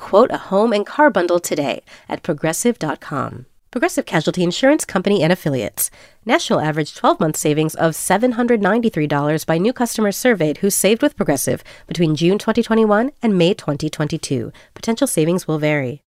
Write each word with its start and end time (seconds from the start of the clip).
Quote 0.00 0.30
a 0.30 0.38
home 0.48 0.72
and 0.72 0.86
car 0.86 1.10
bundle 1.10 1.38
today 1.38 1.82
at 2.08 2.22
progressive.com. 2.22 3.44
Progressive 3.70 4.06
Casualty 4.06 4.42
Insurance 4.42 4.86
Company 4.86 5.22
and 5.22 5.30
Affiliates. 5.30 5.90
National 6.24 6.58
average 6.58 6.94
12 6.94 7.20
month 7.20 7.36
savings 7.36 7.74
of 7.74 7.92
$793 7.92 9.44
by 9.44 9.58
new 9.58 9.74
customers 9.74 10.16
surveyed 10.16 10.58
who 10.58 10.70
saved 10.70 11.02
with 11.02 11.16
Progressive 11.16 11.62
between 11.86 12.16
June 12.16 12.38
2021 12.38 13.12
and 13.22 13.36
May 13.36 13.52
2022. 13.52 14.50
Potential 14.72 15.06
savings 15.06 15.46
will 15.46 15.58
vary. 15.58 16.00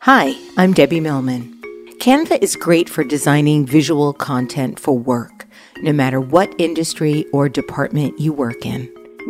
Hi, 0.00 0.34
I'm 0.56 0.72
Debbie 0.72 1.00
Millman. 1.00 1.60
Canva 1.98 2.42
is 2.42 2.56
great 2.56 2.88
for 2.88 3.04
designing 3.04 3.66
visual 3.66 4.14
content 4.14 4.80
for 4.80 4.98
work, 4.98 5.46
no 5.82 5.92
matter 5.92 6.22
what 6.22 6.58
industry 6.58 7.26
or 7.34 7.50
department 7.50 8.18
you 8.18 8.32
work 8.32 8.64
in. 8.64 8.90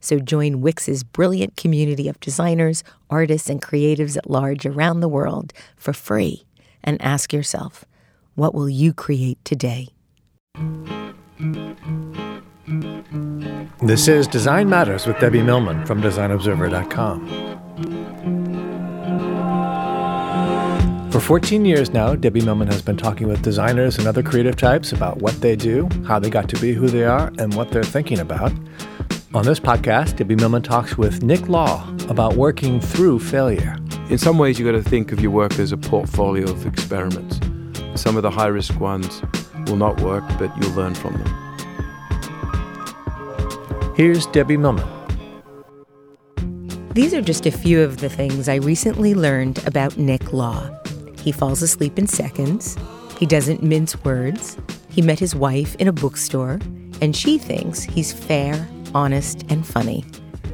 So 0.00 0.18
join 0.18 0.60
Wix's 0.60 1.02
brilliant 1.04 1.56
community 1.56 2.08
of 2.08 2.20
designers, 2.20 2.84
artists, 3.10 3.48
and 3.48 3.60
creatives 3.60 4.16
at 4.16 4.30
large 4.30 4.66
around 4.66 5.00
the 5.00 5.08
world 5.08 5.52
for 5.76 5.92
free 5.92 6.44
and 6.84 7.00
ask 7.02 7.32
yourself, 7.32 7.84
what 8.34 8.54
will 8.54 8.68
you 8.68 8.92
create 8.92 9.44
today? 9.44 9.88
This 13.82 14.08
is 14.08 14.26
Design 14.26 14.68
Matters 14.68 15.06
with 15.06 15.18
Debbie 15.18 15.42
Millman 15.42 15.86
from 15.86 16.02
DesignObserver.com. 16.02 17.58
For 21.10 21.20
14 21.20 21.64
years 21.64 21.90
now, 21.90 22.14
Debbie 22.14 22.42
Millman 22.42 22.68
has 22.68 22.82
been 22.82 22.96
talking 22.96 23.28
with 23.28 23.42
designers 23.42 23.98
and 23.98 24.06
other 24.06 24.22
creative 24.22 24.56
types 24.56 24.92
about 24.92 25.18
what 25.18 25.40
they 25.40 25.56
do, 25.56 25.88
how 26.06 26.18
they 26.18 26.30
got 26.30 26.48
to 26.50 26.60
be 26.60 26.72
who 26.72 26.86
they 26.86 27.04
are, 27.04 27.32
and 27.38 27.54
what 27.54 27.70
they're 27.70 27.82
thinking 27.82 28.18
about. 28.18 28.52
On 29.34 29.44
this 29.44 29.60
podcast, 29.60 30.16
Debbie 30.16 30.36
Millman 30.36 30.62
talks 30.62 30.96
with 30.96 31.22
Nick 31.22 31.50
Law 31.50 31.86
about 32.08 32.36
working 32.36 32.80
through 32.80 33.18
failure. 33.18 33.76
In 34.08 34.16
some 34.16 34.38
ways, 34.38 34.58
you've 34.58 34.64
got 34.64 34.82
to 34.82 34.82
think 34.82 35.12
of 35.12 35.20
your 35.20 35.30
work 35.30 35.58
as 35.58 35.70
a 35.70 35.76
portfolio 35.76 36.50
of 36.50 36.64
experiments. 36.64 37.38
Some 37.94 38.16
of 38.16 38.22
the 38.22 38.30
high 38.30 38.46
risk 38.46 38.80
ones 38.80 39.20
will 39.66 39.76
not 39.76 40.00
work, 40.00 40.24
but 40.38 40.50
you'll 40.56 40.72
learn 40.72 40.94
from 40.94 41.22
them. 41.22 41.26
Here's 43.96 44.24
Debbie 44.28 44.56
Millman. 44.56 44.88
These 46.94 47.12
are 47.12 47.20
just 47.20 47.44
a 47.44 47.50
few 47.50 47.82
of 47.82 47.98
the 47.98 48.08
things 48.08 48.48
I 48.48 48.54
recently 48.54 49.14
learned 49.14 49.62
about 49.66 49.98
Nick 49.98 50.32
Law. 50.32 50.70
He 51.18 51.32
falls 51.32 51.60
asleep 51.60 51.98
in 51.98 52.06
seconds. 52.06 52.78
He 53.18 53.26
doesn't 53.26 53.62
mince 53.62 54.02
words. 54.04 54.56
He 54.88 55.02
met 55.02 55.18
his 55.18 55.34
wife 55.34 55.74
in 55.74 55.86
a 55.86 55.92
bookstore, 55.92 56.60
and 57.02 57.14
she 57.14 57.36
thinks 57.36 57.82
he's 57.82 58.10
fair 58.10 58.66
honest, 58.94 59.44
and 59.50 59.66
funny. 59.66 60.04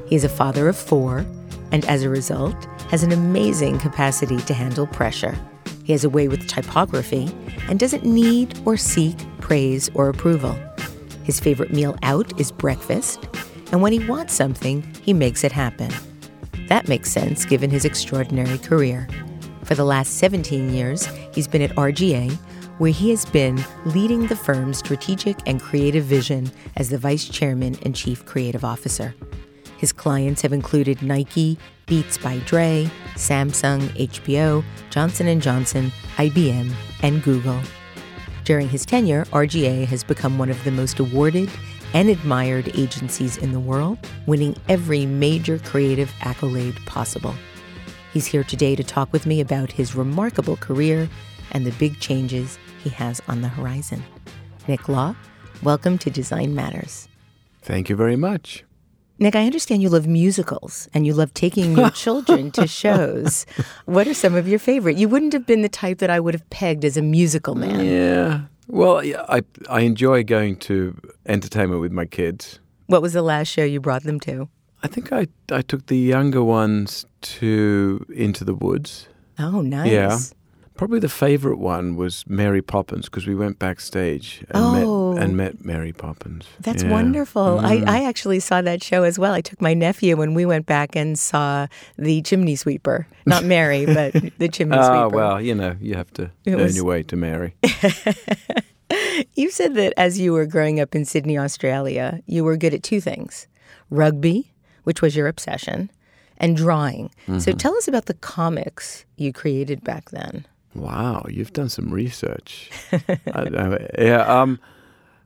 He 0.06 0.16
is 0.16 0.24
a 0.24 0.28
father 0.28 0.68
of 0.68 0.76
four, 0.76 1.24
and 1.72 1.84
as 1.86 2.02
a 2.02 2.08
result, 2.08 2.56
has 2.90 3.02
an 3.02 3.12
amazing 3.12 3.78
capacity 3.78 4.38
to 4.38 4.54
handle 4.54 4.86
pressure. 4.86 5.36
He 5.84 5.92
has 5.92 6.04
a 6.04 6.10
way 6.10 6.28
with 6.28 6.46
typography 6.46 7.30
and 7.68 7.78
doesn't 7.78 8.04
need 8.04 8.58
or 8.64 8.76
seek 8.76 9.16
praise 9.40 9.90
or 9.94 10.08
approval. 10.08 10.56
His 11.24 11.40
favorite 11.40 11.72
meal 11.72 11.96
out 12.02 12.38
is 12.40 12.52
breakfast, 12.52 13.28
and 13.72 13.82
when 13.82 13.92
he 13.92 14.06
wants 14.06 14.34
something, 14.34 14.82
he 15.02 15.12
makes 15.12 15.44
it 15.44 15.52
happen. 15.52 15.90
That 16.68 16.88
makes 16.88 17.10
sense 17.10 17.44
given 17.44 17.70
his 17.70 17.84
extraordinary 17.84 18.58
career. 18.58 19.08
For 19.64 19.74
the 19.74 19.84
last 19.84 20.18
17 20.18 20.72
years, 20.72 21.06
he's 21.32 21.48
been 21.48 21.62
at 21.62 21.74
RGA, 21.76 22.36
where 22.78 22.92
he 22.92 23.10
has 23.10 23.24
been 23.26 23.62
leading 23.84 24.26
the 24.26 24.36
firm's 24.36 24.78
strategic 24.78 25.36
and 25.46 25.60
creative 25.60 26.04
vision 26.04 26.50
as 26.76 26.90
the 26.90 26.98
vice 26.98 27.28
chairman 27.28 27.76
and 27.82 27.94
chief 27.94 28.24
creative 28.26 28.64
officer. 28.64 29.14
His 29.76 29.92
clients 29.92 30.42
have 30.42 30.52
included 30.52 31.02
Nike, 31.02 31.58
Beats 31.86 32.16
by 32.16 32.38
Dre, 32.46 32.90
Samsung, 33.14 33.80
HBO, 33.96 34.64
Johnson 34.90 35.40
& 35.40 35.42
Johnson, 35.42 35.92
IBM, 36.16 36.72
and 37.02 37.22
Google. 37.22 37.60
During 38.44 38.68
his 38.68 38.86
tenure, 38.86 39.24
RGA 39.26 39.86
has 39.86 40.02
become 40.02 40.38
one 40.38 40.50
of 40.50 40.62
the 40.64 40.70
most 40.70 40.98
awarded 40.98 41.50
and 41.92 42.08
admired 42.08 42.70
agencies 42.76 43.36
in 43.36 43.52
the 43.52 43.60
world, 43.60 43.98
winning 44.26 44.56
every 44.68 45.06
major 45.06 45.58
creative 45.58 46.12
accolade 46.22 46.76
possible. 46.86 47.34
He's 48.12 48.26
here 48.26 48.44
today 48.44 48.74
to 48.76 48.84
talk 48.84 49.12
with 49.12 49.26
me 49.26 49.40
about 49.40 49.72
his 49.72 49.94
remarkable 49.94 50.56
career 50.56 51.08
and 51.52 51.64
the 51.64 51.72
big 51.72 52.00
changes 52.00 52.58
he 52.84 52.90
has 52.90 53.20
on 53.26 53.40
the 53.40 53.48
horizon. 53.48 54.04
Nick 54.68 54.88
Law, 54.88 55.16
welcome 55.62 55.96
to 55.98 56.10
Design 56.10 56.54
Matters. 56.54 57.08
Thank 57.62 57.88
you 57.88 57.96
very 57.96 58.14
much. 58.14 58.62
Nick, 59.18 59.34
I 59.34 59.46
understand 59.46 59.80
you 59.82 59.88
love 59.88 60.06
musicals 60.06 60.88
and 60.92 61.06
you 61.06 61.14
love 61.14 61.32
taking 61.32 61.76
your 61.76 61.90
children 62.04 62.50
to 62.52 62.66
shows. 62.66 63.46
What 63.86 64.06
are 64.06 64.12
some 64.14 64.34
of 64.34 64.46
your 64.46 64.58
favorite? 64.58 64.98
You 64.98 65.08
wouldn't 65.08 65.32
have 65.32 65.46
been 65.46 65.62
the 65.62 65.68
type 65.68 65.98
that 65.98 66.10
I 66.10 66.20
would 66.20 66.34
have 66.34 66.48
pegged 66.50 66.84
as 66.84 66.96
a 66.96 67.02
musical 67.02 67.54
man. 67.54 67.84
Yeah. 67.86 68.40
Well, 68.66 68.98
I 69.28 69.42
I 69.68 69.80
enjoy 69.80 70.24
going 70.24 70.56
to 70.68 70.96
entertainment 71.26 71.80
with 71.80 71.92
my 71.92 72.06
kids. 72.06 72.60
What 72.86 73.02
was 73.02 73.12
the 73.12 73.22
last 73.22 73.48
show 73.48 73.64
you 73.64 73.80
brought 73.80 74.02
them 74.02 74.20
to? 74.20 74.48
I 74.82 74.88
think 74.88 75.12
I 75.12 75.28
I 75.50 75.62
took 75.62 75.86
the 75.86 75.96
younger 75.96 76.42
ones 76.42 77.06
to 77.38 78.04
Into 78.14 78.44
the 78.44 78.54
Woods. 78.54 79.08
Oh, 79.38 79.62
nice. 79.62 79.90
Yeah. 79.90 80.18
Probably 80.76 80.98
the 80.98 81.08
favorite 81.08 81.58
one 81.58 81.94
was 81.94 82.24
Mary 82.26 82.60
Poppins 82.60 83.04
because 83.04 83.28
we 83.28 83.34
went 83.36 83.60
backstage 83.60 84.40
and, 84.50 84.56
Oh. 84.64 85.12
met, 85.14 85.22
and 85.22 85.36
met 85.36 85.64
Mary 85.64 85.92
Poppins. 85.92 86.46
That's 86.60 86.82
Yeah. 86.82 86.90
wonderful. 86.90 87.58
Mm. 87.62 87.86
I, 87.86 87.98
I 88.00 88.04
actually 88.04 88.40
saw 88.40 88.60
that 88.62 88.82
show 88.82 89.04
as 89.04 89.16
well. 89.16 89.32
I 89.32 89.40
took 89.40 89.60
my 89.62 89.72
nephew 89.72 90.20
and 90.20 90.34
we 90.34 90.44
went 90.44 90.66
back 90.66 90.96
and 90.96 91.16
saw 91.16 91.68
the 91.96 92.22
chimney 92.22 92.56
sweeper. 92.56 93.06
Not 93.24 93.44
Mary, 93.56 93.86
but 93.86 94.14
the 94.38 94.48
chimney 94.48 94.76
sweeper. 94.78 94.94
Oh, 94.94 95.08
well, 95.10 95.40
you 95.40 95.54
know, 95.54 95.76
you 95.80 95.94
have 95.94 96.12
to 96.14 96.30
It 96.44 96.54
earn 96.54 96.60
was- 96.62 96.76
your 96.76 96.84
way 96.86 97.02
to 97.04 97.16
Mary. 97.16 97.54
You 99.34 99.50
said 99.50 99.74
that 99.74 99.92
as 99.96 100.18
you 100.20 100.32
were 100.32 100.46
growing 100.46 100.78
up 100.80 100.94
in 100.94 101.04
Sydney, 101.04 101.38
Australia, 101.38 102.20
you 102.26 102.44
were 102.44 102.56
good 102.56 102.74
at 102.74 102.82
two 102.82 103.00
things 103.00 103.46
rugby, 103.90 104.52
which 104.84 105.00
was 105.02 105.14
your 105.16 105.26
obsession, 105.28 105.90
and 106.38 106.56
drawing. 106.56 107.10
So 107.26 107.32
Mm-hmm. 107.32 107.56
tell 107.58 107.76
us 107.76 107.88
about 107.88 108.06
the 108.06 108.14
comics 108.14 109.04
you 109.16 109.32
created 109.32 109.82
back 109.84 110.10
then. 110.10 110.46
Wow, 110.74 111.24
you've 111.28 111.52
done 111.52 111.68
some 111.68 111.90
research. 111.90 112.70
I, 112.92 113.88
yeah, 113.98 114.22
um, 114.26 114.58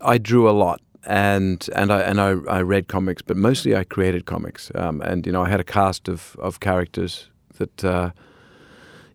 I 0.00 0.18
drew 0.18 0.48
a 0.48 0.52
lot, 0.52 0.80
and 1.06 1.66
and 1.74 1.90
I 1.90 2.00
and 2.00 2.20
I, 2.20 2.30
I 2.48 2.60
read 2.62 2.88
comics, 2.88 3.22
but 3.22 3.36
mostly 3.36 3.74
I 3.74 3.84
created 3.84 4.26
comics. 4.26 4.70
Um, 4.74 5.00
and 5.00 5.26
you 5.26 5.32
know, 5.32 5.42
I 5.42 5.48
had 5.48 5.60
a 5.60 5.64
cast 5.64 6.08
of 6.08 6.36
of 6.38 6.60
characters 6.60 7.30
that 7.56 7.84
uh, 7.84 8.10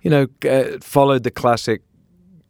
you 0.02 0.10
know 0.10 0.28
uh, 0.50 0.80
followed 0.82 1.24
the 1.24 1.32
classic, 1.32 1.84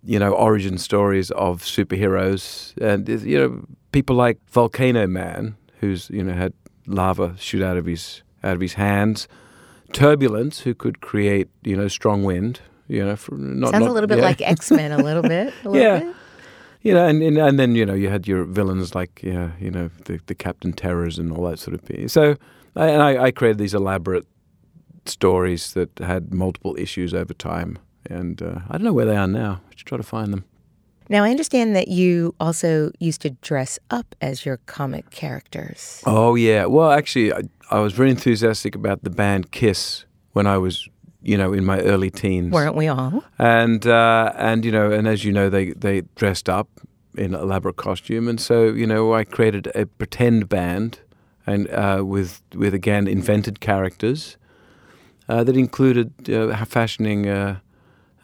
you 0.04 0.18
know, 0.18 0.32
origin 0.32 0.78
stories 0.78 1.30
of 1.32 1.64
superheroes, 1.64 2.74
and 2.82 3.08
you 3.10 3.38
know, 3.38 3.66
people 3.92 4.16
like 4.16 4.40
Volcano 4.50 5.08
Man, 5.08 5.58
who's 5.82 6.10
you 6.10 6.24
know 6.24 6.34
had 6.34 6.54
lava 6.88 7.36
shoot 7.38 7.62
out 7.62 7.78
of 7.78 7.86
his 7.86 8.24
out 8.44 8.56
of 8.56 8.62
his 8.62 8.74
hands. 8.74 9.28
Turbulence, 9.92 10.62
who 10.62 10.74
could 10.74 11.02
create, 11.02 11.50
you 11.64 11.78
know, 11.78 11.88
strong 11.88 12.24
wind, 12.24 12.62
you 12.88 13.00
know, 13.04 13.12
not, 13.12 13.18
Sounds 13.72 13.72
not- 13.72 13.82
a 13.90 13.92
little 13.92 14.08
bit 14.08 14.18
yeah. 14.20 14.24
like 14.26 14.42
X 14.42 14.72
Men, 14.72 14.92
a 14.92 14.98
little 14.98 15.24
bit. 15.24 15.54
A 15.64 15.70
little 15.70 15.76
Yeah. 15.82 16.00
Bit. 16.00 16.16
You 16.82 16.94
know, 16.94 17.08
and, 17.08 17.24
and 17.24 17.38
and 17.38 17.58
then 17.58 17.76
you 17.76 17.86
know 17.86 17.94
you 17.94 18.10
had 18.10 18.28
your 18.28 18.44
villains 18.44 18.94
like 18.94 19.22
yeah, 19.24 19.52
you 19.58 19.72
know 19.72 19.90
the 20.06 20.20
the 20.26 20.36
Captain 20.36 20.74
Terrors 20.74 21.18
and 21.18 21.32
all 21.32 21.50
that 21.50 21.58
sort 21.60 21.74
of 21.76 21.82
thing. 21.82 22.10
So, 22.10 22.36
I, 22.76 22.88
and 22.90 23.02
I, 23.02 23.24
I 23.26 23.32
created 23.32 23.58
these 23.58 23.74
elaborate 23.74 24.26
stories 25.06 25.74
that 25.74 25.98
had 26.00 26.34
multiple 26.34 26.76
issues 26.78 27.14
over 27.14 27.34
time, 27.34 27.78
and 28.10 28.42
uh, 28.42 28.60
I 28.70 28.74
don't 28.74 28.84
know 28.84 28.94
where 28.94 29.06
they 29.06 29.16
are 29.16 29.28
now. 29.28 29.62
I 29.72 29.76
should 29.76 29.88
try 29.88 29.98
to 29.98 30.04
find 30.04 30.34
them. 30.34 30.44
Now, 31.10 31.24
I 31.24 31.32
understand 31.32 31.76
that 31.76 31.90
you 31.90 32.34
also 32.40 32.92
used 33.00 33.22
to 33.22 33.30
dress 33.42 33.78
up 33.90 34.16
as 34.22 34.46
your 34.46 34.58
comic 34.66 35.10
characters. 35.10 36.02
Oh 36.06 36.36
yeah, 36.36 36.66
well 36.66 36.92
actually, 36.92 37.32
I, 37.34 37.42
I 37.72 37.80
was 37.80 37.94
very 37.94 38.10
enthusiastic 38.10 38.76
about 38.76 39.04
the 39.04 39.10
band 39.10 39.52
Kiss 39.52 40.06
when 40.34 40.48
I 40.48 40.58
was 40.58 40.90
you 41.24 41.38
know 41.38 41.54
in 41.54 41.66
my 41.66 41.80
early 41.82 42.12
teens. 42.12 42.52
Weren't 42.52 42.76
we 42.76 42.88
all? 42.88 43.24
and 43.40 43.86
uh, 43.88 44.32
and 44.36 44.64
you 44.66 44.72
know, 44.72 44.92
and 44.92 45.08
as 45.08 45.24
you 45.24 45.32
know, 45.32 45.50
they 45.50 45.72
they 45.72 46.02
dressed 46.16 46.50
up 46.50 46.68
in 47.16 47.34
elaborate 47.34 47.76
costume, 47.78 48.28
and 48.28 48.40
so 48.40 48.66
you 48.66 48.86
know, 48.88 49.14
I 49.14 49.24
created 49.24 49.68
a 49.76 49.86
pretend 49.86 50.50
band, 50.50 51.00
and 51.46 51.70
uh, 51.70 52.04
with 52.06 52.42
with 52.56 52.74
again 52.74 53.08
invented 53.08 53.60
characters 53.60 54.38
uh, 55.30 55.44
that 55.44 55.56
included 55.56 56.30
uh, 56.30 56.66
fashioning 56.66 57.28
uh, 57.30 57.60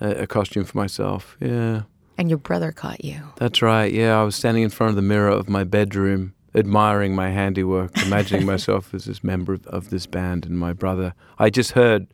a, 0.01 0.23
a 0.23 0.27
costume 0.27 0.65
for 0.65 0.77
myself. 0.77 1.37
Yeah, 1.39 1.83
And 2.17 2.29
your 2.29 2.39
brother 2.39 2.71
caught 2.71 3.03
you. 3.03 3.19
that's 3.37 3.61
right. 3.61 3.91
Yeah, 3.93 4.19
I 4.19 4.23
was 4.23 4.35
standing 4.35 4.63
in 4.63 4.69
front 4.69 4.89
of 4.89 4.95
the 4.95 5.01
mirror 5.01 5.29
of 5.29 5.49
my 5.49 5.63
bedroom. 5.63 6.33
Admiring 6.55 7.13
my 7.13 7.29
handiwork, 7.29 7.95
imagining 8.01 8.43
myself 8.53 8.91
as 8.95 9.05
this 9.05 9.23
member 9.23 9.53
of, 9.53 9.67
of 9.67 9.89
this 9.91 10.07
band, 10.07 10.47
and 10.47 10.57
my 10.57 10.73
brother. 10.73 11.13
I 11.37 11.51
just 11.51 11.73
heard 11.73 12.07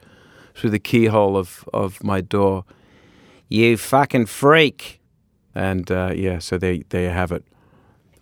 through 0.56 0.70
the 0.72 0.80
keyhole 0.80 1.38
of, 1.38 1.68
of 1.74 2.04
my 2.04 2.22
door, 2.22 2.64
"You 3.50 3.78
fucking 3.78 4.28
freak!" 4.28 5.02
And 5.54 5.90
uh, 5.92 6.14
yeah, 6.16 6.40
so 6.40 6.58
there 6.58 6.78
there 6.90 7.04
you 7.04 7.10
have 7.10 7.32
it. 7.32 7.44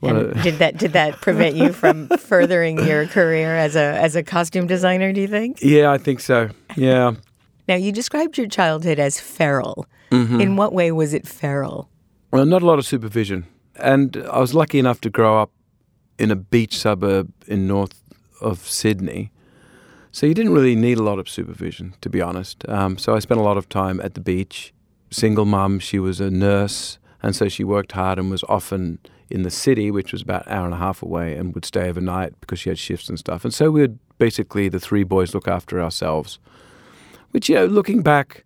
And 0.01 0.33
did 0.43 0.55
that 0.55 0.77
did 0.77 0.93
that 0.93 1.21
prevent 1.21 1.55
you 1.55 1.71
from 1.71 2.07
furthering 2.19 2.77
your 2.85 3.07
career 3.07 3.55
as 3.55 3.75
a 3.75 3.97
as 4.01 4.15
a 4.15 4.23
costume 4.23 4.67
designer? 4.67 5.13
Do 5.13 5.21
you 5.21 5.27
think? 5.27 5.59
yeah, 5.61 5.91
I 5.91 5.97
think 5.97 6.19
so. 6.19 6.49
Yeah, 6.75 7.13
Now 7.67 7.75
you 7.75 7.91
described 7.91 8.37
your 8.37 8.47
childhood 8.47 8.99
as 8.99 9.19
feral. 9.19 9.85
Mm-hmm. 10.11 10.41
In 10.41 10.55
what 10.57 10.73
way 10.73 10.91
was 10.91 11.13
it 11.13 11.27
feral? 11.27 11.89
well, 12.31 12.45
not 12.45 12.61
a 12.61 12.65
lot 12.65 12.77
of 12.79 12.85
supervision, 12.85 13.45
and 13.77 14.17
I 14.31 14.39
was 14.39 14.53
lucky 14.53 14.77
enough 14.79 15.01
to 15.01 15.09
grow 15.09 15.41
up 15.41 15.51
in 16.19 16.29
a 16.31 16.35
beach 16.35 16.77
suburb 16.77 17.31
in 17.47 17.67
north 17.67 18.01
of 18.41 18.59
Sydney. 18.67 19.31
So 20.13 20.27
you 20.27 20.35
didn't 20.35 20.53
really 20.53 20.75
need 20.75 20.99
a 20.99 21.03
lot 21.03 21.17
of 21.17 21.27
supervision, 21.27 21.95
to 22.01 22.07
be 22.07 22.21
honest. 22.21 22.69
Um, 22.69 22.99
so 22.99 23.15
I 23.15 23.19
spent 23.19 23.39
a 23.39 23.43
lot 23.43 23.57
of 23.57 23.67
time 23.67 23.99
at 24.01 24.13
the 24.13 24.21
beach. 24.21 24.71
Single 25.09 25.45
mum, 25.45 25.79
she 25.79 25.97
was 25.97 26.21
a 26.21 26.29
nurse, 26.29 26.99
and 27.23 27.35
so 27.35 27.49
she 27.49 27.63
worked 27.63 27.93
hard 27.93 28.19
and 28.19 28.29
was 28.29 28.43
often 28.43 28.99
in 29.31 29.41
the 29.41 29.49
city, 29.49 29.89
which 29.89 30.11
was 30.11 30.21
about 30.21 30.45
an 30.45 30.53
hour 30.53 30.65
and 30.65 30.73
a 30.75 30.77
half 30.77 31.01
away, 31.01 31.35
and 31.35 31.55
would 31.55 31.65
stay 31.65 31.89
overnight 31.89 32.39
because 32.41 32.59
she 32.59 32.69
had 32.69 32.77
shifts 32.77 33.09
and 33.09 33.17
stuff. 33.17 33.43
And 33.43 33.51
so 33.51 33.71
we 33.71 33.81
would 33.81 33.97
basically 34.19 34.69
the 34.69 34.79
three 34.79 35.03
boys 35.03 35.33
look 35.33 35.47
after 35.47 35.81
ourselves. 35.81 36.37
Which 37.31 37.49
you 37.49 37.55
know, 37.55 37.65
looking 37.65 38.03
back, 38.03 38.45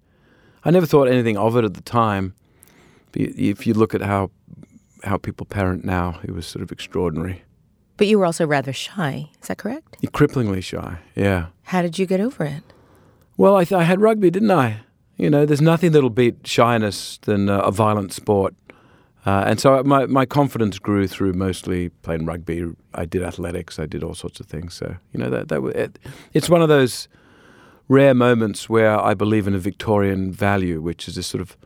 I 0.63 0.71
never 0.71 0.85
thought 0.85 1.09
anything 1.09 1.35
of 1.35 1.57
it 1.57 1.65
at 1.65 1.73
the 1.73 1.81
time. 1.81 2.33
If 3.13 3.67
you 3.67 3.73
look 3.73 3.93
at 3.93 4.01
how 4.01 4.31
how 5.03 5.17
people 5.17 5.45
parent 5.45 5.83
now, 5.83 6.21
it 6.23 6.31
was 6.31 6.47
sort 6.47 6.63
of 6.63 6.71
extraordinary. 6.71 7.43
But 7.97 8.07
you 8.07 8.19
were 8.19 8.25
also 8.25 8.45
rather 8.45 8.73
shy. 8.73 9.29
Is 9.41 9.47
that 9.47 9.57
correct? 9.57 9.97
Cripplingly 10.01 10.63
shy, 10.63 10.99
yeah. 11.15 11.47
How 11.63 11.81
did 11.81 11.99
you 11.99 12.05
get 12.05 12.21
over 12.21 12.45
it? 12.45 12.63
Well, 13.35 13.55
I, 13.55 13.65
th- 13.65 13.79
I 13.79 13.83
had 13.83 14.01
rugby, 14.01 14.29
didn't 14.29 14.51
I? 14.51 14.81
You 15.17 15.29
know, 15.29 15.45
there's 15.45 15.61
nothing 15.61 15.91
that'll 15.91 16.11
beat 16.11 16.45
shyness 16.45 17.19
than 17.23 17.49
uh, 17.49 17.59
a 17.59 17.71
violent 17.71 18.13
sport. 18.13 18.55
Uh, 19.25 19.43
and 19.47 19.59
so 19.59 19.83
my, 19.83 20.05
my 20.05 20.25
confidence 20.25 20.79
grew 20.79 21.07
through 21.07 21.33
mostly 21.33 21.89
playing 21.89 22.25
rugby. 22.25 22.71
I 22.93 23.05
did 23.05 23.23
athletics. 23.23 23.79
I 23.79 23.85
did 23.85 24.03
all 24.03 24.13
sorts 24.13 24.39
of 24.39 24.45
things. 24.45 24.73
So, 24.75 24.95
you 25.11 25.19
know, 25.19 25.29
that, 25.29 25.49
that 25.49 25.63
it, 25.75 25.99
it's 26.33 26.49
one 26.49 26.61
of 26.61 26.69
those 26.69 27.07
rare 27.89 28.13
moments 28.13 28.69
where 28.69 28.99
I 28.99 29.13
believe 29.13 29.47
in 29.47 29.55
a 29.55 29.59
Victorian 29.59 30.31
value, 30.31 30.81
which 30.81 31.07
is 31.07 31.15
this 31.15 31.27
sort 31.27 31.41
of 31.41 31.57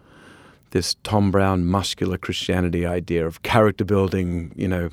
this 0.72 0.96
Tom 1.04 1.30
Brown 1.30 1.66
muscular 1.66 2.18
Christianity 2.18 2.86
idea 2.86 3.28
of 3.28 3.44
character 3.44 3.84
building, 3.84 4.54
you 4.56 4.68
know, 4.68 4.90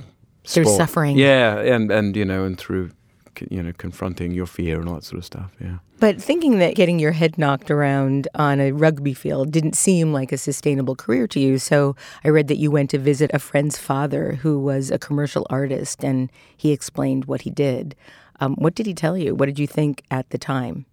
Through 0.55 0.65
sport. 0.65 0.79
suffering. 0.79 1.19
Yeah, 1.19 1.59
and, 1.59 1.91
and, 1.91 2.17
you 2.17 2.25
know, 2.25 2.45
and 2.45 2.59
through, 2.59 2.91
c- 3.39 3.49
you 3.51 3.63
know, 3.63 3.73
confronting 3.77 4.33
your 4.33 4.47
fear 4.47 4.81
and 4.81 4.89
all 4.89 4.97
that 4.97 5.05
sort 5.05 5.19
of 5.19 5.25
stuff. 5.25 5.51
Yeah. 5.61 5.79
But 6.01 6.23
thinking 6.23 6.59
that 6.61 6.75
getting 6.77 6.99
your 7.01 7.13
head 7.13 7.39
knocked 7.39 7.71
around 7.71 8.29
on 8.35 8.61
a 8.61 8.71
rugby 8.71 9.15
field 9.15 9.51
didn't 9.51 9.75
seem 9.75 10.13
like 10.13 10.31
a 10.31 10.39
sustainable 10.39 10.95
career 10.95 11.27
to 11.29 11.41
you. 11.41 11.59
So 11.59 11.97
I 12.25 12.29
read 12.29 12.49
that 12.49 12.57
you 12.59 12.71
went 12.71 12.91
to 12.91 12.99
visit 12.99 13.31
a 13.35 13.39
friend's 13.41 13.79
father 13.79 14.35
who 14.43 14.61
was 14.61 14.91
a 14.91 14.99
commercial 14.99 15.45
artist 15.51 16.05
and 16.05 16.31
he 16.57 16.71
explained 16.71 17.25
what 17.25 17.43
he 17.43 17.51
did. 17.51 17.97
Um, 18.41 18.55
what 18.55 18.77
did 18.77 18.87
he 18.87 18.95
tell 18.95 19.19
you? 19.19 19.35
What 19.35 19.47
did 19.47 19.59
you 19.59 19.67
think 19.67 20.05
at 20.11 20.31
the 20.31 20.39
time? 20.39 20.87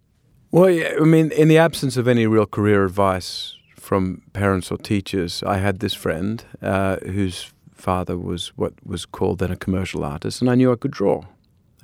Well, 0.51 0.69
yeah, 0.71 0.95
I 0.99 1.03
mean, 1.03 1.31
in 1.31 1.47
the 1.47 1.59
absence 1.59 1.97
of 1.97 2.07
any 2.07 2.25
real 2.25 2.47
career 2.47 2.83
advice 2.83 3.55
from 3.75 4.23
parents 4.33 4.71
or 4.71 4.77
teachers, 4.77 5.43
I 5.43 5.57
had 5.57 5.79
this 5.79 5.93
friend 5.93 6.43
uh, 6.63 6.97
whose 7.05 7.51
father 7.85 8.17
was 8.17 8.47
what 8.55 8.73
was 8.83 9.05
called 9.05 9.37
then 9.39 9.51
a 9.51 9.55
commercial 9.65 10.03
artist, 10.03 10.41
and 10.41 10.49
I 10.49 10.55
knew 10.55 10.71
I 10.71 10.81
could 10.81 10.95
draw. 11.01 11.17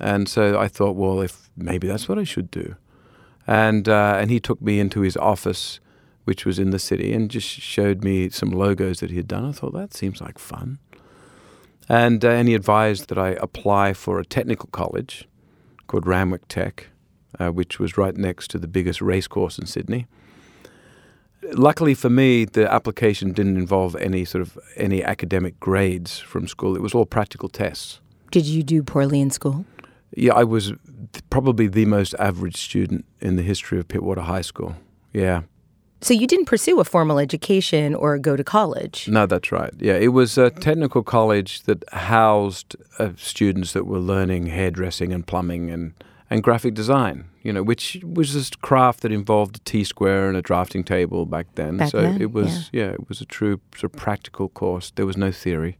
And 0.00 0.28
so 0.28 0.58
I 0.58 0.68
thought, 0.76 0.96
well, 0.96 1.20
if 1.20 1.48
maybe 1.56 1.86
that's 1.86 2.08
what 2.08 2.18
I 2.18 2.24
should 2.24 2.50
do. 2.50 2.74
And 3.46 3.88
uh, 3.88 4.16
and 4.20 4.28
he 4.30 4.40
took 4.40 4.60
me 4.60 4.80
into 4.80 5.00
his 5.02 5.16
office, 5.16 5.80
which 6.24 6.44
was 6.44 6.58
in 6.58 6.70
the 6.70 6.78
city, 6.78 7.12
and 7.14 7.30
just 7.30 7.48
showed 7.48 8.02
me 8.02 8.30
some 8.30 8.50
logos 8.50 8.98
that 8.98 9.10
he 9.10 9.16
had 9.16 9.28
done. 9.28 9.44
I 9.44 9.52
thought 9.52 9.74
that 9.74 9.94
seems 9.94 10.20
like 10.20 10.38
fun. 10.38 10.78
And 11.88 12.24
uh, 12.24 12.30
and 12.38 12.48
he 12.48 12.54
advised 12.56 13.08
that 13.08 13.18
I 13.18 13.30
apply 13.40 13.94
for 13.94 14.18
a 14.18 14.24
technical 14.24 14.68
college 14.72 15.28
called 15.86 16.06
Randwick 16.06 16.48
Tech, 16.48 16.88
uh, 17.38 17.50
which 17.50 17.78
was 17.78 17.96
right 17.96 18.16
next 18.16 18.50
to 18.50 18.58
the 18.58 18.72
biggest 18.76 19.00
racecourse 19.00 19.56
in 19.60 19.66
Sydney. 19.66 20.06
Luckily 21.52 21.94
for 21.94 22.08
me, 22.10 22.44
the 22.44 22.72
application 22.72 23.32
didn't 23.32 23.56
involve 23.56 23.96
any 23.96 24.24
sort 24.24 24.42
of 24.42 24.58
any 24.76 25.02
academic 25.02 25.58
grades 25.60 26.18
from 26.18 26.46
school. 26.46 26.76
It 26.76 26.82
was 26.82 26.94
all 26.94 27.06
practical 27.06 27.48
tests. 27.48 28.00
Did 28.30 28.46
you 28.46 28.62
do 28.62 28.82
poorly 28.82 29.20
in 29.20 29.30
school? 29.30 29.64
Yeah, 30.16 30.34
I 30.34 30.44
was 30.44 30.66
th- 31.12 31.24
probably 31.30 31.66
the 31.66 31.84
most 31.86 32.14
average 32.18 32.56
student 32.56 33.04
in 33.20 33.36
the 33.36 33.42
history 33.42 33.78
of 33.78 33.88
Pittwater 33.88 34.22
High 34.22 34.42
School. 34.42 34.76
Yeah, 35.12 35.42
So 36.00 36.14
you 36.14 36.26
didn't 36.26 36.46
pursue 36.46 36.80
a 36.80 36.84
formal 36.84 37.18
education 37.18 37.94
or 37.94 38.18
go 38.18 38.36
to 38.36 38.44
college. 38.44 39.08
no, 39.08 39.26
that's 39.26 39.50
right. 39.52 39.72
Yeah, 39.78 39.96
it 39.96 40.08
was 40.08 40.38
a 40.38 40.50
technical 40.50 41.02
college 41.02 41.62
that 41.64 41.84
housed 41.92 42.76
uh, 42.98 43.10
students 43.16 43.72
that 43.72 43.86
were 43.86 43.98
learning 44.00 44.46
hairdressing 44.46 45.12
and 45.12 45.26
plumbing 45.26 45.70
and, 45.70 45.92
and 46.32 46.42
graphic 46.42 46.74
design. 46.74 47.28
You 47.42 47.52
know, 47.52 47.62
which 47.62 48.00
was 48.04 48.34
this 48.34 48.50
craft 48.50 49.00
that 49.00 49.12
involved 49.12 49.56
a 49.56 49.58
T 49.60 49.84
square 49.84 50.28
and 50.28 50.36
a 50.36 50.42
drafting 50.42 50.84
table 50.84 51.26
back 51.26 51.46
then. 51.56 51.76
Back 51.76 51.90
so 51.90 52.00
then, 52.00 52.22
it 52.22 52.32
was 52.32 52.70
yeah, 52.72 52.90
it 52.90 53.08
was 53.08 53.20
a 53.20 53.24
true 53.24 53.60
sort 53.76 53.92
of 53.92 53.98
practical 53.98 54.48
course. 54.48 54.92
There 54.94 55.06
was 55.06 55.16
no 55.16 55.32
theory. 55.32 55.76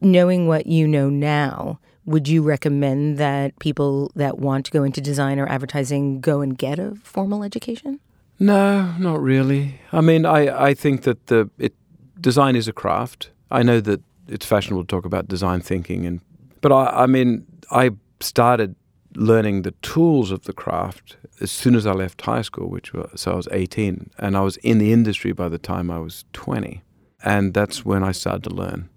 Knowing 0.00 0.46
what 0.46 0.66
you 0.66 0.86
know 0.86 1.10
now, 1.10 1.80
would 2.06 2.28
you 2.28 2.42
recommend 2.42 3.18
that 3.18 3.58
people 3.58 4.12
that 4.14 4.38
want 4.38 4.66
to 4.66 4.70
go 4.70 4.84
into 4.84 5.00
design 5.00 5.38
or 5.38 5.46
advertising 5.48 6.20
go 6.20 6.40
and 6.40 6.56
get 6.56 6.78
a 6.78 6.94
formal 7.02 7.42
education? 7.42 8.00
No, 8.38 8.92
not 8.98 9.20
really. 9.20 9.80
I 9.92 10.00
mean, 10.00 10.26
I, 10.26 10.66
I 10.68 10.74
think 10.74 11.02
that 11.02 11.26
the 11.26 11.50
it, 11.58 11.74
design 12.20 12.56
is 12.56 12.68
a 12.68 12.72
craft. 12.72 13.30
I 13.50 13.62
know 13.62 13.80
that 13.80 14.00
it's 14.28 14.46
fashionable 14.46 14.84
to 14.84 14.86
talk 14.86 15.04
about 15.04 15.28
design 15.28 15.60
thinking, 15.60 16.06
and 16.06 16.20
but 16.60 16.72
I, 16.72 17.02
I 17.02 17.06
mean, 17.06 17.46
I 17.70 17.90
started 18.20 18.76
learning 19.16 19.62
the 19.62 19.72
tools 19.82 20.30
of 20.30 20.44
the 20.44 20.52
craft 20.52 21.16
as 21.40 21.50
soon 21.50 21.74
as 21.74 21.86
I 21.86 21.92
left 21.92 22.20
high 22.22 22.42
school, 22.42 22.68
which 22.68 22.92
was 22.92 23.20
so 23.20 23.32
I 23.32 23.36
was 23.36 23.48
18, 23.50 24.10
and 24.18 24.36
I 24.36 24.40
was 24.40 24.56
in 24.58 24.78
the 24.78 24.92
industry 24.92 25.32
by 25.32 25.48
the 25.48 25.58
time 25.58 25.90
I 25.90 25.98
was 25.98 26.24
20, 26.32 26.82
and 27.24 27.54
that's 27.54 27.84
when 27.84 28.02
I 28.02 28.12
started 28.12 28.44
to 28.44 28.50
learn. 28.50 28.88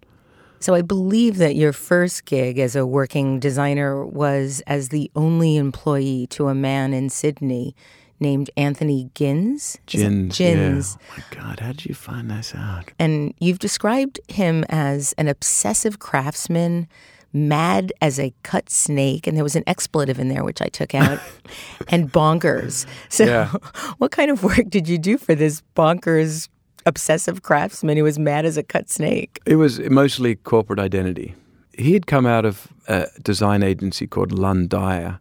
So 0.59 0.74
I 0.74 0.81
believe 0.81 1.38
that 1.38 1.55
your 1.55 1.71
first 1.71 2.25
gig 2.25 2.57
as 2.57 2.75
a 2.75 2.86
working 2.86 3.39
designer 3.39 4.05
was 4.05 4.62
as 4.65 4.89
the 4.89 5.12
only 5.15 5.55
employee 5.55 6.25
to 6.31 6.47
a 6.47 6.55
man 6.55 6.93
in 6.93 7.09
Sydney 7.09 7.75
named 8.19 8.50
Anthony 8.57 9.12
Gins. 9.13 9.77
Gins. 9.86 10.36
Gins. 10.36 10.97
Yeah. 11.00 11.07
Oh 11.12 11.24
my 11.38 11.41
God, 11.41 11.59
how 11.59 11.71
did 11.74 11.86
you 11.86 11.93
find 11.93 12.31
this 12.31 12.55
out? 12.55 12.91
And 12.97 13.36
you've 13.39 13.59
described 13.59 14.19
him 14.27 14.65
as 14.69 15.13
an 15.19 15.27
obsessive 15.27 16.00
craftsman, 16.00 16.88
mad 17.34 17.93
as 18.01 18.19
a 18.19 18.34
cut 18.43 18.69
snake, 18.69 19.27
and 19.27 19.36
there 19.36 19.43
was 19.43 19.55
an 19.55 19.63
expletive 19.67 20.19
in 20.19 20.29
there 20.29 20.43
which 20.43 20.62
I 20.62 20.67
took 20.67 20.96
out, 20.96 21.19
and 21.88 22.12
bonkers. 22.12 22.86
So, 23.10 23.25
Yeah. 23.25 23.50
what 23.98 24.12
kind 24.12 24.31
of 24.31 24.43
work 24.43 24.69
did 24.69 24.88
you 24.88 24.98
do 24.98 25.17
for 25.17 25.36
this 25.36 25.62
bonkers 25.75 26.50
obsessive 26.86 27.43
craftsman 27.43 27.98
who 27.98 28.03
was 28.03 28.17
mad 28.17 28.46
as 28.46 28.57
a 28.57 28.63
cut 28.63 28.89
snake? 28.89 29.39
It 29.46 29.57
was 29.57 29.79
mostly 29.89 30.36
corporate 30.36 30.79
identity. 30.79 31.36
He 31.77 31.93
had 31.93 32.07
come 32.07 32.25
out 32.25 32.46
of 32.46 32.67
a 32.88 33.07
design 33.22 33.62
agency 33.62 34.07
called 34.07 34.31
Lunn 34.31 34.67
Dyer 34.67 35.19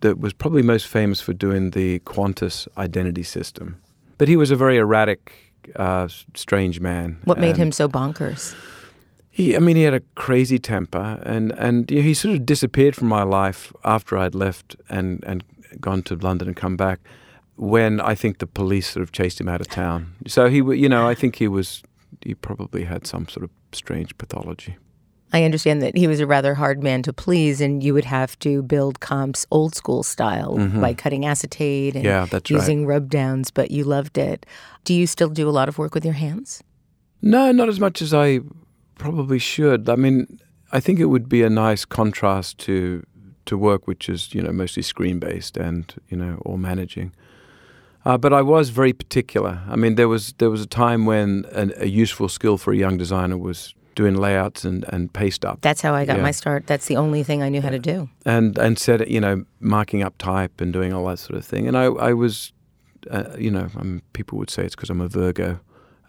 that 0.00 0.18
was 0.18 0.32
probably 0.32 0.62
most 0.62 0.86
famous 0.86 1.20
for 1.20 1.32
doing 1.32 1.72
the 1.72 1.98
Qantas 2.00 2.68
identity 2.78 3.24
system. 3.24 3.80
But 4.16 4.28
he 4.28 4.36
was 4.36 4.50
a 4.50 4.56
very 4.56 4.78
erratic, 4.78 5.32
uh, 5.76 6.08
strange 6.34 6.80
man. 6.80 7.18
What 7.24 7.38
made 7.38 7.56
him 7.56 7.72
so 7.72 7.88
bonkers? 7.88 8.54
He, 9.38 9.54
I 9.54 9.60
mean, 9.60 9.76
he 9.76 9.84
had 9.84 9.94
a 9.94 10.02
crazy 10.16 10.58
temper, 10.58 11.22
and 11.24 11.52
and 11.52 11.88
you 11.90 11.98
know, 11.98 12.02
he 12.02 12.12
sort 12.14 12.34
of 12.34 12.44
disappeared 12.44 12.96
from 12.96 13.06
my 13.08 13.22
life 13.22 13.72
after 13.84 14.18
I'd 14.18 14.34
left 14.34 14.74
and 14.88 15.22
and 15.24 15.44
gone 15.80 16.02
to 16.02 16.16
London 16.16 16.48
and 16.48 16.56
come 16.56 16.76
back. 16.76 16.98
When 17.54 18.00
I 18.00 18.14
think 18.16 18.38
the 18.38 18.46
police 18.46 18.88
sort 18.90 19.02
of 19.02 19.12
chased 19.12 19.40
him 19.40 19.48
out 19.48 19.60
of 19.60 19.68
town. 19.68 20.14
So 20.26 20.48
he, 20.48 20.56
you 20.58 20.88
know, 20.88 21.08
I 21.08 21.14
think 21.14 21.36
he 21.36 21.48
was, 21.48 21.82
he 22.24 22.34
probably 22.34 22.84
had 22.84 23.06
some 23.06 23.26
sort 23.28 23.44
of 23.44 23.50
strange 23.72 24.16
pathology. 24.18 24.76
I 25.32 25.44
understand 25.44 25.82
that 25.82 25.96
he 25.96 26.06
was 26.06 26.20
a 26.20 26.26
rather 26.26 26.54
hard 26.54 26.82
man 26.82 27.02
to 27.02 27.12
please, 27.12 27.60
and 27.60 27.82
you 27.82 27.94
would 27.94 28.06
have 28.06 28.38
to 28.38 28.62
build 28.62 29.00
comps 29.00 29.46
old 29.50 29.74
school 29.74 30.02
style 30.02 30.56
by 30.80 30.94
cutting 30.94 31.26
acetate 31.26 31.96
and 31.96 32.04
Mm-hmm. 32.04 32.14
Yeah, 32.14 32.26
that's 32.30 32.50
right. 32.50 32.60
using 32.60 32.86
rub 32.86 33.08
downs, 33.10 33.50
but 33.50 33.70
you 33.70 33.84
loved 33.84 34.18
it. 34.18 34.46
Do 34.84 34.94
you 34.94 35.06
still 35.06 35.28
do 35.28 35.48
a 35.48 35.54
lot 35.58 35.68
of 35.68 35.78
work 35.78 35.94
with 35.94 36.04
your 36.04 36.14
hands? 36.14 36.62
No, 37.20 37.52
not 37.52 37.68
as 37.68 37.78
much 37.78 38.00
as 38.02 38.14
I 38.14 38.40
probably 38.98 39.38
should. 39.38 39.88
I 39.88 39.96
mean, 39.96 40.38
I 40.72 40.80
think 40.80 40.98
it 41.00 41.06
would 41.06 41.28
be 41.28 41.42
a 41.42 41.50
nice 41.50 41.84
contrast 41.84 42.58
to 42.66 43.02
to 43.46 43.56
work 43.56 43.86
which 43.86 44.08
is 44.10 44.34
you 44.34 44.42
know 44.42 44.52
mostly 44.52 44.82
screen 44.82 45.18
based 45.18 45.56
and 45.56 45.94
you 46.10 46.16
know 46.16 46.42
all 46.44 46.58
managing. 46.58 47.12
Uh, 48.04 48.16
but 48.18 48.32
I 48.32 48.42
was 48.42 48.70
very 48.70 48.92
particular. 48.92 49.60
I 49.68 49.76
mean, 49.76 49.94
there 49.96 50.08
was 50.08 50.34
there 50.38 50.50
was 50.50 50.60
a 50.62 50.66
time 50.66 51.06
when 51.06 51.44
an, 51.52 51.72
a 51.78 51.86
useful 51.86 52.28
skill 52.28 52.58
for 52.58 52.72
a 52.72 52.76
young 52.76 52.98
designer 52.98 53.36
was 53.38 53.74
doing 53.94 54.14
layouts 54.14 54.64
and, 54.64 54.84
and 54.92 55.12
paste 55.12 55.44
up 55.44 55.60
That's 55.60 55.80
how 55.82 55.92
I 55.92 56.04
got 56.04 56.16
Yeah. 56.16 56.22
my 56.22 56.30
start. 56.30 56.66
That's 56.66 56.86
the 56.86 56.96
only 56.96 57.24
thing 57.24 57.42
I 57.42 57.48
knew 57.48 57.60
how 57.60 57.70
to 57.70 57.80
do. 57.80 58.08
and 58.24 58.58
and 58.58 58.78
set 58.78 59.08
you 59.08 59.20
know 59.20 59.44
marking 59.60 60.04
up 60.06 60.14
type 60.18 60.60
and 60.62 60.72
doing 60.72 60.92
all 60.92 61.06
that 61.08 61.18
sort 61.18 61.36
of 61.38 61.44
thing. 61.44 61.66
And 61.68 61.76
I 61.76 61.84
I 62.10 62.12
was, 62.14 62.52
uh, 63.10 63.24
you 63.38 63.50
know, 63.50 63.68
I 63.76 63.82
mean, 63.82 64.02
people 64.12 64.38
would 64.38 64.50
say 64.50 64.64
it's 64.64 64.76
because 64.76 64.90
I'm 64.90 65.00
a 65.00 65.08
Virgo, 65.08 65.58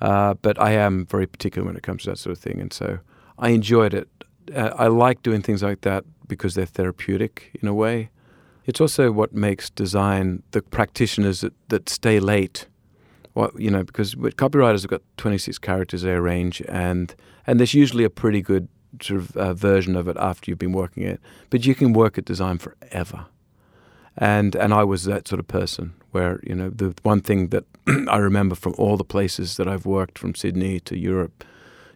uh, 0.01 0.33
but 0.35 0.59
I 0.59 0.71
am 0.71 1.05
very 1.05 1.27
particular 1.27 1.65
when 1.65 1.75
it 1.75 1.83
comes 1.83 2.03
to 2.03 2.11
that 2.11 2.17
sort 2.17 2.35
of 2.35 2.41
thing. 2.41 2.59
And 2.59 2.71
so 2.71 2.99
I 3.37 3.49
enjoyed 3.49 3.93
it. 3.93 4.07
Uh, 4.55 4.71
I 4.75 4.87
like 4.87 5.21
doing 5.21 5.41
things 5.41 5.61
like 5.61 5.81
that 5.81 6.05
because 6.27 6.55
they're 6.55 6.65
therapeutic 6.65 7.51
in 7.61 7.67
a 7.67 7.73
way. 7.73 8.09
It's 8.65 8.79
also 8.79 9.11
what 9.11 9.33
makes 9.33 9.69
design 9.69 10.43
the 10.51 10.61
practitioners 10.61 11.41
that, 11.41 11.53
that 11.69 11.89
stay 11.89 12.19
late. 12.19 12.67
What 13.33 13.59
you 13.59 13.69
know, 13.69 13.83
because 13.83 14.15
copywriters 14.15 14.81
have 14.81 14.89
got 14.89 15.01
26 15.17 15.57
characters 15.59 16.01
they 16.01 16.11
arrange, 16.11 16.61
and 16.67 17.13
and 17.45 17.59
there's 17.59 17.73
usually 17.73 18.03
a 18.03 18.09
pretty 18.09 18.41
good 18.41 18.67
sort 19.01 19.21
of 19.21 19.37
uh, 19.37 19.53
version 19.53 19.95
of 19.95 20.07
it 20.07 20.17
after 20.17 20.49
you've 20.49 20.59
been 20.59 20.73
working 20.73 21.03
it. 21.03 21.19
But 21.49 21.65
you 21.65 21.75
can 21.75 21.93
work 21.93 22.17
at 22.17 22.25
design 22.25 22.57
forever, 22.57 23.27
and 24.17 24.55
and 24.55 24.73
I 24.73 24.83
was 24.83 25.03
that 25.05 25.27
sort 25.27 25.39
of 25.39 25.47
person 25.47 25.93
where 26.11 26.39
you 26.43 26.55
know 26.55 26.69
the 26.69 26.93
one 27.03 27.21
thing 27.21 27.49
that 27.49 27.65
I 28.07 28.17
remember 28.17 28.55
from 28.55 28.75
all 28.77 28.97
the 28.97 29.03
places 29.03 29.57
that 29.57 29.67
I've 29.67 29.85
worked, 29.85 30.17
from 30.17 30.35
Sydney 30.35 30.79
to 30.81 30.97
Europe, 30.97 31.43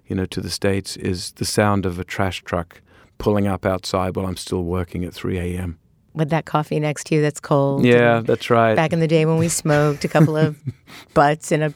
you 0.08 0.16
know, 0.16 0.26
to 0.26 0.42
the 0.42 0.50
States, 0.50 0.98
is 0.98 1.32
the 1.34 1.46
sound 1.46 1.86
of 1.86 2.00
a 2.00 2.04
trash 2.04 2.44
truck 2.44 2.82
pulling 3.18 3.48
up 3.48 3.66
outside 3.66 4.16
while 4.16 4.26
I'm 4.26 4.38
still 4.38 4.64
working 4.64 5.04
at 5.04 5.14
3 5.14 5.38
a.m. 5.38 5.80
With 6.16 6.30
that 6.30 6.46
coffee 6.46 6.80
next 6.80 7.06
to 7.08 7.16
you 7.16 7.22
that's 7.22 7.40
cold. 7.40 7.84
Yeah, 7.84 8.20
that's 8.20 8.50
right. 8.52 8.76
Back 8.76 8.94
in 8.94 9.00
the 9.00 9.08
day 9.08 9.26
when 9.26 9.38
we 9.38 9.48
smoked, 9.50 10.06
a 10.06 10.08
couple 10.08 10.38
of 10.38 10.56
butts 11.16 11.52
in 11.52 11.64
a 11.64 11.74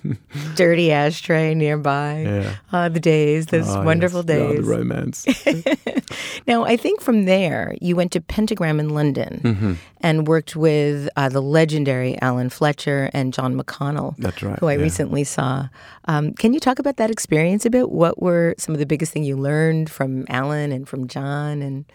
dirty 0.56 0.92
ashtray 0.92 1.56
nearby. 1.56 2.22
Yeah. 2.22 2.56
Ah, 2.72 2.88
the 2.90 3.00
days, 3.00 3.48
those 3.48 3.68
Oh, 3.68 3.84
wonderful 3.84 4.24
yes. 4.28 4.40
Oh, 4.40 4.54
days. 4.54 4.66
the 4.66 4.72
romance. 4.78 5.26
Now, 6.48 6.64
I 6.64 6.78
think 6.78 7.02
from 7.02 7.26
there, 7.26 7.76
you 7.82 7.96
went 7.96 8.12
to 8.14 8.22
Pentagram 8.22 8.80
in 8.80 8.90
London 8.90 9.42
Mm-hmm. 9.44 9.74
and 10.02 10.28
worked 10.28 10.56
with 10.56 11.10
uh, 11.18 11.28
the 11.30 11.42
legendary 11.42 12.18
Alan 12.22 12.50
Fletcher 12.50 13.10
and 13.14 13.34
John 13.34 13.60
McConnell, 13.60 14.16
That's 14.18 14.42
right, 14.42 14.58
who 14.60 14.68
I 14.68 14.74
yeah. 14.76 14.82
recently 14.84 15.24
saw. 15.26 15.68
Um, 16.06 16.34
can 16.34 16.54
you 16.54 16.60
talk 16.60 16.80
about 16.80 16.98
that 16.98 17.12
experience 17.12 17.66
a 17.66 17.70
bit? 17.70 17.90
What 17.90 18.22
were 18.22 18.56
some 18.58 18.74
of 18.74 18.80
the 18.80 18.86
biggest 18.86 19.12
things 19.12 19.28
you 19.28 19.36
learned 19.36 19.90
from 19.90 20.26
Alan 20.30 20.72
and 20.72 20.88
from 20.88 21.08
John 21.08 21.62
and 21.62 21.86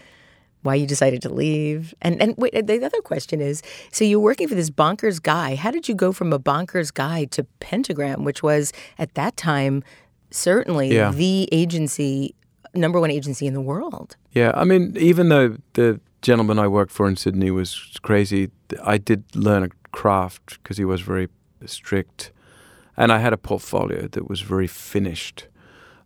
why 0.62 0.75
you 0.76 0.87
decided 0.87 1.23
to 1.23 1.28
leave? 1.33 1.95
And, 2.00 2.21
and 2.23 2.35
wait, 2.37 2.52
the 2.66 2.85
other 2.85 3.00
question 3.02 3.40
is 3.40 3.62
so 3.90 4.04
you're 4.04 4.21
working 4.21 4.49
for 4.49 4.54
this 4.54 4.71
bonkers 4.71 5.21
guy. 5.23 5.54
How 5.57 5.71
did 5.71 5.88
you 5.88 5.95
go 5.95 6.12
from 6.12 6.33
a 6.33 6.38
bonkers 6.38 6.92
guy 6.92 7.25
to 7.26 7.45
Pentagram, 7.61 8.25
which 8.25 8.42
was 8.42 8.73
at 8.99 9.14
that 9.14 9.37
time 9.37 9.83
certainly 10.31 10.95
Yeah. 10.95 11.11
the 11.12 11.49
agency, 11.52 12.35
number 12.75 13.00
one 13.00 13.11
agency 13.11 13.47
in 13.47 13.54
the 13.54 13.61
world? 13.61 14.16
Yeah, 14.33 14.52
I 14.54 14.64
mean, 14.64 14.97
even 14.99 15.28
though 15.28 15.57
the 15.75 16.00
gentleman 16.23 16.59
I 16.59 16.69
worked 16.69 16.92
for 16.92 17.09
in 17.09 17.16
Sydney 17.16 17.50
was 17.50 17.99
crazy, 18.02 18.50
I 18.85 18.99
did 18.99 19.25
learn 19.35 19.64
a 19.64 19.69
craft 19.90 20.59
because 20.62 20.78
he 20.78 20.85
was 20.85 21.00
very 21.02 21.28
strict, 21.66 22.33
and 22.97 23.12
I 23.12 23.19
had 23.19 23.33
a 23.33 23.37
portfolio 23.37 24.09
that 24.09 24.28
was 24.28 24.40
very 24.40 24.66
finished, 24.66 25.49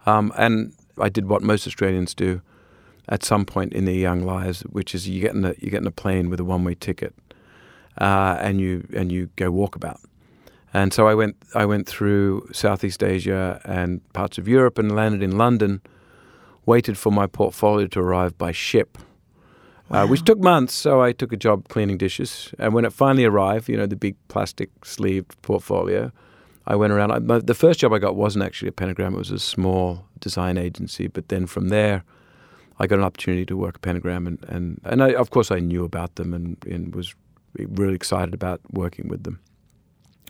um, 0.06 0.32
and 0.36 0.72
I 0.98 1.08
did 1.08 1.26
what 1.28 1.42
most 1.42 1.66
Australians 1.66 2.14
do 2.14 2.40
at 3.08 3.24
some 3.24 3.44
point 3.44 3.72
in 3.72 3.84
their 3.84 3.94
young 3.94 4.22
lives, 4.22 4.62
which 4.62 4.94
is 4.94 5.08
you 5.08 5.20
get 5.20 5.34
in 5.34 5.44
a 5.44 5.54
you 5.58 5.70
get 5.70 5.80
in 5.80 5.86
a 5.86 5.92
plane 5.92 6.28
with 6.30 6.40
a 6.40 6.44
one 6.44 6.64
way 6.64 6.74
ticket, 6.74 7.14
uh, 7.98 8.36
and 8.40 8.60
you 8.60 8.86
and 8.94 9.12
you 9.12 9.28
go 9.36 9.50
walkabout. 9.50 9.98
And 10.74 10.92
so 10.92 11.08
I 11.08 11.14
went 11.14 11.36
I 11.54 11.64
went 11.64 11.86
through 11.86 12.48
Southeast 12.52 13.02
Asia 13.02 13.60
and 13.64 14.00
parts 14.12 14.38
of 14.38 14.48
Europe 14.48 14.78
and 14.78 14.94
landed 14.94 15.22
in 15.22 15.38
London 15.38 15.80
waited 16.66 16.98
for 16.98 17.12
my 17.12 17.26
portfolio 17.26 17.86
to 17.86 18.00
arrive 18.00 18.36
by 18.36 18.50
ship, 18.52 18.98
uh, 19.90 20.06
which 20.06 20.24
took 20.24 20.40
months. 20.40 20.74
So 20.74 21.00
I 21.00 21.12
took 21.12 21.32
a 21.32 21.36
job 21.36 21.68
cleaning 21.68 21.96
dishes, 21.96 22.52
and 22.58 22.74
when 22.74 22.84
it 22.84 22.92
finally 22.92 23.24
arrived, 23.24 23.68
you 23.68 23.76
know, 23.76 23.86
the 23.86 23.96
big 23.96 24.16
plastic 24.28 24.84
sleeved 24.84 25.40
portfolio, 25.42 26.12
I 26.66 26.74
went 26.74 26.92
around. 26.92 27.12
I, 27.12 27.18
my, 27.20 27.38
the 27.38 27.54
first 27.54 27.80
job 27.80 27.92
I 27.92 27.98
got 27.98 28.16
wasn't 28.16 28.44
actually 28.44 28.68
a 28.68 28.72
Pentagram; 28.72 29.14
it 29.14 29.18
was 29.18 29.30
a 29.30 29.38
small 29.38 30.04
design 30.18 30.58
agency. 30.58 31.06
But 31.06 31.28
then 31.28 31.46
from 31.46 31.68
there, 31.68 32.02
I 32.78 32.86
got 32.86 32.98
an 32.98 33.04
opportunity 33.04 33.46
to 33.46 33.56
work 33.56 33.76
at 33.76 33.82
Pentagram, 33.82 34.26
and 34.26 34.44
and, 34.48 34.80
and 34.84 35.02
I, 35.02 35.14
of 35.14 35.30
course 35.30 35.50
I 35.50 35.60
knew 35.60 35.84
about 35.84 36.16
them 36.16 36.34
and, 36.34 36.56
and 36.66 36.94
was 36.94 37.14
really 37.54 37.94
excited 37.94 38.34
about 38.34 38.60
working 38.70 39.08
with 39.08 39.24
them. 39.24 39.40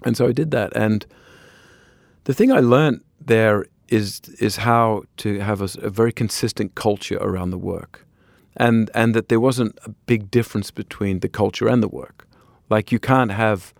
And 0.05 0.17
so 0.17 0.27
I 0.27 0.33
did 0.33 0.51
that, 0.51 0.77
and 0.77 1.07
the 2.25 2.35
thing 2.35 2.53
I 2.53 2.61
learned 2.61 3.03
there 3.21 3.67
is 3.89 4.21
is 4.39 4.57
how 4.57 5.05
to 5.19 5.41
have 5.41 5.61
a 5.61 5.91
very 5.91 6.13
consistent 6.13 6.75
culture 6.75 7.19
around 7.21 7.51
the 7.51 7.59
work, 7.59 8.07
and 8.57 8.91
and 8.95 9.15
that 9.15 9.29
there 9.29 9.41
wasn't 9.41 9.79
a 9.85 9.91
big 10.07 10.31
difference 10.31 10.71
between 10.71 11.21
the 11.21 11.29
culture 11.29 11.69
and 11.69 11.83
the 11.83 11.89
work. 11.89 12.27
Like 12.69 12.93
you 12.93 12.99
can't 12.99 13.31
have 13.33 13.73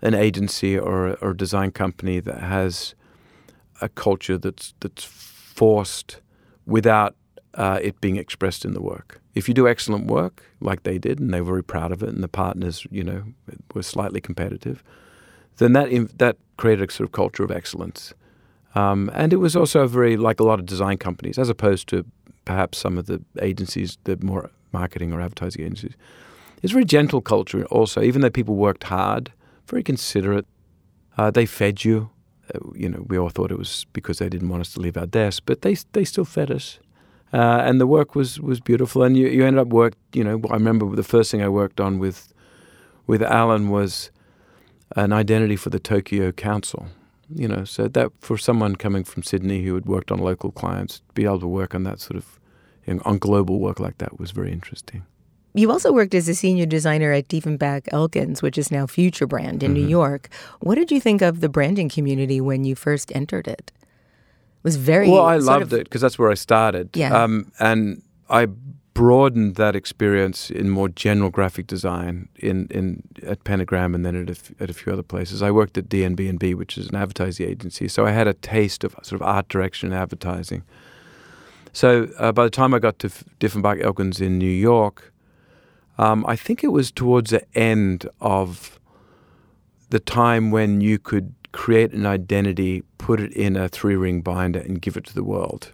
an 0.00 0.14
agency 0.14 0.78
or 0.78 1.08
a, 1.08 1.12
or 1.20 1.30
a 1.30 1.36
design 1.36 1.70
company 1.72 2.20
that 2.20 2.40
has 2.40 2.94
a 3.80 3.88
culture 3.88 4.38
that's 4.38 4.74
that's 4.80 5.04
forced 5.04 6.20
without 6.66 7.16
uh, 7.58 7.78
it 7.82 8.00
being 8.00 8.18
expressed 8.18 8.64
in 8.64 8.74
the 8.74 8.80
work. 8.80 9.20
If 9.34 9.48
you 9.48 9.54
do 9.54 9.68
excellent 9.68 10.06
work, 10.10 10.42
like 10.60 10.82
they 10.82 10.98
did, 10.98 11.20
and 11.20 11.30
they 11.32 11.40
were 11.40 11.52
very 11.52 11.64
proud 11.64 11.92
of 11.92 12.02
it, 12.02 12.08
and 12.08 12.22
the 12.22 12.28
partners, 12.28 12.86
you 12.90 13.04
know, 13.04 13.22
were 13.74 13.82
slightly 13.82 14.20
competitive, 14.20 14.82
then 15.56 15.72
that 15.72 15.88
that 16.18 16.36
created 16.56 16.88
a 16.88 16.92
sort 16.92 17.08
of 17.08 17.12
culture 17.12 17.44
of 17.44 17.50
excellence. 17.50 18.14
Um, 18.74 19.10
and 19.14 19.32
it 19.32 19.40
was 19.40 19.56
also 19.56 19.88
very 19.88 20.16
like 20.16 20.42
a 20.42 20.44
lot 20.44 20.60
of 20.60 20.66
design 20.66 20.96
companies, 20.98 21.38
as 21.38 21.50
opposed 21.50 21.86
to 21.88 22.04
perhaps 22.44 22.78
some 22.78 23.00
of 23.00 23.06
the 23.06 23.18
agencies, 23.40 23.98
the 24.04 24.16
more 24.20 24.50
marketing 24.72 25.12
or 25.12 25.20
advertising 25.20 25.64
agencies. 25.64 25.96
It's 26.62 26.72
a 26.72 26.74
very 26.74 26.84
gentle 26.84 27.20
culture 27.20 27.66
also, 27.70 28.00
even 28.00 28.20
though 28.20 28.30
people 28.30 28.54
worked 28.54 28.84
hard, 28.84 29.32
very 29.70 29.82
considerate, 29.82 30.46
Uh, 31.18 31.30
they 31.32 31.46
fed 31.46 31.84
you. 31.84 32.08
Uh, 32.54 32.58
you 32.74 32.88
know, 32.88 33.04
we 33.08 33.18
all 33.18 33.30
thought 33.30 33.50
it 33.50 33.58
was 33.58 33.86
because 33.92 34.18
they 34.18 34.28
didn't 34.30 34.48
want 34.48 34.60
us 34.60 34.72
to 34.74 34.80
leave 34.80 35.00
our 35.00 35.08
desk, 35.08 35.42
but 35.46 35.60
they 35.60 35.76
they 35.92 36.04
still 36.04 36.24
fed 36.24 36.50
us. 36.50 36.80
Uh, 37.32 37.62
and 37.64 37.80
the 37.80 37.86
work 37.86 38.14
was, 38.14 38.40
was 38.40 38.60
beautiful. 38.60 39.02
And 39.02 39.16
you, 39.16 39.28
you 39.28 39.44
ended 39.44 39.60
up 39.60 39.68
work. 39.68 39.94
You 40.12 40.24
know, 40.24 40.40
I 40.50 40.54
remember 40.54 40.94
the 40.94 41.02
first 41.02 41.30
thing 41.30 41.42
I 41.42 41.48
worked 41.48 41.80
on 41.80 41.98
with 41.98 42.32
with 43.06 43.22
Alan 43.22 43.70
was 43.70 44.10
an 44.96 45.12
identity 45.12 45.56
for 45.56 45.70
the 45.70 45.78
Tokyo 45.78 46.30
Council. 46.32 46.86
You 47.34 47.48
know, 47.48 47.64
so 47.64 47.88
that 47.88 48.10
for 48.20 48.38
someone 48.38 48.76
coming 48.76 49.04
from 49.04 49.22
Sydney 49.22 49.62
who 49.62 49.74
had 49.74 49.84
worked 49.84 50.10
on 50.10 50.18
local 50.18 50.50
clients, 50.50 51.02
be 51.12 51.24
able 51.24 51.40
to 51.40 51.46
work 51.46 51.74
on 51.74 51.82
that 51.82 52.00
sort 52.00 52.16
of 52.16 52.38
you 52.86 52.94
know, 52.94 53.02
on 53.04 53.18
global 53.18 53.60
work 53.60 53.78
like 53.80 53.98
that 53.98 54.18
was 54.18 54.30
very 54.30 54.50
interesting. 54.50 55.04
You 55.54 55.70
also 55.70 55.92
worked 55.92 56.14
as 56.14 56.28
a 56.28 56.34
senior 56.34 56.66
designer 56.66 57.12
at 57.12 57.28
Diefenbach 57.28 57.88
Elkins, 57.92 58.42
which 58.42 58.56
is 58.56 58.70
now 58.70 58.86
Future 58.86 59.26
Brand 59.26 59.62
in 59.62 59.72
mm-hmm. 59.72 59.82
New 59.82 59.88
York. 59.88 60.28
What 60.60 60.76
did 60.76 60.90
you 60.90 61.00
think 61.00 61.20
of 61.20 61.40
the 61.40 61.48
branding 61.48 61.88
community 61.88 62.40
when 62.40 62.64
you 62.64 62.74
first 62.74 63.10
entered 63.14 63.48
it? 63.48 63.72
It 64.58 64.64
was 64.64 64.76
very 64.76 65.08
well. 65.08 65.24
I 65.24 65.36
loved 65.36 65.72
of, 65.72 65.80
it 65.80 65.84
because 65.84 66.00
that's 66.00 66.18
where 66.18 66.30
I 66.30 66.34
started. 66.34 66.90
Yeah, 66.94 67.16
um, 67.16 67.52
and 67.58 68.02
I 68.28 68.48
broadened 68.98 69.54
that 69.54 69.76
experience 69.76 70.50
in 70.50 70.68
more 70.68 70.88
general 70.88 71.30
graphic 71.30 71.68
design 71.68 72.28
in, 72.34 72.66
in 72.66 73.00
at 73.24 73.44
Pentagram 73.44 73.94
and 73.94 74.04
then 74.04 74.16
at 74.16 74.28
a, 74.28 74.62
at 74.64 74.70
a 74.70 74.72
few 74.72 74.92
other 74.92 75.04
places. 75.04 75.40
I 75.40 75.52
worked 75.52 75.78
at 75.78 75.88
DMB&B, 75.88 76.54
which 76.54 76.76
is 76.76 76.88
an 76.88 76.96
advertising 76.96 77.48
agency, 77.48 77.86
so 77.86 78.06
I 78.06 78.10
had 78.10 78.26
a 78.26 78.34
taste 78.34 78.82
of 78.82 78.96
sort 79.02 79.20
of 79.20 79.22
art 79.22 79.46
direction 79.48 79.92
and 79.92 80.02
advertising. 80.02 80.64
So 81.72 82.08
uh, 82.18 82.32
by 82.32 82.42
the 82.42 82.50
time 82.50 82.74
I 82.74 82.80
got 82.80 82.98
to 82.98 83.08
Diefenbach 83.38 83.80
Elkins 83.80 84.20
in 84.20 84.36
New 84.36 84.50
York, 84.50 85.12
um, 85.96 86.26
I 86.26 86.34
think 86.34 86.64
it 86.64 86.72
was 86.72 86.90
towards 86.90 87.30
the 87.30 87.44
end 87.56 88.08
of 88.20 88.80
the 89.90 90.00
time 90.00 90.50
when 90.50 90.80
you 90.80 90.98
could 90.98 91.37
create 91.52 91.92
an 91.92 92.06
identity, 92.06 92.82
put 92.98 93.20
it 93.20 93.32
in 93.32 93.56
a 93.56 93.68
three 93.68 93.96
ring 93.96 94.20
binder, 94.20 94.60
and 94.60 94.80
give 94.80 94.96
it 94.96 95.04
to 95.04 95.14
the 95.14 95.24
world. 95.24 95.72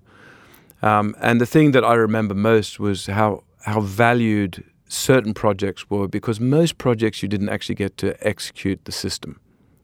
Um, 0.82 1.16
and 1.20 1.40
the 1.40 1.46
thing 1.46 1.72
that 1.72 1.84
I 1.84 1.94
remember 1.94 2.34
most 2.34 2.78
was 2.78 3.06
how 3.06 3.44
how 3.62 3.80
valued 3.80 4.62
certain 4.88 5.32
projects 5.32 5.88
were 5.88 6.06
because 6.06 6.38
most 6.38 6.76
projects 6.78 7.22
you 7.22 7.28
didn't 7.28 7.48
actually 7.48 7.74
get 7.74 7.96
to 7.96 8.14
execute 8.26 8.84
the 8.84 8.92
system. 8.92 9.40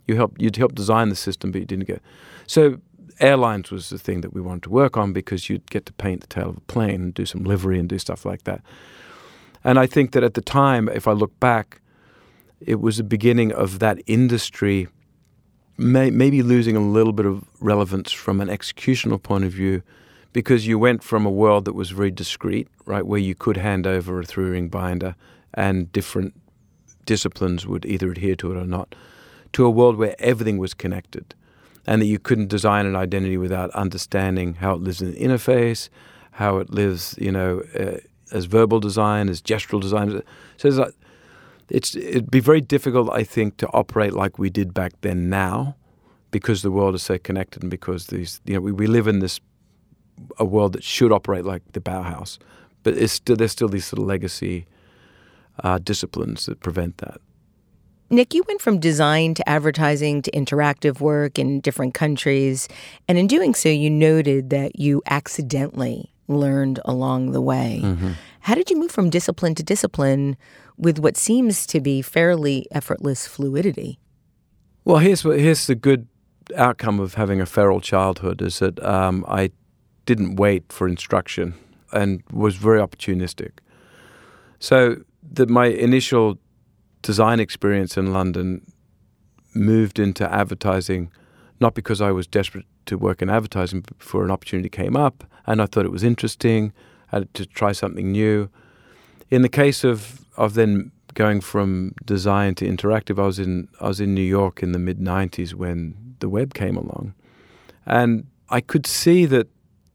You 0.06 0.16
helped 0.16 0.40
you'd 0.40 0.56
help 0.56 0.75
design 0.75 1.09
the 1.09 1.16
system, 1.16 1.50
but 1.50 1.61
you 1.61 1.66
didn't 1.66 1.87
get. 1.87 2.02
So 2.47 2.80
airlines 3.18 3.70
was 3.70 3.90
the 3.90 3.99
thing 3.99 4.20
that 4.23 4.32
we 4.32 4.40
wanted 4.40 4.64
to 4.64 4.70
work 4.70 4.97
on 4.97 5.12
because 5.12 5.49
you'd 5.49 5.70
get 5.70 5.87
to 5.87 5.92
paint 5.94 6.20
the 6.20 6.26
tail 6.26 6.50
of 6.50 6.56
a 6.56 6.61
plane 6.62 7.02
and 7.02 7.14
do 7.14 7.26
some 7.26 7.44
livery 7.44 7.78
and 7.78 7.88
do 7.88 7.99
stuff 7.99 8.25
like 8.25 8.44
that. 8.44 8.62
And 9.62 9.78
I 9.78 9.87
think 9.87 10.12
that 10.12 10.25
at 10.25 10.35
the 10.35 10.40
time, 10.40 10.88
if 10.88 11.06
I 11.06 11.12
look 11.12 11.38
back, 11.38 11.80
it 12.61 12.80
was 12.80 12.97
the 12.97 13.04
beginning 13.04 13.52
of 13.52 13.78
that 13.78 13.99
industry 14.06 14.88
may, 15.80 16.10
maybe 16.10 16.42
losing 16.42 16.76
a 16.76 16.80
little 16.80 17.12
bit 17.12 17.26
of 17.26 17.44
relevance 17.60 18.12
from 18.12 18.40
an 18.40 18.49
executional 18.49 19.20
point 19.20 19.44
of 19.44 19.52
view 19.52 19.82
because 20.32 20.66
you 20.66 20.78
went 20.78 21.02
from 21.02 21.26
a 21.26 21.30
world 21.30 21.64
that 21.64 21.72
was 21.72 21.90
very 21.90 22.10
discrete, 22.10 22.68
right, 22.84 23.04
where 23.04 23.18
you 23.18 23.34
could 23.34 23.56
hand 23.56 23.87
over 23.87 24.20
a 24.20 24.25
three 24.25 24.50
ring 24.50 24.68
binder 24.68 25.16
and 25.54 25.90
different 25.90 26.34
disciplines 27.06 27.66
would 27.66 27.84
either 27.84 28.12
adhere 28.12 28.37
to 28.37 28.52
it 28.52 28.56
or 28.56 28.66
not, 28.66 28.94
to 29.52 29.64
a 29.64 29.70
world 29.70 29.96
where 29.96 30.14
everything 30.18 30.58
was 30.58 30.75
connected 30.75 31.34
and 31.87 32.02
that 32.02 32.06
you 32.06 32.18
couldn't 32.18 32.49
design 32.49 32.87
an 32.87 32.94
identity 32.94 33.37
without 33.37 33.70
understanding 33.70 34.54
how 34.54 34.75
it 34.75 34.80
lives 34.80 35.02
in 35.02 35.10
the 35.10 35.18
interface, 35.18 35.88
how 36.32 36.58
it 36.58 36.70
lives, 36.70 37.16
you 37.18 37.32
know, 37.32 37.62
uh, 37.78 37.96
as 38.32 38.44
verbal 38.44 38.78
design, 38.78 39.28
as 39.28 39.42
gestural 39.42 39.80
design. 39.80 40.22
So 40.56 40.68
it's, 40.68 40.76
like, 40.76 40.94
it's 41.70 41.94
it'd 41.96 42.30
be 42.30 42.40
very 42.40 42.60
difficult, 42.60 43.10
I 43.10 43.24
think, 43.24 43.56
to 43.58 43.68
operate 43.68 44.12
like 44.12 44.38
we 44.38 44.50
did 44.50 44.74
back 44.74 44.92
then 45.00 45.28
now, 45.28 45.76
because 46.30 46.62
the 46.62 46.70
world 46.70 46.94
is 46.94 47.02
so 47.02 47.18
connected 47.18 47.62
and 47.62 47.70
because 47.70 48.06
these, 48.06 48.40
you 48.44 48.54
know, 48.54 48.60
we, 48.60 48.72
we 48.72 48.86
live 48.86 49.06
in 49.06 49.20
this 49.20 49.40
a 50.38 50.44
world 50.44 50.74
that 50.74 50.84
should 50.84 51.12
operate 51.12 51.44
like 51.44 51.62
the 51.72 51.80
Bauhaus, 51.80 52.38
but 52.82 53.08
still, 53.08 53.36
there's 53.36 53.52
still 53.52 53.68
these 53.68 53.86
sort 53.86 54.00
of 54.00 54.06
legacy 54.06 54.66
uh, 55.64 55.78
disciplines 55.78 56.46
that 56.46 56.60
prevent 56.60 56.98
that. 56.98 57.20
Nick, 58.10 58.34
you 58.34 58.42
went 58.48 58.60
from 58.60 58.80
design 58.80 59.34
to 59.34 59.48
advertising 59.48 60.20
to 60.22 60.30
interactive 60.32 61.00
work 61.00 61.38
in 61.38 61.60
different 61.60 61.94
countries. 61.94 62.68
And 63.06 63.16
in 63.16 63.28
doing 63.28 63.54
so, 63.54 63.68
you 63.68 63.88
noted 63.88 64.50
that 64.50 64.80
you 64.80 65.00
accidentally 65.06 66.12
learned 66.26 66.80
along 66.84 67.30
the 67.30 67.40
way. 67.40 67.80
Mm-hmm. 67.82 68.12
How 68.40 68.56
did 68.56 68.68
you 68.68 68.76
move 68.76 68.90
from 68.90 69.10
discipline 69.10 69.54
to 69.54 69.62
discipline 69.62 70.36
with 70.80 70.99
what 70.99 71.16
seems 71.16 71.66
to 71.66 71.80
be 71.80 72.02
fairly 72.02 72.66
effortless 72.73 73.26
fluidity? 73.26 73.99
Well, 74.84 74.99
here's 74.99 75.25
what, 75.25 75.38
here's 75.38 75.66
the 75.66 75.75
good 75.75 76.08
outcome 76.56 76.99
of 76.99 77.14
having 77.14 77.40
a 77.40 77.47
feral 77.47 77.80
childhood 77.80 78.40
is 78.43 78.58
that 78.60 78.82
um, 78.82 79.25
I 79.28 79.50
didn't 80.06 80.36
wait 80.36 80.73
for 80.73 80.88
instruction 80.88 81.54
and 81.93 82.23
was 82.32 82.56
very 82.56 82.80
opportunistic. 82.80 83.58
So 84.58 84.97
that 85.32 85.49
my 85.49 85.66
initial 85.66 86.38
design 87.02 87.40
experience 87.40 87.97
in 87.97 88.12
London 88.12 88.66
moved 89.54 89.99
into 89.99 90.32
advertising, 90.32 91.10
not 91.60 91.75
because 91.75 92.00
I 92.00 92.10
was 92.10 92.26
desperate 92.26 92.66
to 92.86 92.97
work 92.97 93.21
in 93.21 93.28
advertising, 93.28 93.82
but 93.82 93.99
before 93.99 94.25
an 94.25 94.30
opportunity 94.30 94.69
came 94.69 94.97
up 94.97 95.25
and 95.47 95.60
I 95.60 95.66
thought 95.66 95.84
it 95.84 95.93
was 95.93 96.04
interesting, 96.04 96.73
I 97.12 97.16
had 97.16 97.34
to 97.34 97.47
try 97.47 97.73
something 97.73 98.12
new. 98.12 98.49
In 99.30 99.43
the 99.43 99.49
case 99.49 99.84
of, 99.84 100.20
of 100.40 100.54
then 100.54 100.90
going 101.14 101.40
from 101.40 101.94
design 102.04 102.54
to 102.56 102.66
interactive, 102.66 103.22
I 103.22 103.26
was 103.26 103.38
in 103.38 103.68
I 103.80 103.88
was 103.88 104.00
in 104.00 104.14
New 104.14 104.28
York 104.38 104.62
in 104.62 104.72
the 104.72 104.78
mid 104.78 104.98
'90s 104.98 105.54
when 105.54 105.94
the 106.20 106.28
web 106.28 106.54
came 106.54 106.76
along, 106.76 107.14
and 107.86 108.26
I 108.48 108.60
could 108.60 108.86
see 108.86 109.26
that 109.26 109.48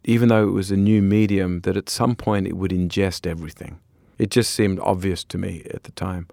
even 0.03 0.29
though 0.29 0.47
it 0.47 0.51
was 0.51 0.69
a 0.71 0.77
new 0.77 1.01
medium, 1.01 1.62
that 1.62 1.75
at 1.75 1.89
some 1.89 2.15
point 2.15 2.47
it 2.47 2.55
would 2.55 2.71
ingest 2.71 3.25
everything. 3.25 3.79
It 4.19 4.29
just 4.29 4.51
seemed 4.53 4.79
obvious 4.79 5.23
to 5.25 5.38
me 5.38 5.63
at 5.73 5.84
the 5.84 5.91
time. 5.91 6.27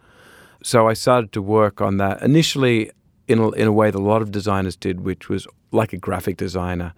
So 0.63 0.89
I 0.89 0.93
started 0.93 1.33
to 1.33 1.43
work 1.43 1.81
on 1.81 1.97
that 1.97 2.23
initially 2.23 2.91
in 3.27 3.39
a, 3.39 3.51
in 3.53 3.67
a 3.67 3.73
way 3.73 3.91
that 3.91 3.99
a 3.99 4.11
lot 4.13 4.23
of 4.23 4.31
designers 4.31 4.77
did, 4.77 5.01
which 5.01 5.29
was 5.29 5.47
like 5.73 5.93
a 5.93 5.97
graphic 5.97 6.37
designer, 6.37 6.93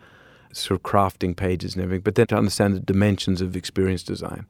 sort 0.52 0.78
of 0.78 0.82
crafting 0.82 1.36
pages 1.36 1.74
and 1.74 1.84
everything, 1.84 2.02
but 2.02 2.16
then 2.16 2.26
to 2.26 2.36
understand 2.36 2.74
the 2.74 2.80
dimensions 2.80 3.40
of 3.40 3.54
experience 3.56 4.02
design. 4.02 4.46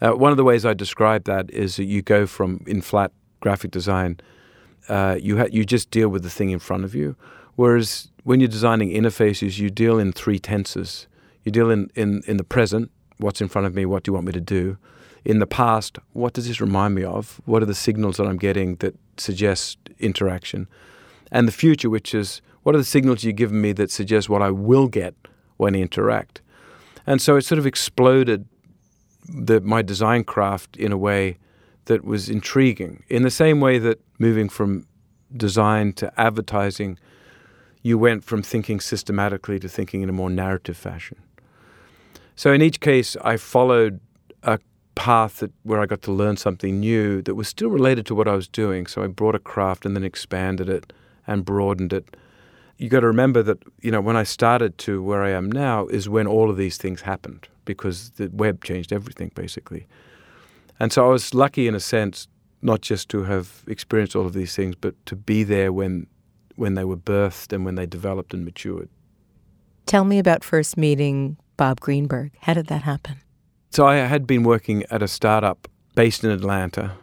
Uh, 0.00 0.12
one 0.12 0.30
of 0.30 0.36
the 0.36 0.44
ways 0.44 0.64
I 0.64 0.74
describe 0.74 1.24
that 1.24 1.50
is 1.50 1.76
that 1.76 1.84
you 1.84 2.02
go 2.02 2.26
from 2.26 2.64
in 2.66 2.80
flat 2.80 3.12
graphic 3.40 3.70
design, 3.70 4.20
uh, 4.88 5.16
you 5.20 5.38
ha- 5.38 5.48
you 5.50 5.64
just 5.64 5.90
deal 5.90 6.08
with 6.08 6.22
the 6.22 6.30
thing 6.30 6.50
in 6.50 6.58
front 6.58 6.84
of 6.84 6.94
you, 6.94 7.16
whereas 7.56 8.10
when 8.24 8.40
you're 8.40 8.48
designing 8.48 8.90
interfaces, 8.90 9.58
you 9.58 9.70
deal 9.70 9.98
in 9.98 10.12
three 10.12 10.38
tenses. 10.38 11.06
You 11.44 11.52
deal 11.52 11.70
in, 11.70 11.90
in, 11.94 12.22
in 12.26 12.36
the 12.36 12.44
present, 12.44 12.90
what's 13.16 13.40
in 13.40 13.48
front 13.48 13.66
of 13.66 13.74
me, 13.74 13.86
what 13.86 14.02
do 14.02 14.10
you 14.10 14.12
want 14.12 14.26
me 14.26 14.32
to 14.32 14.40
do? 14.40 14.76
In 15.24 15.38
the 15.38 15.46
past, 15.46 15.98
what 16.12 16.34
does 16.34 16.46
this 16.46 16.60
remind 16.60 16.94
me 16.94 17.04
of? 17.04 17.40
What 17.46 17.62
are 17.62 17.66
the 17.66 17.74
signals 17.74 18.18
that 18.18 18.26
I'm 18.26 18.36
getting 18.36 18.76
that 18.76 18.94
suggest 19.16 19.78
interaction? 19.98 20.68
And 21.30 21.48
the 21.48 21.52
future, 21.52 21.88
which 21.88 22.14
is 22.14 22.42
what 22.62 22.74
are 22.74 22.78
the 22.78 22.84
signals 22.84 23.24
you're 23.24 23.32
giving 23.32 23.60
me 23.60 23.72
that 23.72 23.90
suggest 23.90 24.28
what 24.28 24.42
I 24.42 24.50
will 24.50 24.88
get 24.88 25.14
when 25.56 25.74
I 25.74 25.78
interact? 25.78 26.42
And 27.06 27.22
so 27.22 27.36
it 27.36 27.46
sort 27.46 27.58
of 27.58 27.66
exploded 27.66 28.46
the, 29.28 29.60
my 29.60 29.82
design 29.82 30.24
craft 30.24 30.76
in 30.76 30.92
a 30.92 30.96
way 30.96 31.38
that 31.84 32.04
was 32.04 32.28
intriguing. 32.28 33.02
In 33.08 33.22
the 33.22 33.30
same 33.30 33.60
way 33.60 33.78
that 33.78 34.00
moving 34.18 34.48
from 34.48 34.86
design 35.36 35.92
to 35.94 36.12
advertising, 36.20 36.98
you 37.82 37.98
went 37.98 38.24
from 38.24 38.42
thinking 38.42 38.80
systematically 38.80 39.58
to 39.58 39.68
thinking 39.68 40.02
in 40.02 40.08
a 40.08 40.12
more 40.12 40.30
narrative 40.30 40.76
fashion. 40.76 41.18
So 42.36 42.52
in 42.52 42.62
each 42.62 42.80
case, 42.80 43.16
I 43.22 43.36
followed 43.36 44.00
a 44.42 44.58
path 44.94 45.38
that, 45.38 45.52
where 45.62 45.80
I 45.80 45.86
got 45.86 46.02
to 46.02 46.12
learn 46.12 46.36
something 46.36 46.80
new 46.80 47.22
that 47.22 47.34
was 47.34 47.48
still 47.48 47.68
related 47.68 48.06
to 48.06 48.14
what 48.14 48.28
I 48.28 48.34
was 48.34 48.48
doing. 48.48 48.86
So 48.86 49.02
I 49.02 49.06
brought 49.06 49.34
a 49.34 49.40
craft 49.40 49.84
and 49.86 49.96
then 49.96 50.04
expanded 50.04 50.68
it 50.68 50.92
and 51.26 51.44
broadened 51.44 51.92
it. 51.92 52.16
You 52.76 52.88
got 52.88 53.00
to 53.00 53.06
remember 53.06 53.42
that 53.42 53.58
you 53.80 53.90
know 53.90 54.00
when 54.00 54.16
I 54.16 54.22
started 54.22 54.78
to 54.78 55.02
where 55.02 55.22
I 55.22 55.30
am 55.30 55.50
now 55.50 55.86
is 55.88 56.08
when 56.08 56.26
all 56.26 56.48
of 56.48 56.56
these 56.56 56.76
things 56.76 57.02
happened 57.02 57.48
because 57.68 58.10
the 58.12 58.28
web 58.32 58.64
changed 58.64 58.92
everything 58.92 59.30
basically. 59.34 59.86
And 60.80 60.92
so 60.92 61.06
I 61.06 61.10
was 61.10 61.34
lucky 61.34 61.68
in 61.68 61.74
a 61.74 61.80
sense 61.80 62.26
not 62.62 62.80
just 62.80 63.08
to 63.10 63.22
have 63.24 63.62
experienced 63.68 64.16
all 64.16 64.26
of 64.26 64.32
these 64.32 64.56
things, 64.56 64.74
but 64.74 64.94
to 65.06 65.14
be 65.14 65.44
there 65.44 65.72
when 65.72 66.06
when 66.56 66.74
they 66.74 66.84
were 66.84 66.96
birthed 66.96 67.52
and 67.52 67.64
when 67.64 67.76
they 67.76 67.86
developed 67.86 68.34
and 68.34 68.44
matured. 68.44 68.88
Tell 69.86 70.04
me 70.04 70.18
about 70.18 70.42
first 70.42 70.76
meeting 70.76 71.36
Bob 71.56 71.78
Greenberg. 71.80 72.32
How 72.40 72.54
did 72.54 72.66
that 72.66 72.82
happen? 72.82 73.16
So 73.70 73.86
I 73.86 73.96
had 73.96 74.26
been 74.26 74.42
working 74.42 74.82
at 74.90 75.00
a 75.02 75.08
startup 75.08 75.68
based 75.94 76.24
in 76.24 76.30
Atlanta, 76.30 76.96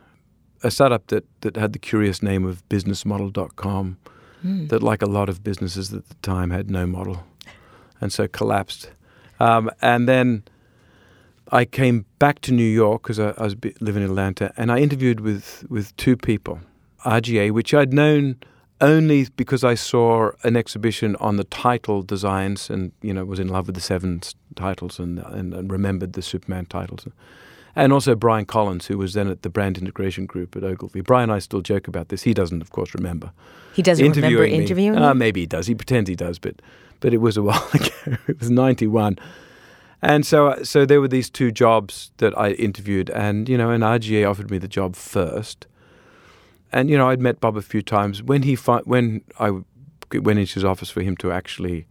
a 0.61 0.71
startup 0.71 1.07
that, 1.07 1.23
that 1.41 1.55
had 1.55 1.71
the 1.71 1.79
curious 1.79 2.21
name 2.21 2.43
of 2.43 2.67
businessmodel.com, 2.69 3.97
mm. 4.43 4.69
that, 4.69 4.83
like 4.83 5.01
a 5.01 5.05
lot 5.05 5.29
of 5.29 5.41
businesses 5.41 5.93
at 5.93 6.09
the 6.09 6.15
time, 6.15 6.49
had 6.49 6.69
no 6.69 6.85
model 6.85 7.23
and 8.01 8.11
so 8.11 8.27
collapsed. 8.27 8.91
Um, 9.39 9.69
and 9.81 10.07
then 10.07 10.43
I 11.51 11.65
came 11.65 12.05
back 12.19 12.39
to 12.41 12.51
New 12.51 12.63
York 12.63 13.03
because 13.03 13.19
I, 13.19 13.29
I, 13.37 13.43
was 13.43 13.55
living 13.79 14.03
in 14.03 14.09
Atlanta, 14.09 14.53
and 14.57 14.71
I 14.71 14.79
interviewed 14.79 15.19
with, 15.19 15.65
with 15.69 15.95
two 15.95 16.17
people, 16.17 16.59
RGA, 17.05 17.51
which 17.51 17.73
I'd 17.73 17.93
known 17.93 18.37
only 18.81 19.27
because 19.35 19.63
I 19.63 19.75
saw 19.75 20.31
an 20.43 20.57
exhibition 20.57 21.15
on 21.17 21.37
the 21.37 21.45
title 21.45 22.01
designs 22.01 22.69
and 22.69 22.91
you 23.01 23.13
know 23.13 23.23
was 23.23 23.39
in 23.39 23.47
love 23.47 23.67
with 23.67 23.75
the 23.75 23.81
seven 23.81 24.21
titles 24.55 24.99
and, 24.99 25.19
and, 25.19 25.53
and 25.53 25.71
remembered 25.71 26.13
the 26.13 26.21
Superman 26.21 26.65
titles. 26.65 27.07
And 27.77 27.91
also 27.91 28.15
Brian 28.15 28.45
Collins, 28.45 28.87
who 28.87 28.97
was 28.97 29.13
then 29.13 29.27
at 29.27 29.41
the 29.41 29.49
brand 29.49 29.77
integration 29.77 30.25
group 30.25 30.55
at 30.55 30.63
Ogilvy. 30.63 31.01
Brian 31.01 31.29
and 31.29 31.33
I 31.33 31.39
still 31.39 31.59
joke 31.59 31.89
about 31.89 32.07
this. 32.07 32.23
He 32.23 32.33
doesn't, 32.33 32.61
of 32.61 32.71
course, 32.71 32.93
remember. 32.93 33.33
He 33.73 33.81
doesn't 33.81 34.15
remember 34.15 34.43
me. 34.43 34.53
interviewing 34.53 34.97
uh, 34.97 35.13
maybe 35.13 35.41
he 35.41 35.45
does. 35.45 35.67
He 35.67 35.75
pretends 35.75 36.09
he 36.09 36.15
does, 36.15 36.39
but 36.39 36.61
but 37.01 37.13
it 37.13 37.17
was 37.17 37.37
a 37.37 37.43
while 37.47 37.67
ago. 37.73 38.17
it 38.27 38.39
was 38.39 38.49
ninety 38.49 38.87
one. 38.87 39.17
And 40.01 40.25
so, 40.25 40.47
uh, 40.47 40.63
so 40.63 40.85
there 40.85 41.01
were 41.01 41.07
these 41.07 41.29
two 41.29 41.51
jobs 41.51 42.11
that 42.17 42.37
I 42.37 42.51
interviewed, 42.51 43.09
and 43.09 43.49
you 43.49 43.57
know, 43.57 43.71
and 43.71 43.83
RGA 43.83 44.29
offered 44.29 44.51
me 44.51 44.57
the 44.57 44.67
job 44.67 44.95
first, 44.95 45.67
and 46.71 46.89
you 46.89 46.97
know, 46.97 47.09
I'd 47.09 47.21
met 47.21 47.39
Bob 47.39 47.57
a 47.57 47.61
few 47.61 47.81
times. 47.81 48.21
When 48.21 48.43
he 48.43 48.55
fi- 48.55 48.81
when 48.85 49.21
I 49.39 49.51
went 50.13 50.39
into 50.39 50.53
his 50.53 50.63
office 50.63 50.89
for 50.89 51.01
him 51.01 51.15
to 51.17 51.31
actually 51.31 51.87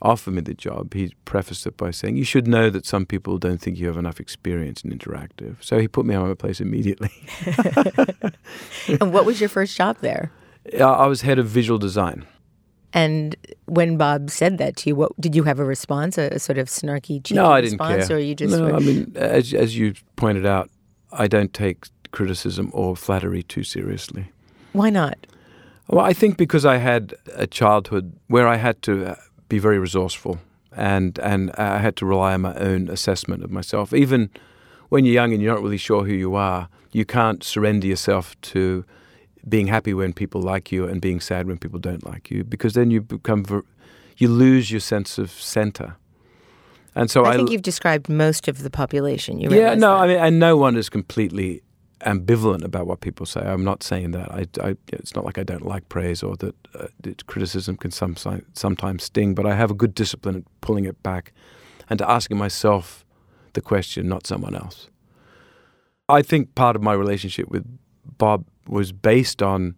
offer 0.00 0.30
me 0.30 0.40
the 0.40 0.54
job, 0.54 0.94
he 0.94 1.14
prefaced 1.24 1.66
it 1.66 1.76
by 1.76 1.90
saying, 1.90 2.16
"You 2.16 2.24
should 2.24 2.46
know 2.46 2.70
that 2.70 2.86
some 2.86 3.06
people 3.06 3.38
don't 3.38 3.60
think 3.60 3.78
you 3.78 3.86
have 3.86 3.96
enough 3.96 4.20
experience 4.20 4.82
in 4.82 4.96
interactive." 4.96 5.56
So 5.60 5.78
he 5.78 5.88
put 5.88 6.06
me 6.06 6.14
on 6.14 6.28
my 6.28 6.34
place 6.34 6.60
immediately. 6.60 7.10
and 9.00 9.12
what 9.12 9.24
was 9.24 9.40
your 9.40 9.48
first 9.48 9.76
job 9.76 9.96
there? 10.00 10.30
Uh, 10.78 10.84
I 10.84 11.06
was 11.06 11.22
head 11.22 11.38
of 11.38 11.46
visual 11.46 11.78
design. 11.78 12.26
And 12.94 13.36
when 13.66 13.96
Bob 13.98 14.30
said 14.30 14.58
that 14.58 14.76
to 14.76 14.90
you, 14.90 14.96
what 14.96 15.12
did 15.20 15.34
you 15.34 15.42
have 15.44 15.58
a 15.58 15.64
response, 15.64 16.16
a, 16.16 16.28
a 16.32 16.38
sort 16.38 16.56
of 16.58 16.68
snarky, 16.68 17.22
cheeky 17.22 17.34
no, 17.34 17.50
I 17.50 17.60
didn't 17.60 17.74
response, 17.78 18.08
care. 18.08 18.16
or 18.16 18.20
you 18.20 18.34
just? 18.34 18.56
no, 18.56 18.64
were- 18.64 18.74
I 18.74 18.78
mean, 18.78 19.12
as 19.16 19.52
as 19.52 19.76
you 19.76 19.94
pointed 20.16 20.46
out, 20.46 20.70
I 21.12 21.26
don't 21.28 21.52
take 21.52 21.86
criticism 22.12 22.70
or 22.72 22.96
flattery 22.96 23.42
too 23.42 23.62
seriously. 23.62 24.30
why 24.72 24.88
not? 24.90 25.18
Well, 25.88 26.04
I 26.04 26.12
think 26.12 26.36
because 26.36 26.64
I 26.66 26.76
had 26.78 27.14
a 27.34 27.46
childhood 27.46 28.12
where 28.28 28.46
I 28.46 28.56
had 28.56 28.80
to 28.82 29.06
uh, 29.06 29.14
be 29.48 29.58
very 29.58 29.78
resourceful 29.78 30.38
and 30.76 31.18
and 31.18 31.50
I 31.58 31.78
had 31.78 31.96
to 31.96 32.06
rely 32.06 32.34
on 32.34 32.42
my 32.42 32.54
own 32.54 32.88
assessment 32.88 33.42
of 33.44 33.50
myself. 33.50 33.92
Even 33.92 34.30
when 34.90 35.04
you're 35.04 35.14
young 35.14 35.32
and 35.32 35.42
you're 35.42 35.54
not 35.54 35.62
really 35.62 35.78
sure 35.78 36.04
who 36.04 36.12
you 36.14 36.34
are, 36.34 36.68
you 36.92 37.04
can't 37.04 37.42
surrender 37.44 37.86
yourself 37.86 38.38
to 38.52 38.84
being 39.48 39.66
happy 39.66 39.94
when 39.94 40.12
people 40.12 40.40
like 40.40 40.72
you 40.72 40.86
and 40.86 41.00
being 41.00 41.20
sad 41.20 41.46
when 41.46 41.58
people 41.58 41.78
don't 41.78 42.04
like 42.04 42.30
you 42.30 42.44
because 42.44 42.74
then 42.74 42.90
you 42.90 43.00
become 43.00 43.44
ver- 43.44 43.64
you 44.16 44.28
lose 44.28 44.70
your 44.70 44.80
sense 44.80 45.18
of 45.18 45.30
center. 45.30 45.96
And 46.94 47.10
so 47.10 47.24
I 47.24 47.30
I, 47.30 47.36
think 47.36 47.50
you've 47.50 47.62
described 47.62 48.08
most 48.08 48.48
of 48.48 48.62
the 48.62 48.70
population. 48.70 49.40
You 49.40 49.50
yeah, 49.50 49.74
no, 49.74 49.92
that? 49.92 50.02
I 50.02 50.06
mean, 50.08 50.18
and 50.18 50.38
no 50.38 50.56
one 50.56 50.76
is 50.76 50.88
completely 50.88 51.62
ambivalent 52.00 52.64
about 52.64 52.86
what 52.86 53.00
people 53.00 53.26
say. 53.26 53.40
I'm 53.40 53.64
not 53.64 53.82
saying 53.82 54.12
that. 54.12 54.30
I, 54.32 54.46
I 54.62 54.76
it's 54.88 55.14
not 55.14 55.24
like 55.24 55.38
I 55.38 55.42
don't 55.42 55.64
like 55.64 55.88
praise 55.88 56.22
or 56.22 56.36
that 56.36 56.54
uh, 56.74 56.88
that 57.02 57.26
criticism 57.26 57.76
can 57.76 57.90
some, 57.90 58.16
sometimes 58.52 59.04
sting, 59.04 59.34
but 59.34 59.46
I 59.46 59.54
have 59.54 59.70
a 59.70 59.74
good 59.74 59.94
discipline 59.94 60.36
at 60.36 60.44
pulling 60.60 60.84
it 60.84 61.02
back 61.02 61.32
and 61.88 61.98
to 61.98 62.10
asking 62.10 62.36
myself 62.36 63.04
the 63.54 63.60
question, 63.60 64.08
not 64.08 64.26
someone 64.26 64.54
else. 64.54 64.88
I 66.08 66.22
think 66.22 66.54
part 66.54 66.76
of 66.76 66.82
my 66.82 66.94
relationship 66.94 67.48
with 67.48 67.64
Bob 68.18 68.44
was 68.66 68.92
based 68.92 69.42
on 69.42 69.74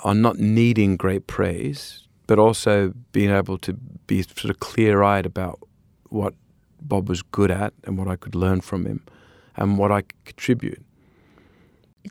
on 0.00 0.20
not 0.20 0.38
needing 0.38 0.96
great 0.96 1.26
praise, 1.26 2.06
but 2.26 2.38
also 2.38 2.92
being 3.12 3.30
able 3.30 3.56
to 3.58 3.72
be 4.06 4.22
sort 4.22 4.50
of 4.50 4.60
clear-eyed 4.60 5.24
about 5.24 5.58
what 6.10 6.34
Bob 6.82 7.08
was 7.08 7.22
good 7.22 7.50
at 7.50 7.72
and 7.84 7.96
what 7.96 8.08
I 8.08 8.16
could 8.16 8.34
learn 8.34 8.60
from 8.60 8.84
him 8.84 9.02
and 9.56 9.78
what 9.78 9.90
I 9.90 10.02
could 10.02 10.24
contribute. 10.26 10.84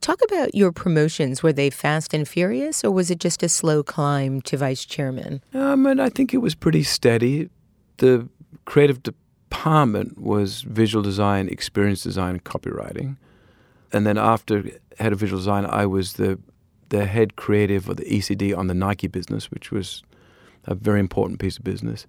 Talk 0.01 0.21
about 0.23 0.55
your 0.55 0.71
promotions. 0.71 1.43
Were 1.43 1.53
they 1.53 1.69
fast 1.69 2.15
and 2.15 2.27
furious, 2.27 2.83
or 2.83 2.89
was 2.89 3.11
it 3.11 3.19
just 3.19 3.43
a 3.43 3.49
slow 3.49 3.83
climb 3.83 4.41
to 4.41 4.57
vice 4.57 4.85
chairman? 4.85 5.43
Um, 5.53 5.85
and 5.85 6.01
I 6.01 6.09
think 6.09 6.33
it 6.33 6.39
was 6.39 6.55
pretty 6.55 6.81
steady. 6.81 7.49
The 7.97 8.27
creative 8.65 9.03
department 9.03 10.17
was 10.19 10.63
visual 10.63 11.03
design, 11.03 11.47
experience 11.47 12.01
design, 12.01 12.31
and 12.31 12.43
copywriting. 12.43 13.17
And 13.93 14.05
then 14.05 14.17
after 14.17 14.63
head 14.99 15.13
of 15.13 15.19
visual 15.19 15.39
design, 15.39 15.65
I 15.65 15.85
was 15.85 16.13
the 16.13 16.39
the 16.89 17.05
head 17.05 17.35
creative 17.35 17.89
of 17.89 17.97
the 17.97 18.05
ECD 18.05 18.55
on 18.55 18.67
the 18.67 18.73
Nike 18.73 19.07
business, 19.07 19.49
which 19.49 19.71
was 19.71 20.03
a 20.65 20.75
very 20.75 20.99
important 20.99 21.39
piece 21.39 21.57
of 21.57 21.63
business. 21.63 22.05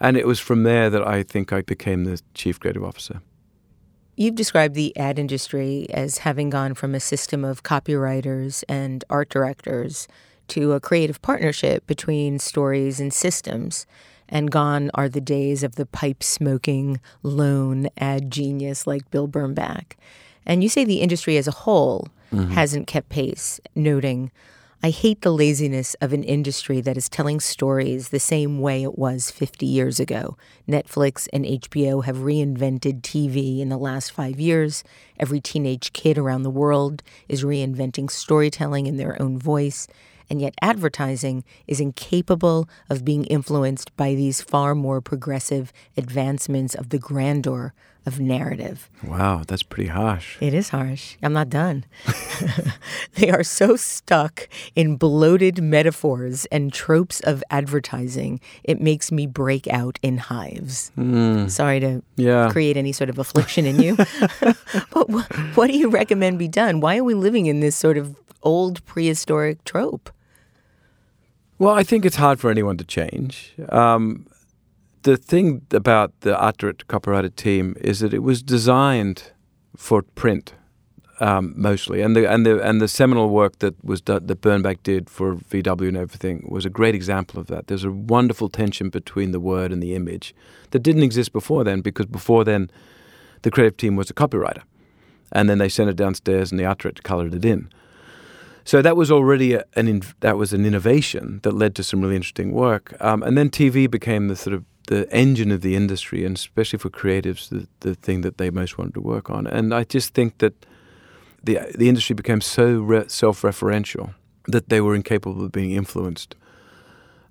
And 0.00 0.16
it 0.16 0.26
was 0.26 0.40
from 0.40 0.64
there 0.64 0.90
that 0.90 1.06
I 1.06 1.22
think 1.22 1.52
I 1.52 1.62
became 1.62 2.02
the 2.04 2.20
chief 2.34 2.58
creative 2.58 2.82
officer. 2.82 3.20
You've 4.16 4.34
described 4.34 4.74
the 4.74 4.96
ad 4.96 5.18
industry 5.18 5.86
as 5.90 6.18
having 6.18 6.50
gone 6.50 6.74
from 6.74 6.94
a 6.94 7.00
system 7.00 7.44
of 7.44 7.62
copywriters 7.62 8.64
and 8.68 9.04
art 9.08 9.28
directors 9.28 10.08
to 10.48 10.72
a 10.72 10.80
creative 10.80 11.22
partnership 11.22 11.86
between 11.86 12.38
stories 12.38 13.00
and 13.00 13.12
systems. 13.12 13.86
And 14.28 14.50
gone 14.50 14.90
are 14.94 15.08
the 15.08 15.20
days 15.20 15.62
of 15.62 15.76
the 15.76 15.86
pipe 15.86 16.22
smoking, 16.22 17.00
lone 17.22 17.88
ad 17.96 18.30
genius 18.30 18.86
like 18.86 19.10
Bill 19.10 19.28
Bernbach. 19.28 19.92
And 20.46 20.62
you 20.62 20.68
say 20.68 20.84
the 20.84 21.00
industry 21.00 21.36
as 21.36 21.46
a 21.46 21.52
whole 21.52 22.08
mm-hmm. 22.32 22.52
hasn't 22.52 22.86
kept 22.86 23.08
pace, 23.08 23.60
noting, 23.74 24.30
I 24.84 24.90
hate 24.90 25.20
the 25.20 25.30
laziness 25.30 25.94
of 26.00 26.12
an 26.12 26.24
industry 26.24 26.80
that 26.80 26.96
is 26.96 27.08
telling 27.08 27.38
stories 27.38 28.08
the 28.08 28.18
same 28.18 28.58
way 28.58 28.82
it 28.82 28.98
was 28.98 29.30
50 29.30 29.64
years 29.64 30.00
ago. 30.00 30.36
Netflix 30.68 31.28
and 31.32 31.44
HBO 31.44 32.04
have 32.04 32.16
reinvented 32.16 33.02
TV 33.02 33.60
in 33.60 33.68
the 33.68 33.76
last 33.76 34.10
five 34.10 34.40
years. 34.40 34.82
Every 35.20 35.40
teenage 35.40 35.92
kid 35.92 36.18
around 36.18 36.42
the 36.42 36.50
world 36.50 37.04
is 37.28 37.44
reinventing 37.44 38.10
storytelling 38.10 38.86
in 38.86 38.96
their 38.96 39.20
own 39.22 39.38
voice. 39.38 39.86
And 40.28 40.40
yet, 40.40 40.54
advertising 40.60 41.44
is 41.68 41.78
incapable 41.78 42.68
of 42.90 43.04
being 43.04 43.24
influenced 43.26 43.96
by 43.96 44.16
these 44.16 44.42
far 44.42 44.74
more 44.74 45.00
progressive 45.00 45.72
advancements 45.96 46.74
of 46.74 46.88
the 46.88 46.98
grandeur 46.98 47.72
of 48.04 48.18
narrative. 48.18 48.90
Wow, 49.04 49.42
that's 49.46 49.62
pretty 49.62 49.88
harsh. 49.88 50.36
It 50.40 50.54
is 50.54 50.70
harsh. 50.70 51.16
I'm 51.22 51.32
not 51.32 51.48
done. 51.48 51.84
they 53.14 53.30
are 53.30 53.42
so 53.44 53.76
stuck 53.76 54.48
in 54.74 54.96
bloated 54.96 55.62
metaphors 55.62 56.44
and 56.46 56.72
tropes 56.72 57.20
of 57.20 57.44
advertising, 57.50 58.40
it 58.64 58.80
makes 58.80 59.12
me 59.12 59.26
break 59.26 59.68
out 59.68 59.98
in 60.02 60.18
hives. 60.18 60.90
Sorry 61.48 61.80
to 61.80 62.02
Yeah. 62.16 62.50
create 62.50 62.76
any 62.76 62.92
sort 62.92 63.10
of 63.10 63.18
affliction 63.18 63.66
in 63.66 63.80
you. 63.80 63.96
but 64.40 65.10
wh- 65.10 65.56
what 65.56 65.68
do 65.70 65.78
you 65.78 65.88
recommend 65.88 66.38
be 66.38 66.48
done? 66.48 66.80
Why 66.80 66.98
are 66.98 67.04
we 67.04 67.14
living 67.14 67.46
in 67.46 67.60
this 67.60 67.76
sort 67.76 67.96
of 67.98 68.16
old 68.42 68.84
prehistoric 68.84 69.62
trope? 69.64 70.10
Well, 71.58 71.74
I 71.74 71.84
think 71.84 72.04
it's 72.04 72.16
hard 72.16 72.40
for 72.40 72.50
anyone 72.50 72.76
to 72.78 72.84
change. 72.84 73.54
Um, 73.68 74.26
the 75.02 75.16
thing 75.16 75.62
about 75.72 76.12
the 76.20 76.32
director 76.58 76.84
copywriter 76.86 77.34
team 77.34 77.76
is 77.80 78.00
that 78.00 78.14
it 78.14 78.22
was 78.22 78.42
designed 78.42 79.32
for 79.76 80.02
print 80.02 80.54
um, 81.20 81.54
mostly, 81.56 82.00
and 82.00 82.16
the 82.16 82.28
and 82.28 82.44
the 82.44 82.60
and 82.60 82.80
the 82.80 82.88
seminal 82.88 83.28
work 83.28 83.60
that 83.60 83.82
was 83.84 84.00
done, 84.00 84.26
that 84.26 84.40
Bernbach 84.40 84.82
did 84.82 85.08
for 85.08 85.36
VW 85.36 85.86
and 85.88 85.96
everything 85.96 86.44
was 86.50 86.64
a 86.64 86.70
great 86.70 86.96
example 86.96 87.38
of 87.38 87.46
that. 87.46 87.68
There's 87.68 87.84
a 87.84 87.92
wonderful 87.92 88.48
tension 88.48 88.90
between 88.90 89.30
the 89.30 89.38
word 89.38 89.72
and 89.72 89.80
the 89.80 89.94
image 89.94 90.34
that 90.70 90.80
didn't 90.80 91.04
exist 91.04 91.32
before 91.32 91.62
then, 91.62 91.80
because 91.80 92.06
before 92.06 92.42
then, 92.44 92.70
the 93.42 93.52
creative 93.52 93.76
team 93.76 93.94
was 93.94 94.10
a 94.10 94.14
copywriter, 94.14 94.62
and 95.30 95.48
then 95.48 95.58
they 95.58 95.68
sent 95.68 95.90
it 95.90 95.96
downstairs, 95.96 96.50
and 96.50 96.58
the 96.58 96.64
director 96.64 97.02
colored 97.02 97.34
it 97.34 97.44
in. 97.44 97.70
So 98.64 98.82
that 98.82 98.96
was 98.96 99.10
already 99.10 99.54
a, 99.54 99.64
an 99.74 99.88
in, 99.88 100.02
that 100.20 100.36
was 100.36 100.52
an 100.52 100.64
innovation 100.64 101.40
that 101.42 101.52
led 101.52 101.74
to 101.76 101.84
some 101.84 102.00
really 102.00 102.16
interesting 102.16 102.52
work. 102.52 102.96
Um, 103.00 103.22
and 103.22 103.36
then 103.36 103.50
TV 103.50 103.90
became 103.90 104.28
the 104.28 104.36
sort 104.36 104.54
of 104.54 104.64
the 104.86 105.10
engine 105.12 105.50
of 105.50 105.60
the 105.60 105.74
industry, 105.76 106.24
and 106.24 106.36
especially 106.36 106.78
for 106.78 106.90
creatives, 106.90 107.48
the, 107.48 107.66
the 107.80 107.94
thing 107.94 108.22
that 108.22 108.38
they 108.38 108.50
most 108.50 108.78
wanted 108.78 108.94
to 108.94 109.00
work 109.00 109.30
on. 109.30 109.46
And 109.46 109.72
I 109.72 109.84
just 109.84 110.14
think 110.14 110.38
that 110.38 110.66
the 111.44 111.58
the 111.78 111.88
industry 111.88 112.14
became 112.14 112.40
so 112.40 112.80
re- 112.80 113.08
self-referential 113.08 114.14
that 114.48 114.68
they 114.68 114.80
were 114.80 114.94
incapable 114.94 115.44
of 115.44 115.52
being 115.52 115.72
influenced. 115.72 116.34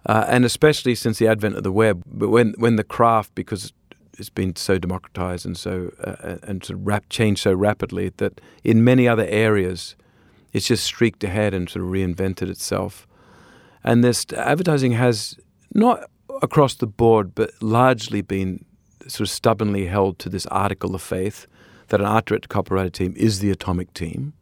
Uh, 0.05 0.25
and 0.27 0.45
especially 0.45 0.95
since 0.95 1.19
the 1.19 1.27
advent 1.27 1.55
of 1.55 1.63
the 1.63 1.71
web, 1.71 2.03
but 2.05 2.29
when 2.29 2.53
when 2.57 2.75
the 2.75 2.83
craft, 2.83 3.35
because 3.35 3.73
it's 4.17 4.29
been 4.29 4.55
so 4.55 4.77
democratized 4.77 5.45
and 5.45 5.57
so 5.57 5.91
uh, 6.03 6.37
and 6.43 6.63
sort 6.63 6.79
of 6.79 6.87
rap- 6.87 7.09
changed 7.09 7.41
so 7.41 7.53
rapidly 7.53 8.11
that 8.17 8.41
in 8.63 8.83
many 8.83 9.07
other 9.07 9.25
areas 9.27 9.95
it's 10.53 10.67
just 10.67 10.83
streaked 10.83 11.23
ahead 11.23 11.53
and 11.53 11.69
sort 11.69 11.85
of 11.85 11.91
reinvented 11.91 12.49
itself. 12.49 13.07
And 13.83 14.03
this 14.03 14.25
advertising 14.33 14.91
has 14.93 15.37
not 15.73 16.09
across 16.41 16.75
the 16.75 16.87
board, 16.87 17.35
but 17.35 17.51
largely 17.61 18.21
been 18.21 18.65
sort 19.07 19.21
of 19.21 19.29
stubbornly 19.29 19.85
held 19.87 20.19
to 20.19 20.29
this 20.29 20.45
article 20.47 20.95
of 20.95 21.01
faith 21.01 21.47
that 21.87 21.99
an 21.99 22.05
art 22.05 22.25
director 22.25 22.47
copywriter 22.47 22.91
team 22.91 23.13
is 23.17 23.39
the 23.39 23.51
atomic 23.51 23.93
team, 23.93 24.33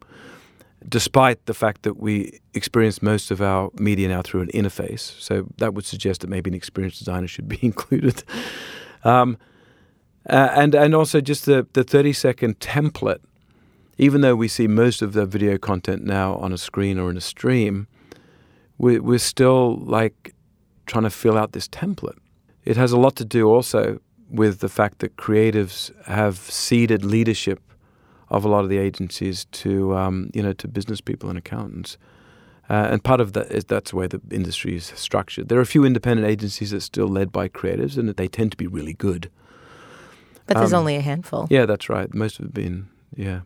despite 0.88 1.46
the 1.46 1.54
fact 1.54 1.84
that 1.84 1.98
we 1.98 2.40
experience 2.54 3.02
most 3.02 3.32
of 3.32 3.42
our 3.42 3.72
media 3.76 4.08
now 4.08 4.22
through 4.22 4.42
an 4.42 4.50
interface. 4.50 5.20
So 5.20 5.48
that 5.58 5.74
would 5.74 5.86
suggest 5.86 6.22
that 6.22 6.30
maybe 6.30 6.50
an 6.50 6.56
experienced 6.56 7.00
designer 7.00 7.28
should 7.28 7.48
be 7.48 7.60
included. 7.62 8.24
Um, 9.04 9.38
uh, 10.30 10.50
and 10.54 10.76
and 10.76 10.94
also 10.94 11.22
just 11.22 11.46
the 11.46 11.66
the 11.74 11.84
thirty 11.84 12.14
second 12.14 12.60
template 12.60 13.22
even 14.00 14.22
though 14.22 14.36
we 14.36 14.48
see 14.48 14.66
most 14.66 15.02
of 15.02 15.12
the 15.12 15.26
video 15.26 15.58
content 15.58 16.04
now 16.04 16.36
on 16.36 16.54
a 16.54 16.58
screen 16.58 16.98
or 16.98 17.12
in 17.12 17.18
a 17.18 17.22
stream, 17.22 17.86
we, 18.78 18.98
we're 18.98 19.20
still 19.20 19.76
like 19.76 20.34
trying 20.90 21.04
to 21.06 21.10
fill 21.10 21.38
out 21.38 21.52
this 21.52 21.68
template. 21.68 22.18
It 22.66 22.78
has 22.78 22.92
a 22.92 22.98
lot 22.98 23.16
to 23.16 23.26
do 23.26 23.48
also 23.56 24.00
with 24.30 24.60
the 24.60 24.70
fact 24.70 25.00
that 25.00 25.16
creatives 25.16 25.92
have 26.06 26.38
ceded 26.38 27.04
leadership 27.06 27.60
of 28.30 28.46
a 28.46 28.50
lot 28.50 28.64
of 28.64 28.70
the 28.70 28.78
agencies 28.78 29.46
to 29.64 29.72
um, 29.96 30.30
you 30.34 30.44
know 30.44 30.54
to 30.54 30.68
business 30.68 31.02
people 31.02 31.30
and 31.30 31.38
accountants. 31.38 31.98
Uh, 32.70 32.88
and 32.92 33.04
part 33.04 33.20
of 33.22 33.34
that 33.34 33.48
is 33.52 33.64
that's 33.66 33.92
the 33.92 33.98
way 33.98 34.08
the 34.08 34.22
industry 34.32 34.76
is 34.76 34.86
structured. 34.96 35.50
There 35.50 35.58
are 35.58 35.62
a 35.70 35.74
few 35.76 35.84
independent 35.86 36.28
agencies 36.28 36.70
that 36.70 36.78
are 36.78 36.92
still 36.94 37.08
led 37.08 37.32
by 37.32 37.50
creatives, 37.50 37.98
and 37.98 38.10
they 38.10 38.28
tend 38.28 38.52
to 38.52 38.58
be 38.58 38.68
really 38.68 38.94
good. 38.94 39.30
But 40.46 40.58
there's 40.58 40.74
Um, 40.74 40.80
only 40.82 40.96
a 40.96 41.02
handful. 41.02 41.48
Yeah, 41.50 41.66
that's 41.66 41.90
right. 41.90 42.14
Most 42.14 42.38
have 42.38 42.54
been, 42.54 42.88
yeah. 43.16 43.40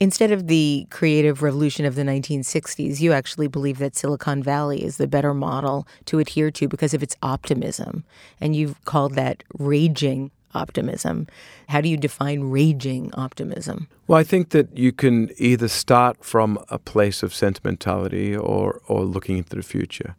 Instead 0.00 0.30
of 0.30 0.46
the 0.46 0.86
creative 0.90 1.42
revolution 1.42 1.84
of 1.84 1.96
the 1.96 2.02
1960s, 2.02 3.00
you 3.00 3.12
actually 3.12 3.48
believe 3.48 3.78
that 3.78 3.96
Silicon 3.96 4.42
Valley 4.42 4.84
is 4.84 4.96
the 4.96 5.08
better 5.08 5.34
model 5.34 5.88
to 6.04 6.20
adhere 6.20 6.50
to 6.52 6.68
because 6.68 6.94
of 6.94 7.02
its 7.02 7.16
optimism. 7.22 8.04
And 8.40 8.54
you've 8.54 8.84
called 8.84 9.14
that 9.14 9.42
raging 9.58 10.30
optimism. 10.54 11.26
How 11.68 11.80
do 11.80 11.88
you 11.88 11.96
define 11.96 12.44
raging 12.44 13.12
optimism? 13.14 13.88
Well, 14.06 14.18
I 14.18 14.24
think 14.24 14.50
that 14.50 14.76
you 14.76 14.92
can 14.92 15.30
either 15.36 15.68
start 15.68 16.24
from 16.24 16.58
a 16.68 16.78
place 16.78 17.22
of 17.22 17.34
sentimentality 17.34 18.36
or, 18.36 18.80
or 18.86 19.04
looking 19.04 19.38
into 19.38 19.56
the 19.56 19.62
future. 19.62 20.14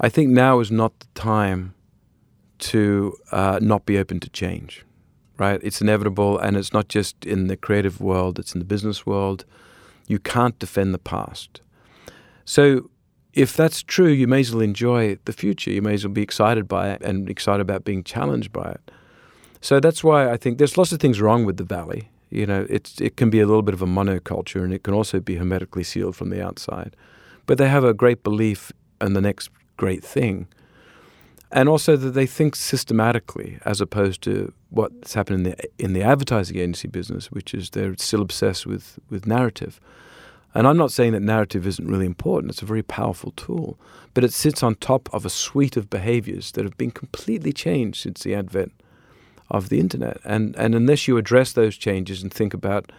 I 0.00 0.08
think 0.08 0.30
now 0.30 0.60
is 0.60 0.70
not 0.70 0.98
the 1.00 1.06
time 1.14 1.74
to 2.58 3.16
uh, 3.32 3.58
not 3.60 3.86
be 3.86 3.98
open 3.98 4.20
to 4.20 4.30
change, 4.30 4.84
right? 5.38 5.60
It's 5.62 5.80
inevitable, 5.80 6.38
and 6.38 6.56
it's 6.56 6.72
not 6.72 6.88
just 6.88 7.24
in 7.24 7.46
the 7.48 7.56
creative 7.56 8.00
world, 8.00 8.38
it's 8.38 8.54
in 8.54 8.58
the 8.58 8.64
business 8.64 9.06
world. 9.06 9.44
You 10.06 10.18
can't 10.18 10.58
defend 10.58 10.94
the 10.94 10.98
past. 10.98 11.60
So, 12.44 12.90
if 13.32 13.56
that's 13.56 13.82
true, 13.82 14.08
you 14.08 14.28
may 14.28 14.40
as 14.40 14.52
well 14.52 14.62
enjoy 14.62 15.18
the 15.24 15.32
future. 15.32 15.70
You 15.70 15.82
may 15.82 15.94
as 15.94 16.04
well 16.04 16.14
be 16.14 16.22
excited 16.22 16.68
by 16.68 16.90
it 16.90 17.02
and 17.02 17.28
excited 17.28 17.60
about 17.60 17.84
being 17.84 18.04
challenged 18.04 18.52
by 18.52 18.70
it. 18.70 18.90
So 19.64 19.80
that's 19.80 20.04
why 20.04 20.30
I 20.30 20.36
think 20.36 20.58
there's 20.58 20.76
lots 20.76 20.92
of 20.92 21.00
things 21.00 21.22
wrong 21.22 21.46
with 21.46 21.56
the 21.56 21.64
valley. 21.64 22.10
You 22.30 22.44
know, 22.46 22.66
it's 22.68 23.00
it 23.00 23.16
can 23.16 23.30
be 23.30 23.40
a 23.40 23.46
little 23.46 23.62
bit 23.62 23.74
of 23.74 23.80
a 23.80 23.86
monoculture, 23.86 24.62
and 24.62 24.74
it 24.74 24.82
can 24.82 24.92
also 24.92 25.20
be 25.20 25.36
hermetically 25.36 25.84
sealed 25.84 26.16
from 26.16 26.28
the 26.28 26.44
outside. 26.44 26.94
But 27.46 27.56
they 27.58 27.68
have 27.68 27.82
a 27.82 27.94
great 27.94 28.22
belief 28.22 28.72
in 29.00 29.14
the 29.14 29.22
next 29.22 29.48
great 29.78 30.04
thing, 30.04 30.48
and 31.54 31.68
also 31.68 31.96
that 31.96 32.10
they 32.10 32.26
think 32.26 32.56
systematically, 32.56 33.58
as 33.64 33.80
opposed 33.80 34.22
to 34.22 34.52
what's 34.70 35.14
happened 35.14 35.46
in 35.46 35.52
the 35.52 35.84
in 35.84 35.92
the 35.92 36.02
advertising 36.02 36.58
agency 36.58 36.88
business, 36.88 37.30
which 37.30 37.54
is 37.54 37.70
they're 37.70 37.96
still 37.96 38.20
obsessed 38.20 38.66
with 38.66 38.98
with 39.08 39.24
narrative. 39.26 39.80
And 40.56 40.66
I'm 40.66 40.76
not 40.76 40.92
saying 40.92 41.12
that 41.12 41.22
narrative 41.22 41.66
isn't 41.66 41.88
really 41.88 42.06
important. 42.06 42.52
It's 42.52 42.62
a 42.62 42.66
very 42.66 42.82
powerful 42.82 43.32
tool, 43.32 43.78
but 44.14 44.24
it 44.24 44.32
sits 44.32 44.62
on 44.62 44.74
top 44.76 45.08
of 45.12 45.24
a 45.24 45.30
suite 45.30 45.76
of 45.76 45.90
behaviors 45.90 46.52
that 46.52 46.64
have 46.64 46.76
been 46.76 46.92
completely 46.92 47.52
changed 47.52 48.02
since 48.02 48.22
the 48.22 48.34
advent 48.34 48.72
of 49.48 49.68
the 49.68 49.78
internet. 49.78 50.18
And 50.24 50.56
and 50.56 50.74
unless 50.74 51.06
you 51.06 51.16
address 51.18 51.52
those 51.52 51.76
changes 51.76 52.22
and 52.22 52.34
think 52.34 52.52
about 52.52 52.90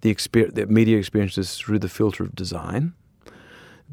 the, 0.00 0.14
exper- 0.14 0.54
the 0.54 0.66
media 0.66 0.96
experiences 0.96 1.58
through 1.58 1.80
the 1.80 1.88
filter 1.88 2.24
of 2.24 2.34
design, 2.34 2.94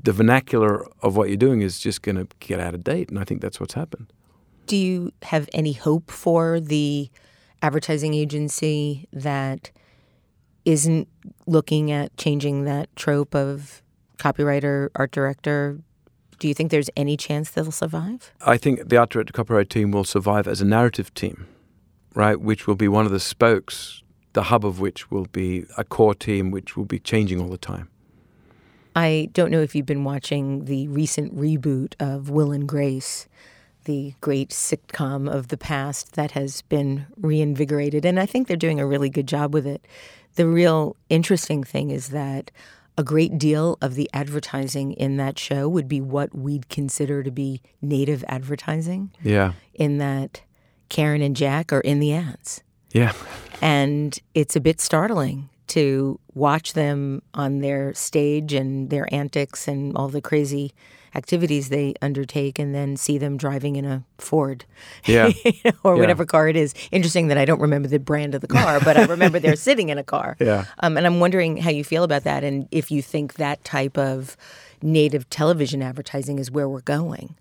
the 0.04 0.12
vernacular 0.12 0.86
of 1.02 1.16
what 1.16 1.30
you're 1.30 1.38
doing 1.38 1.62
is 1.62 1.80
just 1.80 2.02
going 2.02 2.16
to 2.16 2.28
get 2.40 2.60
out 2.60 2.74
of 2.74 2.84
date. 2.84 3.10
And 3.10 3.20
I 3.20 3.24
think 3.24 3.42
that's 3.42 3.60
what's 3.60 3.74
happened. 3.74 4.12
Do 4.66 4.76
you 4.76 5.12
have 5.24 5.50
any 5.54 5.74
hope 5.74 6.12
for 6.12 6.60
the 6.60 7.10
advertising 7.62 8.14
agency 8.14 9.08
that 9.14 9.72
isn't 10.66 11.08
looking 11.46 11.92
at 11.92 12.16
changing 12.18 12.66
that 12.66 12.94
trope 12.96 13.34
of 13.34 13.82
copywriter, 14.18 14.90
art 14.96 15.12
director? 15.12 15.80
Do 16.40 16.48
you 16.48 16.54
think 16.54 16.70
there's 16.70 16.90
any 16.96 17.18
chance 17.18 17.52
they'll 17.52 17.72
survive? 17.72 18.34
I 18.46 18.58
think 18.58 18.90
the 18.90 18.98
art 18.98 19.10
director 19.10 19.34
copyright 19.34 19.70
team 19.70 19.92
will 19.92 20.04
survive 20.04 20.48
as 20.48 20.62
a 20.62 20.66
narrative 20.66 21.14
team, 21.14 21.48
right? 22.14 22.40
Which 22.40 22.68
will 22.68 22.76
be 22.76 22.88
one 22.88 23.06
of 23.06 23.12
the 23.12 23.20
spokes, 23.20 24.04
the 24.34 24.44
hub 24.44 24.66
of 24.66 24.80
which 24.80 25.10
will 25.10 25.26
be 25.26 25.66
a 25.78 25.84
core 25.84 26.14
team, 26.14 26.52
which 26.52 26.78
will 26.78 26.86
be 26.86 27.00
changing 27.00 27.42
all 27.42 27.48
the 27.50 27.58
time. 27.58 27.90
I 28.98 29.30
don't 29.34 29.52
know 29.52 29.62
if 29.62 29.76
you've 29.76 29.86
been 29.86 30.04
watching 30.04 30.66
the 30.66 30.88
recent 30.88 31.36
reboot 31.38 31.94
of 32.00 32.32
Will 32.32 32.52
and 32.52 32.68
Grace, 32.68 33.28
the 33.86 34.16
great 34.22 34.50
sitcom 34.50 35.32
of 35.32 35.50
the 35.50 35.58
past 35.58 36.14
that 36.14 36.32
has 36.32 36.64
been 36.64 37.06
reinvigorated. 37.16 38.06
And 38.06 38.20
I 38.20 38.26
think 38.26 38.48
they're 38.48 38.58
doing 38.58 38.80
a 38.80 38.88
really 38.88 39.12
good 39.12 39.28
job 39.28 39.54
with 39.54 39.68
it. 39.68 39.86
The 40.34 40.48
real 40.48 40.96
interesting 41.10 41.64
thing 41.64 41.92
is 41.92 42.10
that 42.10 42.50
a 42.98 43.04
great 43.04 43.38
deal 43.38 43.78
of 43.84 43.94
the 43.94 44.10
advertising 44.14 44.94
in 44.94 45.18
that 45.18 45.38
show 45.38 45.70
would 45.70 45.88
be 45.88 46.02
what 46.02 46.34
we'd 46.36 46.68
consider 46.68 47.22
to 47.22 47.30
be 47.30 47.62
native 47.84 48.26
advertising, 48.28 49.12
Yeah. 49.24 49.54
in 49.76 50.00
that 50.00 50.42
Karen 50.90 51.22
and 51.22 51.36
Jack 51.36 51.72
are 51.72 51.82
in 51.82 52.00
the 52.00 52.14
ads. 52.14 52.64
Yeah. 52.92 53.14
And 53.62 54.18
it's 54.34 54.56
a 54.56 54.60
bit 54.60 54.82
startling 54.82 55.50
to 55.68 56.20
watch 56.34 56.74
them 56.74 57.22
on 57.34 57.60
their 57.60 57.94
stage 57.94 58.54
and 58.54 58.90
their 58.90 59.12
antics 59.14 59.68
and 59.68 59.96
all 59.96 60.08
the 60.08 60.22
crazy 60.22 60.74
activities 61.16 61.70
they 61.70 61.94
undertake 62.02 62.60
and 62.60 62.76
then 62.76 62.96
see 62.96 63.18
them 63.18 63.38
driving 63.38 63.76
in 63.76 63.86
a 63.86 64.04
Ford 64.20 64.66
Yeah. 65.06 65.32
or 65.84 65.96
Yeah. 65.96 66.00
whatever 66.02 66.26
car 66.26 66.48
it 66.48 66.56
is. 66.56 66.76
Interesting 66.92 67.28
that 67.30 67.38
I 67.38 67.46
don't 67.46 67.62
remember 67.62 67.88
the 67.88 67.98
brand 67.98 68.36
of 68.36 68.42
the 68.42 68.48
car, 68.48 68.80
but 68.82 68.98
I 68.98 69.06
remember 69.06 69.40
they're 69.40 69.56
sitting 69.70 69.90
in 69.90 69.98
a 69.98 70.04
car. 70.04 70.36
Yeah. 70.40 70.66
Um, 70.80 70.96
and 70.98 71.08
I'm 71.08 71.20
wondering 71.20 71.58
how 71.58 71.72
you 71.72 71.84
feel 71.84 72.04
about 72.04 72.24
that 72.26 72.44
and 72.44 72.68
if 72.72 72.92
you 72.92 73.02
think 73.02 73.36
that 73.36 73.64
type 73.64 73.98
of 73.98 74.38
native 74.84 75.28
television 75.32 75.82
advertising 75.82 76.38
is 76.38 76.52
where 76.52 76.70
we're 76.70 76.82
going. 76.82 77.36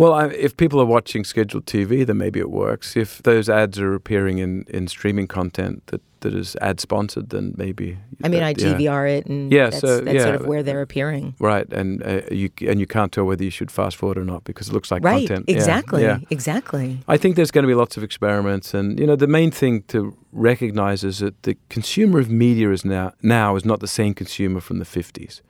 Well, 0.00 0.14
I, 0.14 0.28
if 0.28 0.56
people 0.56 0.80
are 0.80 0.86
watching 0.86 1.24
scheduled 1.24 1.66
TV, 1.66 2.06
then 2.06 2.16
maybe 2.16 2.40
it 2.40 2.50
works. 2.50 2.96
If 2.96 3.22
those 3.22 3.50
ads 3.50 3.78
are 3.78 3.92
appearing 3.92 4.38
in, 4.38 4.64
in 4.68 4.88
streaming 4.88 5.26
content 5.26 5.82
that, 5.88 6.00
that 6.20 6.32
is 6.32 6.56
ad 6.62 6.80
sponsored, 6.80 7.28
then 7.28 7.52
maybe. 7.58 7.98
I 8.24 8.28
mean, 8.28 8.42
I 8.42 8.54
that- 8.54 8.62
yeah. 8.62 8.78
DVR 8.78 9.18
it, 9.18 9.26
and 9.26 9.52
Yeah, 9.52 9.64
that's, 9.68 9.80
so, 9.80 10.00
that's 10.00 10.14
yeah. 10.14 10.22
sort 10.22 10.34
of 10.36 10.46
where 10.46 10.62
they're 10.62 10.80
appearing. 10.80 11.34
Right, 11.38 11.70
and 11.70 12.02
uh, 12.02 12.22
you 12.30 12.48
and 12.66 12.80
you 12.80 12.86
can't 12.86 13.12
tell 13.12 13.26
whether 13.26 13.44
you 13.44 13.50
should 13.50 13.70
fast 13.70 13.96
forward 13.96 14.16
or 14.16 14.24
not 14.24 14.44
because 14.44 14.70
it 14.70 14.72
looks 14.72 14.90
like 14.90 15.04
Right, 15.04 15.28
content. 15.28 15.44
Yeah, 15.48 15.56
exactly, 15.56 16.00
Yeah. 16.02 16.20
exactly. 16.30 17.00
I 17.06 17.18
think 17.18 17.36
there's 17.36 17.50
going 17.50 17.64
to 17.64 17.68
be 17.68 17.74
lots 17.74 17.98
of 17.98 18.02
experiments, 18.02 18.72
and 18.72 18.98
you 18.98 19.06
know 19.06 19.16
the 19.16 19.26
main 19.26 19.50
thing 19.50 19.82
to 19.88 20.16
recognize 20.32 21.04
is 21.04 21.18
that 21.18 21.42
the 21.42 21.58
consumer 21.68 22.20
of 22.20 22.30
media 22.30 22.70
is 22.70 22.86
now 22.86 23.12
now 23.22 23.54
is 23.54 23.66
not 23.66 23.80
the 23.80 23.86
same 24.00 24.14
consumer 24.14 24.60
from 24.60 24.78
the 24.78 24.86
50s. 24.86 25.42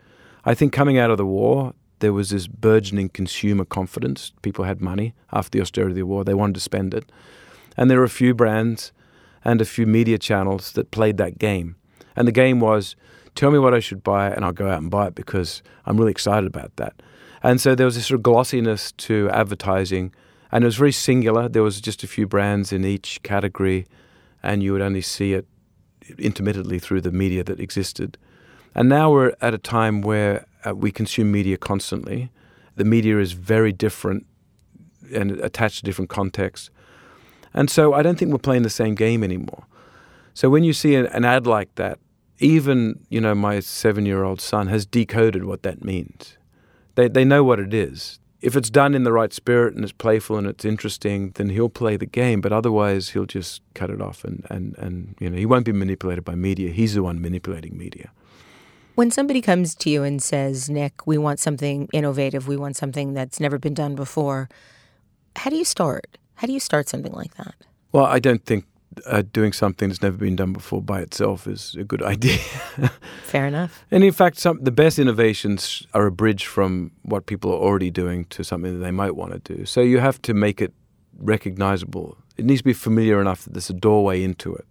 I 0.44 0.54
think 0.54 0.72
coming 0.72 0.98
out 0.98 1.10
of 1.12 1.18
the 1.18 1.26
war, 1.26 1.72
there 2.00 2.12
was 2.12 2.30
this 2.30 2.46
burgeoning 2.46 3.10
consumer 3.10 3.64
confidence. 3.64 4.32
People 4.42 4.64
had 4.64 4.80
money 4.80 5.14
after 5.32 5.50
the 5.50 5.62
austerity 5.62 5.92
of 5.92 5.96
the 5.96 6.06
war; 6.06 6.24
they 6.24 6.34
wanted 6.34 6.54
to 6.54 6.60
spend 6.60 6.92
it, 6.94 7.10
and 7.76 7.90
there 7.90 7.98
were 7.98 8.04
a 8.04 8.08
few 8.08 8.34
brands 8.34 8.92
and 9.44 9.60
a 9.60 9.64
few 9.64 9.86
media 9.86 10.18
channels 10.18 10.72
that 10.72 10.90
played 10.90 11.16
that 11.16 11.38
game. 11.38 11.76
And 12.16 12.28
the 12.28 12.32
game 12.32 12.60
was, 12.60 12.96
tell 13.34 13.50
me 13.50 13.58
what 13.58 13.72
I 13.72 13.80
should 13.80 14.02
buy, 14.02 14.30
and 14.30 14.44
I'll 14.44 14.52
go 14.52 14.68
out 14.68 14.82
and 14.82 14.90
buy 14.90 15.06
it 15.06 15.14
because 15.14 15.62
I'm 15.86 15.96
really 15.96 16.10
excited 16.10 16.46
about 16.46 16.76
that. 16.76 17.00
And 17.42 17.60
so 17.60 17.74
there 17.74 17.86
was 17.86 17.94
this 17.94 18.06
sort 18.06 18.18
of 18.18 18.22
glossiness 18.22 18.92
to 18.92 19.30
advertising, 19.30 20.12
and 20.52 20.64
it 20.64 20.66
was 20.66 20.76
very 20.76 20.92
singular. 20.92 21.48
There 21.48 21.62
was 21.62 21.80
just 21.80 22.02
a 22.02 22.06
few 22.06 22.26
brands 22.26 22.72
in 22.72 22.84
each 22.84 23.22
category, 23.22 23.86
and 24.42 24.62
you 24.62 24.72
would 24.72 24.82
only 24.82 25.00
see 25.00 25.32
it 25.32 25.46
intermittently 26.18 26.78
through 26.78 27.00
the 27.00 27.12
media 27.12 27.44
that 27.44 27.60
existed. 27.60 28.18
And 28.74 28.88
now 28.88 29.10
we're 29.10 29.34
at 29.40 29.54
a 29.54 29.58
time 29.58 30.02
where 30.02 30.46
uh, 30.66 30.75
we 30.75 30.90
consume 30.90 31.31
media 31.33 31.57
constantly. 31.57 32.31
The 32.77 32.85
media 32.85 33.18
is 33.18 33.33
very 33.33 33.73
different 33.73 34.27
and 35.12 35.33
attached 35.40 35.79
to 35.79 35.85
different 35.85 36.11
contexts. 36.11 36.70
And 37.53 37.68
so 37.70 37.94
I 37.94 38.03
don't 38.03 38.18
think 38.18 38.31
we're 38.31 38.38
playing 38.38 38.62
the 38.62 38.70
same 38.70 38.94
game 38.94 39.25
anymore. 39.25 39.64
So 40.35 40.49
when 40.49 40.64
you 40.64 40.73
see 40.73 40.94
an, 40.94 41.07
an 41.07 41.25
ad 41.25 41.46
like 41.46 41.75
that, 41.75 41.99
even 42.38 43.05
you 43.11 43.20
know 43.20 43.35
my 43.35 43.61
seven-year-old 43.61 44.40
son 44.40 44.68
has 44.68 44.87
decoded 44.87 45.44
what 45.44 45.62
that 45.62 45.85
means. 45.85 46.38
They 46.94 47.09
they 47.09 47.25
know 47.25 47.44
what 47.44 47.61
it 47.61 47.75
is. 47.75 48.18
If 48.40 48.57
it's 48.57 48.70
done 48.70 48.94
in 48.94 49.05
the 49.05 49.12
right 49.12 49.35
spirit 49.35 49.75
and 49.75 49.85
it's 49.85 49.92
playful 49.92 50.38
and 50.38 50.46
it's 50.46 50.64
interesting, 50.64 51.33
then 51.33 51.51
he'll 51.51 51.68
play 51.68 51.99
the 51.99 52.07
game. 52.07 52.40
But 52.40 52.53
otherwise, 52.53 53.11
he'll 53.11 53.27
just 53.27 53.61
cut 53.75 53.90
it 53.90 54.01
off 54.01 54.25
and 54.25 54.46
and 54.49 54.77
and 54.79 55.14
you 55.20 55.29
know 55.29 55.37
he 55.37 55.46
won't 55.46 55.66
be 55.66 55.73
manipulated 55.73 56.25
by 56.25 56.35
media. 56.35 56.70
He's 56.70 56.94
the 56.94 57.03
one 57.03 57.20
manipulating 57.20 57.77
media. 57.77 58.11
When 58.94 59.11
somebody 59.11 59.40
comes 59.40 59.74
to 59.76 59.90
you 59.90 60.03
and 60.03 60.22
says, 60.22 60.68
Nick, 60.68 61.07
we 61.07 61.16
want 61.18 61.40
something 61.40 61.88
innovative, 61.92 62.48
we 62.48 62.57
want 62.57 62.76
something 62.76 63.14
that's 63.14 63.40
never 63.40 63.59
been 63.59 63.74
done 63.74 63.94
before, 63.94 64.48
how 65.37 65.50
do 65.50 65.57
you 65.57 65.64
start? 65.64 66.18
How 66.35 66.46
do 66.46 66.53
you 66.53 66.61
start 66.61 66.88
something 66.88 67.12
like 67.12 67.35
that? 67.37 67.55
Well, 67.92 68.05
I 68.05 68.18
don't 68.18 68.44
think 68.44 68.64
uh, 69.07 69.22
doing 69.33 69.53
something 69.53 69.88
that's 69.88 70.03
never 70.03 70.16
been 70.16 70.37
done 70.37 70.53
before 70.53 70.83
by 70.83 71.00
itself 71.00 71.46
is 71.46 71.76
a 71.79 71.85
good 71.85 72.03
idea. 72.14 72.38
Fair 73.22 73.46
enough. 73.46 73.85
And 73.90 74.03
in 74.03 74.12
fact, 74.12 74.38
some 74.38 74.62
the 74.62 74.72
best 74.72 74.98
innovations 74.98 75.87
are 75.94 76.07
a 76.07 76.12
bridge 76.12 76.46
from 76.46 76.92
what 77.03 77.26
people 77.26 77.53
are 77.53 77.59
already 77.59 77.90
doing 77.90 78.24
to 78.26 78.44
something 78.44 78.79
that 78.79 78.85
they 78.85 78.90
might 78.90 79.16
want 79.16 79.33
to 79.33 79.55
do. 79.57 79.64
So 79.66 79.81
you 79.81 79.98
have 79.98 80.20
to 80.22 80.35
make 80.35 80.61
it 80.61 80.72
recognizable. 81.18 82.16
It 82.37 82.44
needs 82.44 82.61
to 82.61 82.64
be 82.64 82.72
familiar 82.72 83.20
enough 83.20 83.44
that 83.44 83.53
there's 83.53 83.70
a 83.70 83.74
doorway 83.74 84.22
into 84.22 84.55
it. 84.55 84.66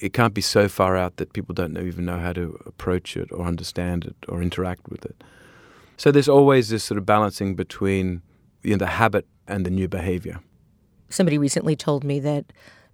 It 0.00 0.12
can't 0.12 0.34
be 0.34 0.40
so 0.40 0.68
far 0.68 0.96
out 0.96 1.16
that 1.16 1.32
people 1.32 1.54
don't 1.54 1.72
know, 1.72 1.82
even 1.82 2.04
know 2.04 2.18
how 2.18 2.32
to 2.32 2.58
approach 2.66 3.16
it 3.16 3.30
or 3.32 3.46
understand 3.46 4.04
it 4.04 4.16
or 4.28 4.42
interact 4.42 4.88
with 4.88 5.04
it. 5.04 5.22
So 5.96 6.10
there's 6.10 6.28
always 6.28 6.70
this 6.70 6.82
sort 6.84 6.96
of 6.98 7.04
balancing 7.04 7.54
between 7.54 8.22
you 8.62 8.70
know, 8.72 8.78
the 8.78 8.86
habit 8.86 9.26
and 9.46 9.66
the 9.66 9.70
new 9.70 9.88
behavior. 9.88 10.40
Somebody 11.10 11.38
recently 11.38 11.76
told 11.76 12.04
me 12.04 12.20
that 12.20 12.46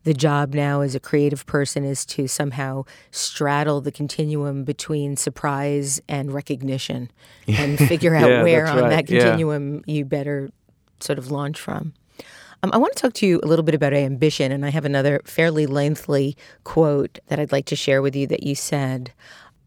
the 0.04 0.14
job 0.14 0.54
now 0.54 0.80
as 0.80 0.94
a 0.94 1.00
creative 1.00 1.46
person 1.46 1.84
is 1.84 2.06
to 2.06 2.26
somehow 2.28 2.84
straddle 3.10 3.80
the 3.80 3.90
continuum 3.92 4.64
between 4.64 5.16
surprise 5.16 6.00
and 6.08 6.32
recognition 6.32 7.10
and 7.48 7.78
figure 7.78 8.14
out 8.14 8.28
Yeah, 8.30 8.42
where 8.42 8.66
on 8.66 8.78
right. 8.82 8.90
that 8.90 9.10
Yeah. 9.10 9.20
continuum 9.22 9.82
you 9.86 10.04
better 10.04 10.50
sort 11.00 11.18
of 11.18 11.30
launch 11.30 11.60
from. 11.60 11.92
Um, 12.62 12.70
I 12.72 12.78
want 12.78 12.96
to 12.96 13.02
talk 13.02 13.12
to 13.14 13.26
you 13.26 13.40
a 13.42 13.46
little 13.46 13.64
bit 13.64 13.74
about 13.74 13.92
ambition, 13.92 14.50
and 14.50 14.64
I 14.64 14.70
have 14.70 14.84
another 14.84 15.20
fairly 15.24 15.66
lengthy 15.66 16.36
quote 16.64 17.18
that 17.28 17.38
I'd 17.38 17.52
like 17.52 17.66
to 17.66 17.76
share 17.76 18.00
with 18.00 18.16
you 18.16 18.26
that 18.28 18.42
you 18.42 18.54
said. 18.54 19.12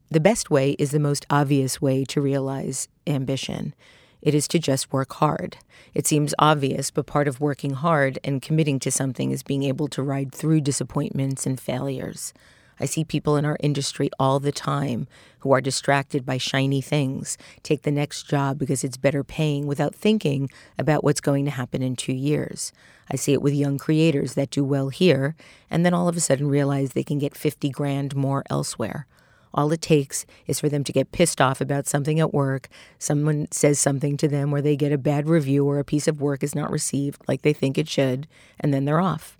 The 0.10 0.19
best 0.19 0.49
way 0.49 0.71
is 0.71 0.91
the 0.91 0.99
most 0.99 1.25
obvious 1.30 1.80
way 1.82 2.04
to 2.06 2.19
realize 2.19 2.88
ambition. 3.06 3.75
It 4.21 4.34
is 4.34 4.47
to 4.49 4.60
just 4.60 4.91
work 4.91 5.13
hard. 5.13 5.58
It 5.93 6.08
seems 6.08 6.34
obvious, 6.39 6.91
but 6.91 7.06
part 7.06 7.28
of 7.28 7.39
working 7.39 7.71
hard 7.71 8.19
and 8.23 8.41
committing 8.41 8.80
to 8.80 8.91
something 8.91 9.32
is 9.32 9.43
being 9.43 9.63
able 9.63 9.88
to 9.89 10.04
ride 10.04 10.34
through 10.34 10.62
disappointments 10.62 11.45
and 11.45 11.60
failures. 11.60 12.34
I 12.79 12.85
see 12.85 13.03
people 13.03 13.35
in 13.37 13.45
our 13.45 13.57
industry 13.59 14.09
all 14.19 14.39
the 14.39 14.51
time 14.51 15.07
who 15.39 15.51
are 15.51 15.61
distracted 15.61 16.25
by 16.25 16.37
shiny 16.37 16.81
things, 16.81 17.37
take 17.63 17.83
the 17.83 17.91
next 17.91 18.29
job 18.29 18.57
because 18.57 18.83
it's 18.83 18.97
better 18.97 19.23
paying 19.23 19.67
without 19.67 19.95
thinking 19.95 20.49
about 20.77 21.03
what's 21.03 21.21
going 21.21 21.45
to 21.45 21.51
happen 21.51 21.81
in 21.81 21.95
two 21.95 22.13
years. 22.13 22.71
I 23.11 23.15
see 23.15 23.33
it 23.33 23.41
with 23.41 23.53
young 23.53 23.77
creators 23.77 24.33
that 24.35 24.51
do 24.51 24.63
well 24.63 24.89
here 24.89 25.35
and 25.69 25.85
then 25.85 25.93
all 25.93 26.07
of 26.07 26.17
a 26.17 26.21
sudden 26.21 26.47
realize 26.47 26.91
they 26.91 27.03
can 27.03 27.19
get 27.19 27.35
50 27.35 27.69
grand 27.69 28.15
more 28.15 28.43
elsewhere. 28.49 29.07
All 29.53 29.71
it 29.71 29.81
takes 29.81 30.25
is 30.45 30.59
for 30.59 30.69
them 30.69 30.83
to 30.83 30.93
get 30.93 31.11
pissed 31.11 31.41
off 31.41 31.59
about 31.59 31.87
something 31.87 32.19
at 32.19 32.33
work, 32.33 32.69
someone 32.99 33.47
says 33.51 33.79
something 33.79 34.15
to 34.17 34.27
them, 34.27 34.53
or 34.53 34.61
they 34.61 34.75
get 34.75 34.91
a 34.91 34.97
bad 34.97 35.27
review, 35.27 35.65
or 35.65 35.79
a 35.79 35.83
piece 35.83 36.07
of 36.07 36.21
work 36.21 36.43
is 36.43 36.53
not 36.53 36.71
received 36.71 37.21
like 37.27 37.41
they 37.41 37.53
think 37.53 37.77
it 37.77 37.89
should, 37.89 38.27
and 38.59 38.73
then 38.73 38.85
they're 38.85 39.01
off. 39.01 39.37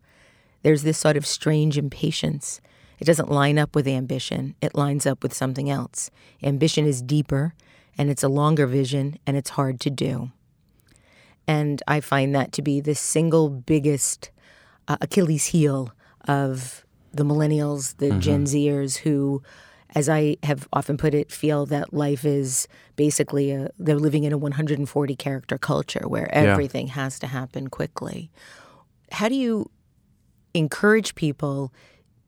There's 0.64 0.84
this 0.84 0.98
sort 0.98 1.16
of 1.16 1.26
strange 1.26 1.78
impatience. 1.78 2.60
It 3.00 3.06
doesn't 3.06 3.32
line 3.32 3.58
up 3.58 3.76
with 3.76 3.88
ambition, 3.88 4.56
it 4.62 4.76
lines 4.76 5.06
up 5.06 5.24
with 5.24 5.34
something 5.34 5.70
else. 5.70 6.12
Ambition 6.44 6.86
is 6.86 7.02
deeper, 7.02 7.54
and 7.98 8.10
it's 8.10 8.24
a 8.24 8.30
longer 8.30 8.68
vision, 8.68 9.18
and 9.26 9.38
it's 9.38 9.52
hard 9.52 9.80
to 9.82 9.90
do. 9.90 10.32
And 11.48 11.82
I 11.88 12.00
find 12.00 12.36
that 12.36 12.52
to 12.54 12.62
be 12.62 12.80
the 12.80 12.96
single 12.96 13.50
biggest 13.50 14.30
uh, 14.88 14.98
Achilles 15.02 15.48
heel 15.48 15.92
of 16.28 16.86
the 17.12 17.24
millennials, 17.24 17.98
the 17.98 18.12
Gen 18.20 18.46
Zers 18.46 18.98
who, 18.98 19.42
as 19.96 20.08
I 20.08 20.38
have 20.44 20.68
often 20.72 20.98
put 20.98 21.14
it, 21.14 21.32
feel 21.32 21.66
that 21.68 21.94
life 21.94 22.24
is 22.24 22.68
basically 22.96 23.52
a, 23.52 23.72
they're 23.80 23.98
living 23.98 24.26
in 24.26 24.34
a 24.34 24.38
140 24.38 25.16
character 25.16 25.58
culture 25.58 26.08
where 26.08 26.32
everything 26.34 26.88
has 26.90 27.18
to 27.20 27.28
happen 27.28 27.70
quickly. 27.70 28.30
How 29.12 29.28
do 29.28 29.36
you 29.36 29.72
encourage 30.54 31.16
people 31.16 31.74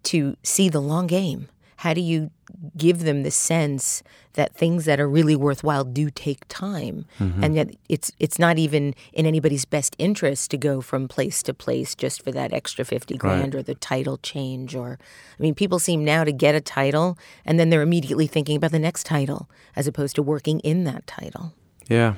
to 0.04 0.36
see 0.44 0.70
the 0.70 0.82
long 0.82 1.08
game? 1.08 1.48
How 1.78 1.96
do 1.96 2.02
you 2.02 2.30
give 2.78 3.00
them 3.00 3.24
the 3.24 3.32
sense 3.32 4.04
that 4.34 4.56
things 4.56 4.86
that 4.86 5.00
are 5.00 5.10
really 5.10 5.36
worthwhile 5.36 5.84
do 5.84 6.12
take 6.12 6.48
time, 6.48 7.06
mm-hmm. 7.20 7.44
and 7.44 7.56
yet 7.56 7.72
it's 7.90 8.12
it's 8.20 8.38
not 8.38 8.60
even 8.60 8.94
in 9.14 9.26
anybody's 9.26 9.66
best 9.66 9.96
interest 9.98 10.52
to 10.52 10.58
go 10.58 10.82
from 10.82 11.08
place 11.08 11.42
to 11.44 11.56
place 11.56 11.96
just 11.96 12.24
for 12.24 12.32
that 12.32 12.54
extra 12.54 12.86
fifty 12.86 13.18
grand 13.18 13.56
or 13.56 13.64
the 13.64 13.74
title 13.74 14.18
change? 14.18 14.76
Or, 14.76 15.00
I 15.40 15.42
mean, 15.42 15.56
people 15.56 15.80
seem 15.80 16.06
now 16.06 16.24
to 16.24 16.32
get 16.32 16.54
a 16.54 16.62
title 16.62 17.18
and 17.46 17.60
then 17.60 17.72
they're 17.72 17.82
immediately 17.82 18.28
thinking 18.28 18.58
about 18.58 18.72
the 18.72 18.80
next 18.80 19.06
title 19.06 19.50
as 19.76 19.88
opposed 19.88 20.16
to 20.18 20.22
working 20.22 20.60
in 20.60 20.84
that 20.84 21.08
title. 21.08 21.54
Yeah. 21.90 22.14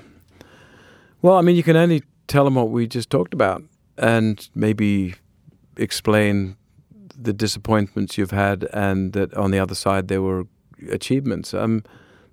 Well, 1.22 1.38
I 1.38 1.42
mean, 1.42 1.56
you 1.56 1.64
can 1.64 1.78
only 1.78 2.04
tell 2.28 2.44
them 2.44 2.56
what 2.56 2.70
we 2.70 2.86
just 2.86 3.10
talked 3.10 3.34
about 3.34 3.64
and 3.98 4.46
maybe 4.54 5.16
explain 5.78 6.58
the 7.20 7.34
disappointments 7.34 8.18
you've 8.18 8.32
had 8.32 8.68
and 8.74 9.14
that 9.14 9.34
on 9.36 9.52
the 9.52 9.60
other 9.60 9.76
side 9.76 10.08
there 10.08 10.22
were 10.22 10.46
achievements. 10.90 11.54
Um, 11.54 11.84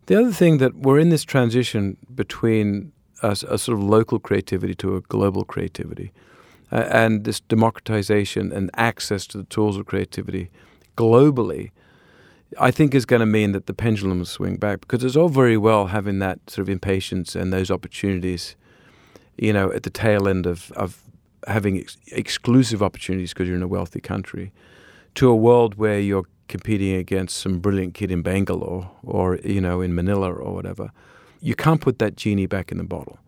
the 0.07 0.19
other 0.19 0.33
thing 0.33 0.59
that 0.59 0.75
we're 0.75 0.99
in 0.99 1.11
this 1.11 1.25
transition 1.25 1.97
between 2.15 2.93
a 3.23 3.37
sort 3.37 3.69
of 3.69 3.83
local 3.83 4.19
creativity 4.19 4.75
to 4.75 4.97
a 4.97 5.01
global 5.03 5.45
creativity. 5.45 6.13
Uh, 6.73 6.89
and 6.91 7.25
this 7.25 7.41
democratization 7.41 8.53
and 8.53 8.71
access 8.75 9.27
to 9.27 9.39
the 9.39 9.45
tools 9.45 9.77
of 9.77 9.87
creativity 9.87 10.51
globally, 10.97 11.71
I 12.59 12.71
think 12.71 12.95
is 12.95 13.05
going 13.05 13.21
to 13.21 13.27
mean 13.27 13.53
that 13.53 13.67
the 13.67 13.75
pendulum 13.75 14.19
will 14.19 14.27
swing 14.27 14.57
back 14.57 14.81
because 14.81 15.05
it's 15.05 15.17
all 15.17 15.29
very 15.29 15.57
well 15.57 15.89
having 15.89 16.21
that 16.21 16.39
sort 16.49 16.67
of 16.67 16.69
impatience 16.69 17.35
and 17.35 17.53
those 17.53 17.71
opportunities, 17.71 18.57
you 19.37 19.53
know, 19.53 19.73
at 19.73 19.83
the 19.83 19.91
tail 19.91 20.29
end 20.29 20.47
of, 20.47 20.71
of 20.73 21.03
having 21.47 21.79
ex- 21.79 21.97
exclusive 22.13 22.83
opportunities 22.83 23.33
because 23.33 23.49
you're 23.49 23.57
in 23.57 23.63
a 23.63 23.69
wealthy 23.69 24.01
country, 24.01 24.53
to 25.15 25.29
a 25.29 25.37
world 25.37 25.75
where 25.77 25.99
you're 25.99 26.27
competing 26.49 26.95
against 26.95 27.39
some 27.39 27.61
brilliant 27.61 27.95
kid 27.95 28.11
in 28.11 28.23
Bangalore 28.23 28.91
or, 29.03 29.37
you 29.45 29.61
know, 29.61 29.81
in 29.81 29.95
Manila 29.95 30.33
or 30.33 30.53
whatever. 30.53 30.91
You 31.41 31.55
can't 31.55 31.81
put 31.81 31.99
that 32.01 32.17
genie 32.17 32.47
back 32.47 32.71
in 32.73 32.79
the 32.79 32.85
bottle. 32.85 33.19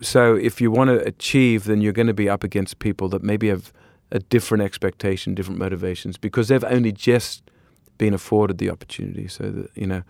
So 0.00 0.34
if 0.34 0.60
you 0.60 0.70
want 0.70 0.88
to 0.88 0.98
achieve, 1.06 1.64
then 1.64 1.80
you're 1.80 1.92
going 1.92 2.06
to 2.06 2.14
be 2.14 2.28
up 2.28 2.44
against 2.44 2.78
people 2.78 3.08
that 3.10 3.22
maybe 3.22 3.48
have 3.48 3.72
a 4.10 4.18
different 4.18 4.62
expectation, 4.62 5.34
different 5.34 5.58
motivations, 5.58 6.16
because 6.16 6.48
they've 6.48 6.64
only 6.64 6.92
just 6.92 7.42
been 7.98 8.14
afforded 8.14 8.58
the 8.58 8.70
opportunity. 8.70 9.28
So 9.28 9.50
that 9.50 9.70
you 9.74 9.86
know, 9.86 10.02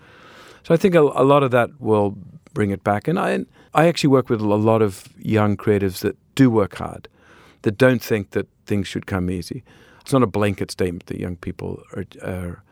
so 0.65 0.75
I 0.75 0.77
think 0.77 0.95
a, 0.95 1.01
a 1.01 1.25
lot 1.25 1.43
of 1.43 1.51
that 1.53 1.81
will 1.81 2.17
bring 2.53 2.71
it 2.71 2.83
back. 2.83 3.07
And 3.07 3.19
I, 3.19 3.45
I 3.75 3.87
actually 3.87 4.09
work 4.09 4.29
with 4.29 4.41
a 4.41 4.45
lot 4.45 4.83
of 4.83 5.09
young 5.19 5.57
creatives 5.57 6.01
that 6.01 6.17
do 6.35 6.51
work 6.51 6.77
hard, 6.77 7.09
that 7.67 7.77
don't 7.77 8.01
think 8.03 8.31
that 8.31 8.47
things 8.67 8.87
should 8.89 9.07
come 9.07 9.29
easy. 9.31 9.63
It's 10.01 10.13
not 10.13 10.23
a 10.23 10.27
blanket 10.39 10.71
statement 10.71 11.07
that 11.07 11.19
young 11.19 11.37
people 11.37 11.83
are. 11.97 12.05
are 12.23 12.63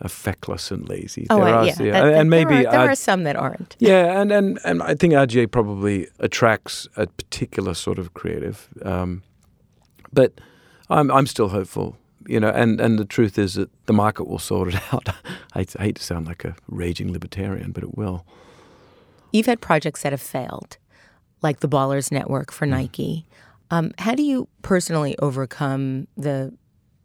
are 0.00 0.08
feckless 0.08 0.70
and 0.70 0.88
lazy. 0.88 1.26
Oh, 1.28 1.44
There 1.44 1.54
uh, 1.54 1.58
are- 1.58 1.66
yeah. 1.66 1.74
yeah, 1.82 2.04
and 2.06 2.14
that- 2.14 2.24
maybe 2.26 2.54
there, 2.62 2.68
are, 2.68 2.70
there 2.82 2.90
are 2.90 2.94
some 2.94 3.24
that 3.24 3.34
aren't. 3.34 3.74
yeah, 3.80 4.20
and, 4.20 4.30
and, 4.30 4.56
and 4.64 4.80
I 4.80 4.94
think 4.94 5.12
RGA 5.12 5.50
probably 5.50 6.06
attracts 6.20 6.86
a 6.96 7.08
particular 7.08 7.74
sort 7.74 7.98
of 7.98 8.14
creative. 8.14 8.68
Um, 8.84 9.24
but 10.12 10.30
I'm 10.88 11.10
I'm 11.10 11.26
still 11.26 11.48
hopeful, 11.48 11.96
you 12.28 12.38
know, 12.38 12.50
and, 12.50 12.80
and 12.80 12.96
the 12.96 13.04
truth 13.04 13.38
is 13.38 13.54
that 13.54 13.70
the 13.86 13.92
market 13.92 14.28
will 14.28 14.38
sort 14.38 14.68
it 14.72 14.80
out. 14.94 15.08
I, 15.56 15.66
I 15.80 15.82
hate 15.82 15.96
to 15.96 16.02
sound 16.04 16.28
like 16.28 16.44
a 16.44 16.54
raging 16.68 17.12
libertarian, 17.12 17.72
but 17.72 17.82
it 17.82 17.96
will. 17.98 18.24
You've 19.32 19.46
had 19.46 19.60
projects 19.60 20.02
that 20.02 20.12
have 20.12 20.22
failed, 20.22 20.78
like 21.42 21.58
the 21.58 21.68
Ballers 21.68 22.12
Network 22.12 22.52
for 22.52 22.66
Nike. 22.66 23.26
Um, 23.70 23.92
how 23.98 24.14
do 24.14 24.22
you 24.22 24.48
personally 24.62 25.16
overcome 25.18 26.08
the, 26.16 26.54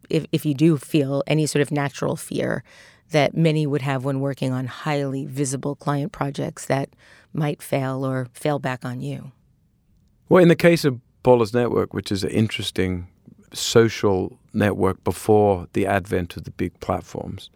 if, 0.08 0.26
if 0.32 0.46
you 0.46 0.54
do 0.54 0.78
feel 0.78 1.22
any 1.26 1.46
sort 1.46 1.62
of 1.62 1.70
natural 1.70 2.16
fear 2.16 2.64
that 3.10 3.36
many 3.36 3.66
would 3.66 3.82
have 3.82 4.04
when 4.04 4.20
working 4.20 4.52
on 4.52 4.66
highly 4.66 5.26
visible 5.26 5.74
client 5.74 6.12
projects 6.12 6.66
that 6.66 6.90
might 7.32 7.62
fail 7.62 8.04
or 8.04 8.28
fail 8.32 8.58
back 8.58 8.84
on 8.84 9.00
you? 9.00 9.32
Well, 10.28 10.42
in 10.42 10.48
the 10.48 10.56
case 10.56 10.84
of 10.84 11.00
Ballers 11.22 11.52
Network, 11.52 11.92
which 11.92 12.10
is 12.10 12.24
an 12.24 12.30
interesting 12.30 13.08
social 13.52 14.38
network 14.52 15.02
before 15.04 15.68
the 15.74 15.86
advent 15.86 16.36
of 16.36 16.44
the 16.44 16.50
big 16.50 16.78
platforms, 16.80 17.50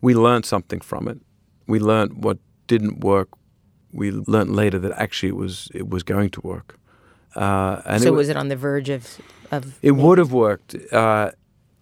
we 0.00 0.14
learned 0.14 0.44
something 0.44 0.80
from 0.80 1.08
it. 1.08 1.18
We 1.66 1.78
learned 1.78 2.24
what 2.24 2.38
didn't 2.66 3.00
work. 3.00 3.28
We 3.92 4.10
learned 4.10 4.54
later 4.54 4.78
that 4.80 4.92
actually 4.92 5.30
it 5.30 5.36
was 5.36 5.68
it 5.74 5.88
was 5.88 6.02
going 6.02 6.30
to 6.30 6.40
work. 6.42 6.78
Uh, 7.36 7.82
and 7.84 8.02
so 8.02 8.08
it, 8.08 8.10
wa- 8.12 8.16
was 8.16 8.28
it 8.28 8.36
on 8.36 8.48
the 8.48 8.56
verge 8.56 8.88
of, 8.88 9.18
of 9.50 9.78
it 9.82 9.92
would 9.92 10.18
have 10.18 10.32
worked, 10.32 10.74
uh, 10.92 11.30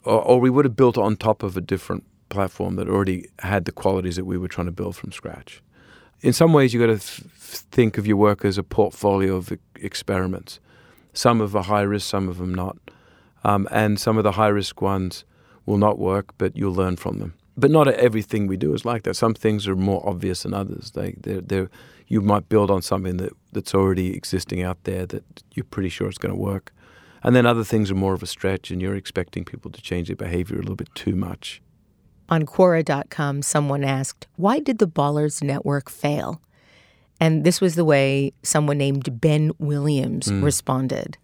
or, 0.04 0.20
or 0.22 0.40
we 0.40 0.50
would 0.50 0.64
have 0.64 0.76
built 0.76 0.98
on 0.98 1.16
top 1.16 1.42
of 1.42 1.56
a 1.56 1.60
different 1.60 2.04
platform 2.28 2.74
that 2.76 2.88
already 2.88 3.28
had 3.38 3.64
the 3.64 3.72
qualities 3.72 4.16
that 4.16 4.24
we 4.24 4.36
were 4.36 4.48
trying 4.48 4.66
to 4.66 4.72
build 4.72 4.96
from 4.96 5.12
scratch. 5.12 5.62
In 6.22 6.32
some 6.32 6.52
ways, 6.52 6.74
you've 6.74 6.80
got 6.80 6.98
to 6.98 6.98
th- 6.98 7.30
think 7.70 7.98
of 7.98 8.06
your 8.06 8.16
work 8.16 8.44
as 8.44 8.58
a 8.58 8.62
portfolio 8.62 9.36
of 9.36 9.52
e- 9.52 9.58
experiments. 9.76 10.58
Some 11.12 11.40
of 11.40 11.52
them 11.52 11.60
are 11.60 11.64
high 11.64 11.82
risk, 11.82 12.08
some 12.08 12.28
of 12.28 12.38
them 12.38 12.52
not, 12.54 12.76
um, 13.44 13.68
and 13.70 14.00
some 14.00 14.18
of 14.18 14.24
the 14.24 14.32
high 14.32 14.48
risk 14.48 14.80
ones 14.82 15.24
will 15.66 15.78
not 15.78 15.98
work, 15.98 16.34
but 16.38 16.56
you'll 16.56 16.74
learn 16.74 16.96
from 16.96 17.18
them. 17.18 17.34
But 17.56 17.70
not 17.70 17.86
everything 17.86 18.48
we 18.48 18.56
do 18.56 18.74
is 18.74 18.84
like 18.84 19.04
that. 19.04 19.14
Some 19.14 19.34
things 19.34 19.68
are 19.68 19.76
more 19.76 20.02
obvious 20.08 20.42
than 20.42 20.52
others. 20.54 20.90
They, 20.90 21.14
they're, 21.20 21.40
they're, 21.40 21.70
you 22.08 22.20
might 22.20 22.48
build 22.48 22.70
on 22.70 22.82
something 22.82 23.16
that, 23.18 23.32
that's 23.52 23.74
already 23.74 24.14
existing 24.14 24.62
out 24.62 24.82
there 24.84 25.06
that 25.06 25.42
you're 25.52 25.64
pretty 25.64 25.88
sure 25.88 26.08
it's 26.08 26.18
going 26.18 26.34
to 26.34 26.40
work. 26.40 26.72
And 27.22 27.34
then 27.34 27.46
other 27.46 27.64
things 27.64 27.90
are 27.90 27.94
more 27.94 28.12
of 28.12 28.22
a 28.22 28.26
stretch, 28.26 28.70
and 28.70 28.82
you're 28.82 28.94
expecting 28.94 29.44
people 29.44 29.70
to 29.70 29.80
change 29.80 30.08
their 30.08 30.16
behavior 30.16 30.56
a 30.56 30.60
little 30.60 30.76
bit 30.76 30.94
too 30.94 31.16
much. 31.16 31.62
On 32.28 32.44
Quora.com, 32.44 33.42
someone 33.42 33.82
asked, 33.82 34.26
Why 34.36 34.58
did 34.58 34.78
the 34.78 34.88
Ballers 34.88 35.42
Network 35.42 35.90
fail? 35.90 36.40
And 37.20 37.44
this 37.44 37.60
was 37.60 37.76
the 37.76 37.84
way 37.84 38.32
someone 38.42 38.76
named 38.76 39.20
Ben 39.20 39.52
Williams 39.58 40.28
mm. 40.28 40.42
responded. 40.42 41.16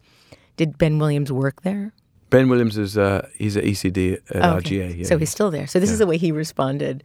Did 0.57 0.79
Ben 0.79 0.99
Williams 0.99 1.33
work 1.33 1.63
there? 1.63 1.93
Ben 2.31 2.49
Williams 2.49 2.79
is 2.79 2.97
uh, 2.97 3.29
he's 3.37 3.57
an 3.57 3.65
ECD 3.65 4.19
at 4.31 4.45
Oh, 4.45 4.57
okay. 4.57 4.79
RGA. 4.79 4.99
Yeah, 4.99 5.05
so 5.05 5.19
he's 5.19 5.31
still 5.31 5.51
there. 5.51 5.67
So 5.67 5.81
this 5.81 5.91
is 5.91 5.99
the 5.99 6.07
way 6.07 6.17
he 6.17 6.31
responded. 6.33 7.03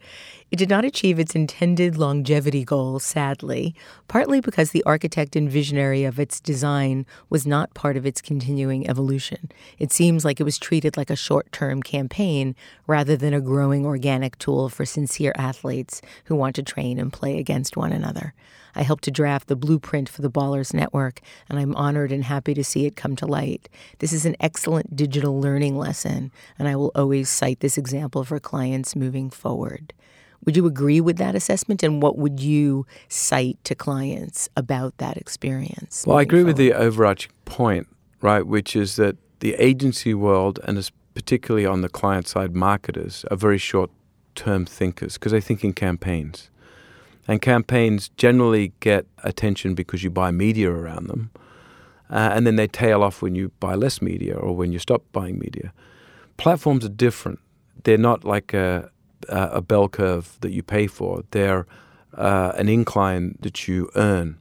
It 0.51 0.57
did 0.57 0.69
not 0.69 0.85
achieve 0.85 1.17
its 1.17 1.33
intended 1.33 1.97
longevity 1.97 2.63
goal, 2.63 2.99
sadly, 2.99 3.73
partly 4.07 4.39
because 4.39 4.69
the 4.69 4.83
architect 4.83 5.35
and 5.35 5.49
visionary 5.49 6.03
of 6.03 6.19
its 6.19 6.39
design 6.39 7.07
was 7.31 7.47
not 7.47 7.73
part 7.73 7.97
of 7.97 8.05
its 8.05 8.21
continuing 8.21 8.87
evolution. 8.87 9.51
It 9.79 9.91
seems 9.91 10.23
like 10.23 10.39
it 10.39 10.43
was 10.43 10.59
treated 10.59 10.95
like 10.97 11.09
a 11.09 11.15
short 11.15 11.51
term 11.51 11.81
campaign 11.81 12.55
rather 12.85 13.17
than 13.17 13.33
a 13.33 13.41
growing 13.41 13.85
organic 13.85 14.37
tool 14.37 14.69
for 14.69 14.85
sincere 14.85 15.33
athletes 15.35 16.01
who 16.25 16.35
want 16.35 16.55
to 16.57 16.63
train 16.63 16.99
and 16.99 17.11
play 17.11 17.39
against 17.39 17.75
one 17.75 17.91
another. 17.91 18.35
I 18.75 18.83
helped 18.83 19.03
to 19.05 19.11
draft 19.11 19.47
the 19.47 19.55
blueprint 19.55 20.09
for 20.09 20.21
the 20.21 20.29
Ballers 20.29 20.73
Network, 20.73 21.21
and 21.49 21.57
I'm 21.57 21.75
honored 21.75 22.11
and 22.11 22.23
happy 22.23 22.53
to 22.53 22.63
see 22.63 22.85
it 22.85 22.95
come 22.95 23.15
to 23.17 23.25
light. 23.25 23.69
This 23.99 24.13
is 24.13 24.25
an 24.25 24.35
excellent 24.39 24.95
digital 24.95 25.39
learning 25.39 25.77
lesson, 25.77 26.31
and 26.59 26.67
I 26.67 26.75
will 26.75 26.91
always 26.95 27.29
cite 27.29 27.61
this 27.61 27.77
example 27.77 28.23
for 28.23 28.39
clients 28.39 28.95
moving 28.95 29.29
forward. 29.29 29.93
Would 30.45 30.55
you 30.55 30.67
agree 30.67 31.01
with 31.01 31.17
that 31.17 31.35
assessment? 31.35 31.81
And 31.81 32.01
what 32.01 32.17
would 32.17 32.39
you 32.39 32.85
cite 33.07 33.57
to 33.63 33.73
clients 33.73 34.47
about 34.55 34.97
that 34.99 35.17
experience? 35.17 36.03
Well, 36.05 36.17
I 36.17 36.21
agree 36.21 36.39
forward? 36.39 36.49
with 36.49 36.57
the 36.57 36.73
overarching 36.73 37.31
point, 37.45 37.87
right, 38.21 38.45
which 38.45 38.75
is 38.75 38.95
that 38.97 39.17
the 39.39 39.55
agency 39.55 40.13
world, 40.13 40.59
and 40.65 40.89
particularly 41.15 41.65
on 41.65 41.81
the 41.81 41.89
client 41.89 42.27
side, 42.27 42.55
marketers 42.55 43.25
are 43.31 43.37
very 43.37 43.57
short 43.57 43.89
term 44.35 44.65
thinkers 44.65 45.13
because 45.13 45.31
they 45.31 45.41
think 45.41 45.63
in 45.63 45.73
campaigns. 45.73 46.49
And 47.27 47.41
campaigns 47.41 48.09
generally 48.17 48.73
get 48.79 49.07
attention 49.23 49.73
because 49.73 50.03
you 50.03 50.11
buy 50.11 50.31
media 50.31 50.69
around 50.69 51.07
them. 51.07 51.31
Uh, 52.09 52.31
and 52.33 52.45
then 52.45 52.55
they 52.55 52.67
tail 52.67 53.01
off 53.01 53.21
when 53.21 53.33
you 53.33 53.51
buy 53.59 53.73
less 53.73 54.01
media 54.01 54.35
or 54.35 54.55
when 54.55 54.71
you 54.71 54.77
stop 54.77 55.03
buying 55.11 55.39
media. 55.39 55.73
Platforms 56.37 56.85
are 56.85 56.89
different. 56.89 57.39
They're 57.83 57.97
not 57.97 58.23
like 58.23 58.53
a, 58.53 58.91
a 59.29 59.61
bell 59.61 59.89
curve 59.89 60.37
that 60.41 60.51
you 60.51 60.61
pay 60.61 60.87
for, 60.87 61.23
they're 61.31 61.65
uh, 62.13 62.53
an 62.55 62.69
incline 62.69 63.37
that 63.41 63.67
you 63.67 63.89
earn. 63.95 64.37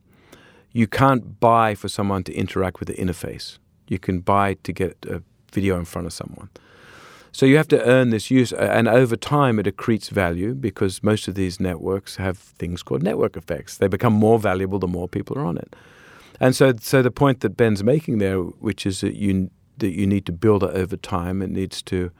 You 0.72 0.86
can't 0.86 1.40
buy 1.40 1.74
for 1.74 1.88
someone 1.88 2.24
to 2.24 2.34
interact 2.34 2.80
with 2.80 2.88
the 2.88 2.94
interface. 2.94 3.58
You 3.88 3.98
can 3.98 4.20
buy 4.20 4.54
to 4.54 4.72
get 4.72 4.96
a 5.08 5.22
video 5.52 5.78
in 5.78 5.84
front 5.84 6.06
of 6.06 6.12
someone. 6.12 6.50
So 7.34 7.46
you 7.46 7.56
have 7.56 7.66
to 7.68 7.84
earn 7.84 8.10
this 8.10 8.30
use, 8.30 8.52
and 8.52 8.86
over 8.86 9.16
time 9.16 9.58
it 9.58 9.66
accretes 9.66 10.08
value 10.08 10.54
because 10.54 11.02
most 11.02 11.26
of 11.26 11.34
these 11.34 11.58
networks 11.58 12.14
have 12.14 12.38
things 12.38 12.84
called 12.84 13.02
network 13.02 13.36
effects. 13.36 13.76
They 13.76 13.88
become 13.88 14.12
more 14.12 14.38
valuable 14.38 14.78
the 14.78 14.86
more 14.86 15.08
people 15.08 15.36
are 15.36 15.44
on 15.44 15.58
it. 15.58 15.74
And 16.38 16.54
so, 16.54 16.74
so 16.80 17.02
the 17.02 17.10
point 17.10 17.40
that 17.40 17.56
Ben's 17.56 17.82
making 17.82 18.18
there, 18.18 18.38
which 18.38 18.86
is 18.86 19.00
that 19.00 19.16
you 19.16 19.50
that 19.78 19.90
you 19.90 20.06
need 20.06 20.26
to 20.26 20.32
build 20.32 20.62
it 20.62 20.70
over 20.76 20.96
time, 20.96 21.42
it 21.42 21.50
needs 21.50 21.82
to. 21.82 22.12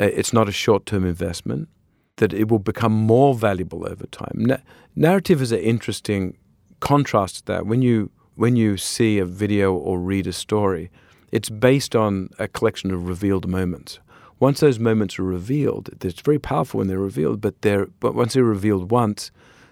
Uh, 0.00 0.10
it's 0.12 0.32
not 0.32 0.48
a 0.48 0.52
short-term 0.52 1.06
investment. 1.06 1.68
That 2.16 2.32
it 2.32 2.48
will 2.48 2.58
become 2.58 2.92
more 2.92 3.36
valuable 3.36 3.86
over 3.88 4.06
time. 4.06 4.34
Na- 4.34 4.64
narrative 4.96 5.42
is 5.42 5.52
an 5.52 5.60
interesting 5.60 6.36
contrast 6.80 7.36
to 7.36 7.44
that. 7.52 7.66
When 7.66 7.82
you 7.82 8.10
when 8.34 8.56
you 8.56 8.78
see 8.78 9.20
a 9.20 9.24
video 9.24 9.72
or 9.72 10.00
read 10.00 10.26
a 10.26 10.32
story, 10.32 10.90
it's 11.30 11.50
based 11.50 11.94
on 11.94 12.30
a 12.40 12.48
collection 12.48 12.90
of 12.90 13.06
revealed 13.06 13.46
moments 13.46 14.00
once 14.44 14.60
those 14.60 14.78
moments 14.78 15.18
are 15.18 15.22
revealed, 15.22 15.88
it's 16.04 16.20
very 16.20 16.38
powerful 16.38 16.76
when 16.76 16.86
they're 16.86 16.98
revealed, 16.98 17.40
but 17.40 17.62
they're 17.62 17.86
but 17.98 18.14
once 18.14 18.34
they're 18.34 18.44
revealed 18.44 18.90
once, 18.90 19.30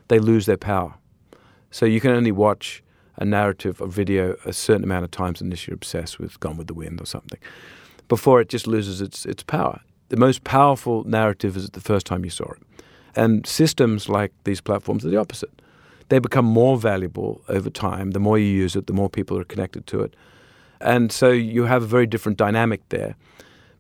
they 0.09 0.19
lose 0.19 0.47
their 0.47 0.57
power. 0.57 0.95
So 1.71 1.85
you 1.85 2.01
can 2.01 2.13
only 2.13 2.33
watch 2.33 2.83
a 3.17 3.27
narrative 3.27 3.83
or 3.83 3.87
video 3.87 4.35
a 4.47 4.53
certain 4.55 4.85
amount 4.85 5.05
of 5.05 5.11
times 5.11 5.43
unless 5.43 5.67
you're 5.67 5.75
obsessed 5.75 6.19
with 6.19 6.41
Gone 6.41 6.57
with 6.57 6.69
the 6.69 6.75
Wind 6.75 7.03
or 7.03 7.07
something, 7.07 7.39
before 8.09 8.41
it 8.41 8.49
just 8.49 8.67
loses 8.67 9.03
its 9.03 9.27
its 9.27 9.43
power. 9.43 9.83
The 10.09 10.17
most 10.17 10.43
powerful 10.43 11.05
narrative 11.05 11.55
is 11.55 11.69
the 11.69 11.81
first 11.81 12.07
time 12.07 12.25
you 12.25 12.31
saw 12.31 12.51
it. 12.53 12.63
And 13.15 13.47
systems 13.47 14.09
like 14.09 14.33
these 14.45 14.63
platforms 14.63 15.05
are 15.05 15.11
the 15.11 15.21
opposite. 15.21 15.55
They 16.09 16.19
become 16.19 16.47
more 16.47 16.79
valuable 16.79 17.43
over 17.49 17.71
time. 17.71 18.13
The 18.13 18.21
more 18.21 18.39
you 18.39 18.65
use 18.65 18.75
it, 18.79 18.87
the 18.87 18.95
more 18.95 19.11
people 19.11 19.39
are 19.39 19.45
connected 19.45 19.87
to 19.89 20.01
it. 20.01 20.17
And 20.81 21.13
so 21.13 21.29
you 21.31 21.65
have 21.65 21.83
a 21.83 21.87
very 21.97 22.07
different 22.07 22.39
dynamic 22.39 22.81
there 22.89 23.15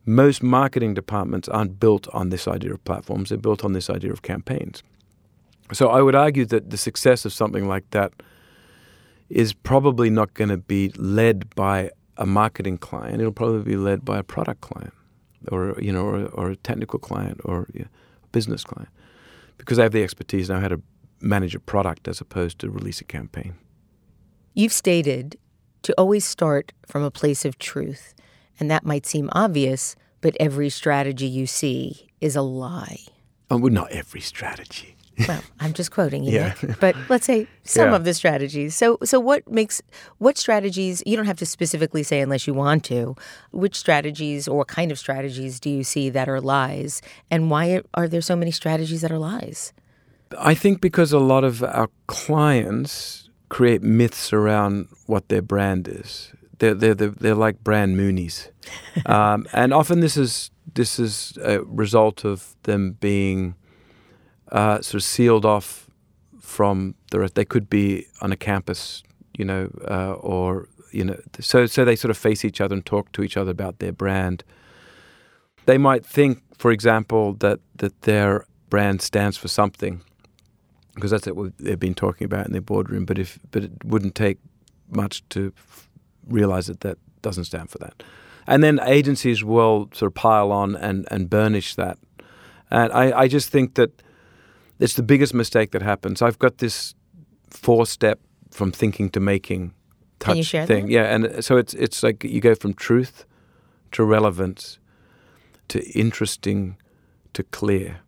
most 0.04 0.42
marketing 0.42 0.94
departments 0.94 1.48
aren't 1.48 1.78
built 1.78 2.08
on 2.12 2.30
this 2.30 2.48
idea 2.48 2.72
of 2.72 2.84
platforms, 2.84 3.28
they're 3.28 3.38
built 3.38 3.64
on 3.64 3.72
this 3.72 3.88
idea 3.88 4.12
of 4.12 4.22
campaigns. 4.22 4.82
So 5.72 5.88
I 5.88 6.02
would 6.02 6.14
argue 6.14 6.44
that 6.46 6.70
the 6.70 6.76
success 6.76 7.24
of 7.24 7.32
something 7.32 7.68
like 7.68 7.88
that 7.90 8.12
is 9.30 9.52
probably 9.52 10.10
not 10.10 10.34
going 10.34 10.50
to 10.50 10.58
be 10.58 10.90
led 10.96 11.54
by 11.54 11.90
a 12.18 12.26
marketing 12.26 12.78
client. 12.78 13.20
It'll 13.20 13.32
probably 13.32 13.62
be 13.62 13.76
led 13.76 14.04
by 14.04 14.18
a 14.18 14.22
product 14.22 14.60
client, 14.60 14.92
or 15.50 15.76
you 15.80 15.92
know, 15.92 16.04
or, 16.04 16.26
or 16.26 16.50
a 16.50 16.56
technical 16.56 16.98
client, 16.98 17.40
or 17.44 17.68
a 17.74 17.86
business 18.32 18.64
client, 18.64 18.90
because 19.56 19.78
they 19.78 19.82
have 19.84 19.92
the 19.92 20.02
expertise 20.02 20.50
now 20.50 20.60
how 20.60 20.68
to 20.68 20.82
manage 21.20 21.54
a 21.54 21.60
product 21.60 22.08
as 22.08 22.20
opposed 22.20 22.58
to 22.58 22.70
release 22.70 23.00
a 23.00 23.04
campaign. 23.04 23.54
You've 24.54 24.72
stated 24.72 25.38
to 25.82 25.94
always 25.96 26.24
start 26.24 26.72
from 26.86 27.02
a 27.02 27.10
place 27.10 27.44
of 27.44 27.58
truth. 27.58 28.14
And 28.62 28.70
that 28.70 28.86
might 28.86 29.06
seem 29.06 29.28
obvious, 29.32 29.96
but 30.20 30.36
every 30.38 30.70
strategy 30.70 31.26
you 31.26 31.48
see 31.48 32.06
is 32.20 32.36
a 32.36 32.42
lie. 32.42 33.00
Oh, 33.50 33.56
well, 33.56 33.72
not 33.72 33.90
every 33.90 34.20
strategy. 34.20 34.94
well, 35.26 35.42
I'm 35.58 35.72
just 35.72 35.90
quoting 35.90 36.22
you, 36.22 36.34
yeah. 36.34 36.54
but 36.78 36.94
let's 37.08 37.26
say 37.26 37.48
some 37.64 37.90
yeah. 37.90 37.96
of 37.96 38.04
the 38.04 38.14
strategies. 38.14 38.76
So, 38.76 38.98
so 39.02 39.18
what 39.18 39.50
makes 39.50 39.82
what 40.18 40.38
strategies? 40.38 41.02
You 41.04 41.16
don't 41.16 41.26
have 41.26 41.38
to 41.38 41.44
specifically 41.44 42.04
say 42.04 42.20
unless 42.20 42.46
you 42.46 42.54
want 42.54 42.84
to. 42.84 43.16
Which 43.50 43.74
strategies 43.74 44.46
or 44.46 44.58
what 44.58 44.68
kind 44.68 44.92
of 44.92 44.98
strategies 45.00 45.58
do 45.58 45.68
you 45.68 45.82
see 45.82 46.08
that 46.10 46.28
are 46.28 46.40
lies, 46.40 47.02
and 47.32 47.50
why 47.50 47.82
are 47.94 48.06
there 48.06 48.20
so 48.20 48.36
many 48.36 48.52
strategies 48.52 49.00
that 49.00 49.10
are 49.10 49.18
lies? 49.18 49.72
I 50.38 50.54
think 50.54 50.80
because 50.80 51.12
a 51.12 51.18
lot 51.18 51.42
of 51.42 51.64
our 51.64 51.90
clients 52.06 53.28
create 53.48 53.82
myths 53.82 54.32
around 54.32 54.86
what 55.06 55.30
their 55.30 55.42
brand 55.42 55.88
is 55.88 56.32
they're 56.62 56.74
they're 56.74 56.94
they're, 56.94 57.08
they're 57.08 57.34
like 57.34 57.62
brand 57.64 57.96
Moonies, 57.96 58.48
um, 59.06 59.46
and 59.52 59.74
often 59.74 59.98
this 59.98 60.16
is 60.16 60.50
this 60.74 60.98
is 60.98 61.36
a 61.42 61.60
result 61.64 62.24
of 62.24 62.54
them 62.62 62.92
being 63.00 63.56
uh, 64.52 64.80
sort 64.80 64.94
of 64.94 65.02
sealed 65.02 65.44
off 65.44 65.90
from 66.40 66.94
the 67.10 67.18
rest. 67.18 67.34
They 67.34 67.44
could 67.44 67.68
be 67.68 68.06
on 68.20 68.30
a 68.30 68.36
campus, 68.36 69.02
you 69.36 69.44
know, 69.44 69.70
uh, 69.90 70.12
or 70.12 70.68
you 70.92 71.04
know, 71.04 71.20
so 71.40 71.66
so 71.66 71.84
they 71.84 71.96
sort 71.96 72.10
of 72.10 72.16
face 72.16 72.44
each 72.44 72.60
other 72.60 72.74
and 72.74 72.86
talk 72.86 73.10
to 73.12 73.22
each 73.22 73.36
other 73.36 73.50
about 73.50 73.80
their 73.80 73.92
brand. 73.92 74.44
They 75.66 75.78
might 75.78 76.06
think, 76.06 76.42
for 76.58 76.70
example, 76.70 77.34
that 77.40 77.58
that 77.76 78.02
their 78.02 78.46
brand 78.70 79.02
stands 79.02 79.36
for 79.36 79.48
something, 79.48 80.00
because 80.94 81.10
that's 81.10 81.26
what 81.26 81.58
they've 81.58 81.78
been 81.78 81.94
talking 81.94 82.24
about 82.24 82.46
in 82.46 82.52
their 82.52 82.62
boardroom. 82.62 83.04
But 83.04 83.18
if 83.18 83.40
but 83.50 83.64
it 83.64 83.84
wouldn't 83.84 84.14
take 84.14 84.38
much 84.88 85.28
to 85.30 85.52
realize 86.28 86.66
that 86.66 86.80
that 86.80 86.98
doesn't 87.22 87.44
stand 87.44 87.70
for 87.70 87.78
that. 87.78 88.02
And 88.46 88.62
then 88.62 88.80
agencies 88.84 89.44
will 89.44 89.88
sort 89.92 90.10
of 90.10 90.14
pile 90.14 90.50
on 90.50 90.76
and, 90.76 91.06
and 91.10 91.30
burnish 91.30 91.74
that. 91.76 91.98
And 92.70 92.92
I, 92.92 93.20
I 93.20 93.28
just 93.28 93.50
think 93.50 93.74
that 93.74 94.02
it's 94.80 94.94
the 94.94 95.02
biggest 95.02 95.34
mistake 95.34 95.70
that 95.72 95.82
happens. 95.82 96.22
I've 96.22 96.38
got 96.38 96.58
this 96.58 96.94
four 97.50 97.86
step 97.86 98.18
from 98.50 98.72
thinking 98.72 99.10
to 99.10 99.20
making 99.20 99.74
touch 100.18 100.50
thing. 100.50 100.86
That? 100.86 100.90
Yeah, 100.90 101.14
and 101.14 101.44
so 101.44 101.56
it's 101.56 101.74
it's 101.74 102.02
like 102.02 102.24
you 102.24 102.40
go 102.40 102.54
from 102.54 102.74
truth 102.74 103.24
to 103.92 104.04
relevance 104.04 104.78
to 105.68 105.80
interesting 105.90 106.76
to 107.34 107.42
clear. 107.42 108.00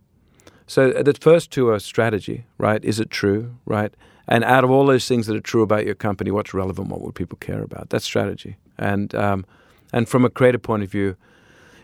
So 0.66 0.90
uh, 0.90 1.02
the 1.02 1.14
first 1.14 1.50
two 1.50 1.68
are 1.68 1.78
strategy, 1.78 2.46
right? 2.58 2.84
Is 2.84 2.98
it 2.98 3.10
true, 3.10 3.56
right? 3.66 3.94
And 4.26 4.42
out 4.44 4.64
of 4.64 4.70
all 4.70 4.86
those 4.86 5.06
things 5.06 5.26
that 5.26 5.36
are 5.36 5.40
true 5.40 5.62
about 5.62 5.84
your 5.84 5.94
company, 5.94 6.30
what's 6.30 6.54
relevant? 6.54 6.88
What 6.88 7.02
would 7.02 7.14
people 7.14 7.38
care 7.38 7.62
about? 7.62 7.90
That's 7.90 8.04
strategy. 8.04 8.56
And 8.78 9.14
um, 9.14 9.44
and 9.92 10.08
from 10.08 10.24
a 10.24 10.30
creative 10.30 10.62
point 10.62 10.82
of 10.82 10.90
view, 10.90 11.16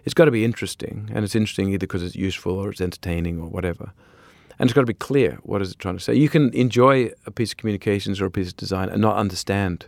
it's 0.05 0.14
got 0.14 0.24
to 0.24 0.30
be 0.30 0.45
interesting, 0.45 1.11
and 1.12 1.24
it's 1.24 1.34
interesting 1.34 1.68
either 1.68 1.78
because 1.78 2.03
it's 2.03 2.16
useful 2.16 2.59
or 2.59 2.70
it's 2.70 2.80
entertaining 2.80 3.41
or 3.41 3.49
whatever. 3.49 3.93
And 4.59 4.68
it's 4.68 4.74
got 4.74 4.82
to 4.82 4.86
be 4.86 4.95
clear. 4.95 5.38
What 5.43 5.62
is 5.62 5.72
it 5.72 5.78
trying 5.78 5.97
to 5.97 6.03
say? 6.03 6.14
You 6.14 6.28
can 6.28 6.53
enjoy 6.53 7.12
a 7.26 7.30
piece 7.30 7.53
of 7.53 7.57
communications 7.59 8.20
or 8.20 8.26
a 8.26 8.30
piece 8.30 8.49
of 8.49 8.57
design 8.57 8.88
and 8.88 9.01
not 9.01 9.16
understand, 9.16 9.86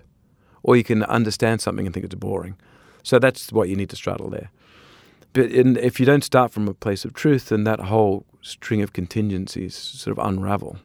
or 0.62 0.76
you 0.76 0.84
can 0.84 1.02
understand 1.04 1.60
something 1.60 1.86
and 1.86 1.92
think 1.92 2.06
it's 2.06 2.14
boring. 2.14 2.56
So 3.02 3.18
that's 3.18 3.52
what 3.52 3.68
you 3.68 3.76
need 3.76 3.90
to 3.90 3.96
straddle 3.96 4.30
there. 4.30 4.50
But 5.32 5.50
in, 5.50 5.76
if 5.76 5.98
you 5.98 6.06
don't 6.06 6.24
start 6.24 6.52
from 6.52 6.68
a 6.68 6.74
place 6.74 7.04
of 7.04 7.14
truth, 7.14 7.48
then 7.48 7.64
that 7.64 7.80
whole 7.80 8.24
string 8.42 8.82
of 8.82 8.92
contingencies 8.92 9.74
sort 9.74 10.16
of 10.16 10.24
unravel. 10.24 10.78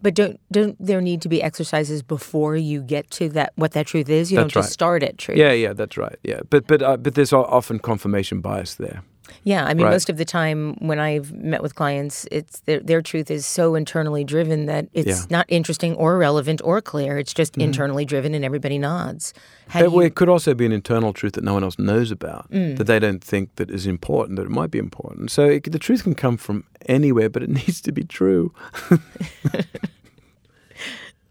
But 0.00 0.14
don't 0.14 0.40
don't 0.52 0.76
there 0.78 1.00
need 1.00 1.22
to 1.22 1.28
be 1.28 1.42
exercises 1.42 2.02
before 2.02 2.56
you 2.56 2.82
get 2.82 3.10
to 3.12 3.28
that 3.30 3.52
what 3.56 3.72
that 3.72 3.86
truth 3.86 4.08
is? 4.08 4.30
You 4.30 4.36
that's 4.36 4.52
don't 4.52 4.56
right. 4.56 4.62
just 4.62 4.72
start 4.72 5.02
at 5.02 5.18
truth. 5.18 5.38
Yeah, 5.38 5.52
yeah, 5.52 5.72
that's 5.72 5.96
right. 5.96 6.16
Yeah, 6.22 6.40
but 6.50 6.66
but 6.66 6.82
uh, 6.82 6.96
but 6.96 7.14
there's 7.14 7.32
often 7.32 7.78
confirmation 7.78 8.40
bias 8.40 8.76
there. 8.76 9.02
Yeah, 9.44 9.64
I 9.64 9.74
mean, 9.74 9.84
Right. 9.86 9.92
most 9.92 10.08
of 10.10 10.16
the 10.16 10.24
time 10.24 10.74
when 10.80 10.98
I've 10.98 11.32
met 11.32 11.62
with 11.62 11.74
clients, 11.74 12.26
it's 12.30 12.60
their, 12.60 12.80
their 12.80 13.02
truth 13.02 13.30
is 13.30 13.46
so 13.46 13.74
internally 13.74 14.24
driven 14.24 14.66
that 14.66 14.88
it's 14.92 15.08
Yeah. 15.08 15.24
Not 15.30 15.46
interesting 15.48 15.94
or 15.96 16.18
relevant 16.18 16.60
or 16.64 16.80
clear. 16.80 17.18
It's 17.18 17.34
just 17.34 17.56
internally 17.56 18.04
driven, 18.04 18.34
and 18.34 18.44
everybody 18.44 18.78
nods. 18.78 19.34
How 19.68 19.80
It, 19.84 19.92
you, 19.92 20.00
it 20.00 20.14
could 20.14 20.28
also 20.28 20.54
be 20.54 20.64
an 20.66 20.72
internal 20.72 21.12
truth 21.12 21.34
that 21.34 21.44
no 21.44 21.54
one 21.54 21.62
else 21.64 21.78
knows 21.78 22.10
about, 22.10 22.50
Mm. 22.50 22.76
that 22.78 22.84
they 22.84 22.98
don't 22.98 23.22
think 23.22 23.56
that 23.56 23.70
is 23.70 23.86
important, 23.86 24.36
that 24.36 24.44
it 24.46 24.50
might 24.50 24.70
be 24.70 24.78
important. 24.78 25.30
So 25.30 25.44
it, 25.46 25.70
the 25.70 25.78
truth 25.78 26.02
can 26.04 26.14
come 26.14 26.36
from 26.36 26.64
anywhere, 26.86 27.28
but 27.28 27.42
it 27.42 27.50
needs 27.50 27.80
to 27.82 27.92
be 27.92 28.04
true. 28.04 28.52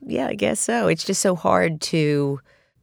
yeah, 0.06 0.28
I 0.28 0.34
guess 0.36 0.60
so. 0.60 0.88
It's 0.88 1.04
just 1.04 1.22
so 1.22 1.36
hard 1.36 1.82
to 1.82 2.40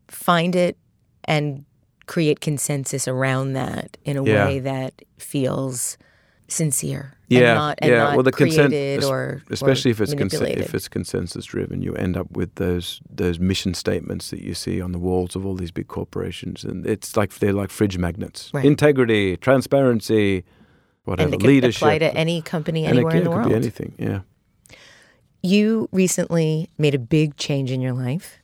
find 0.08 0.56
it 0.56 0.76
and 1.24 1.64
create 2.06 2.40
consensus 2.40 3.06
around 3.08 3.52
that 3.54 3.96
in 4.04 4.16
a 4.16 4.24
Yeah. 4.24 4.46
way 4.46 4.58
that 4.60 5.02
feels 5.18 5.96
sincere. 6.48 7.12
Yeah, 7.28 7.38
and 7.38 7.54
not, 7.58 7.78
and 7.80 7.90
yeah. 7.90 7.98
not 7.98 8.14
well, 8.16 8.22
the 8.22 8.30
consent, 8.32 8.74
or 9.02 9.42
especially 9.50 9.90
or 9.90 9.92
if 9.92 10.00
it's 10.02 10.14
consen- 10.14 10.56
if 10.58 10.74
it's 10.74 10.88
consensus 10.88 11.46
driven, 11.46 11.80
you 11.80 11.94
end 11.94 12.16
up 12.18 12.30
with 12.32 12.54
those 12.56 13.00
those 13.10 13.38
mission 13.38 13.72
statements 13.72 14.28
that 14.30 14.40
you 14.42 14.52
see 14.54 14.80
on 14.80 14.92
the 14.92 14.98
walls 14.98 15.34
of 15.34 15.46
all 15.46 15.54
these 15.54 15.70
big 15.70 15.88
corporations, 15.88 16.64
and 16.64 16.86
it's 16.86 17.16
like 17.16 17.32
they're 17.38 17.54
like 17.54 17.70
fridge 17.70 17.96
magnets: 17.96 18.50
Right. 18.52 18.64
integrity, 18.66 19.38
transparency, 19.38 20.44
whatever, 21.04 21.26
and 21.28 21.34
it 21.34 21.40
can 21.40 21.46
leadership. 21.48 21.80
apply 21.82 21.98
to 21.98 22.14
any 22.14 22.42
company 22.42 22.84
and 22.84 22.94
it, 22.94 22.98
anywhere 22.98 23.16
in 23.16 23.24
the 23.24 23.30
it 23.30 23.34
world. 23.34 23.48
be 23.48 23.54
anything. 23.54 23.94
Yeah. 23.98 24.20
You 25.42 25.88
recently 25.92 26.70
made 26.78 26.94
a 26.94 26.98
big 26.98 27.36
change 27.36 27.70
in 27.70 27.80
your 27.80 27.92
life. 27.92 28.38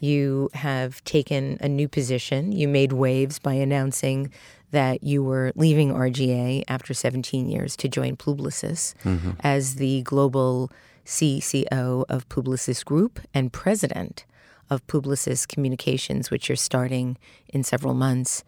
You 0.00 0.50
have 0.54 1.04
taken 1.04 1.58
a 1.60 1.68
new 1.68 1.88
position. 1.88 2.52
You 2.52 2.66
made 2.66 2.92
waves 2.92 3.38
by 3.38 3.54
announcing 3.54 4.32
that 4.70 5.02
you 5.02 5.22
were 5.22 5.52
leaving 5.54 5.92
RGA 5.92 6.64
after 6.68 6.94
17 6.94 7.48
years 7.48 7.76
to 7.76 7.88
join 7.88 8.16
Publicis 8.16 8.94
mm-hmm. 9.04 9.32
as 9.40 9.76
the 9.76 10.02
global 10.02 10.70
CCO 11.04 12.04
of 12.08 12.28
Publicis 12.28 12.84
Group 12.84 13.20
and 13.34 13.52
president 13.52 14.24
of 14.68 14.86
Publicis 14.86 15.46
Communications, 15.46 16.30
which 16.30 16.48
you're 16.48 16.56
starting 16.56 17.18
in 17.48 17.64
several 17.64 17.94
months. 17.94 18.44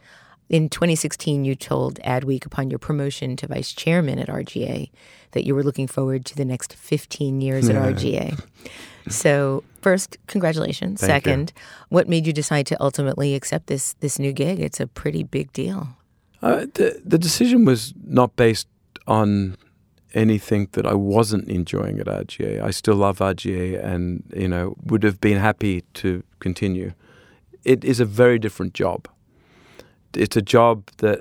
In 0.52 0.68
2016, 0.68 1.46
you 1.46 1.54
told 1.54 1.98
Adweek 2.00 2.44
upon 2.44 2.68
your 2.68 2.78
promotion 2.78 3.36
to 3.36 3.46
vice 3.46 3.72
chairman 3.72 4.18
at 4.18 4.28
RGA 4.28 4.90
that 5.30 5.46
you 5.46 5.54
were 5.54 5.62
looking 5.62 5.86
forward 5.86 6.26
to 6.26 6.36
the 6.36 6.44
next 6.44 6.74
15 6.74 7.40
years 7.40 7.70
at 7.70 7.76
RGA. 7.76 8.38
So, 9.08 9.64
first, 9.80 10.18
congratulations. 10.26 11.00
Thank 11.00 11.24
you. 11.24 11.30
Second, 11.32 11.52
what 11.88 12.06
made 12.06 12.26
you 12.26 12.34
decide 12.34 12.66
to 12.66 12.80
ultimately 12.82 13.34
accept 13.34 13.66
this 13.66 13.94
this 14.00 14.18
new 14.18 14.32
gig? 14.32 14.60
It's 14.60 14.78
a 14.78 14.86
pretty 14.86 15.24
big 15.24 15.52
deal. 15.54 15.88
Uh, 16.42 16.66
the 16.74 17.00
the 17.02 17.18
decision 17.18 17.64
was 17.64 17.94
not 18.04 18.36
based 18.36 18.68
on 19.06 19.56
anything 20.14 20.68
that 20.72 20.86
I 20.86 20.94
wasn't 20.94 21.48
enjoying 21.48 21.98
at 21.98 22.06
RGA. 22.06 22.62
I 22.62 22.70
still 22.70 22.96
love 22.96 23.18
RGA, 23.20 23.82
and 23.82 24.22
you 24.36 24.48
know 24.48 24.76
would 24.84 25.02
have 25.02 25.18
been 25.18 25.38
happy 25.38 25.82
to 25.94 26.22
continue. 26.40 26.92
It 27.64 27.84
is 27.84 28.00
a 28.00 28.04
very 28.04 28.38
different 28.38 28.74
job. 28.74 29.08
It's 30.14 30.36
a 30.36 30.42
job 30.42 30.88
that 30.98 31.20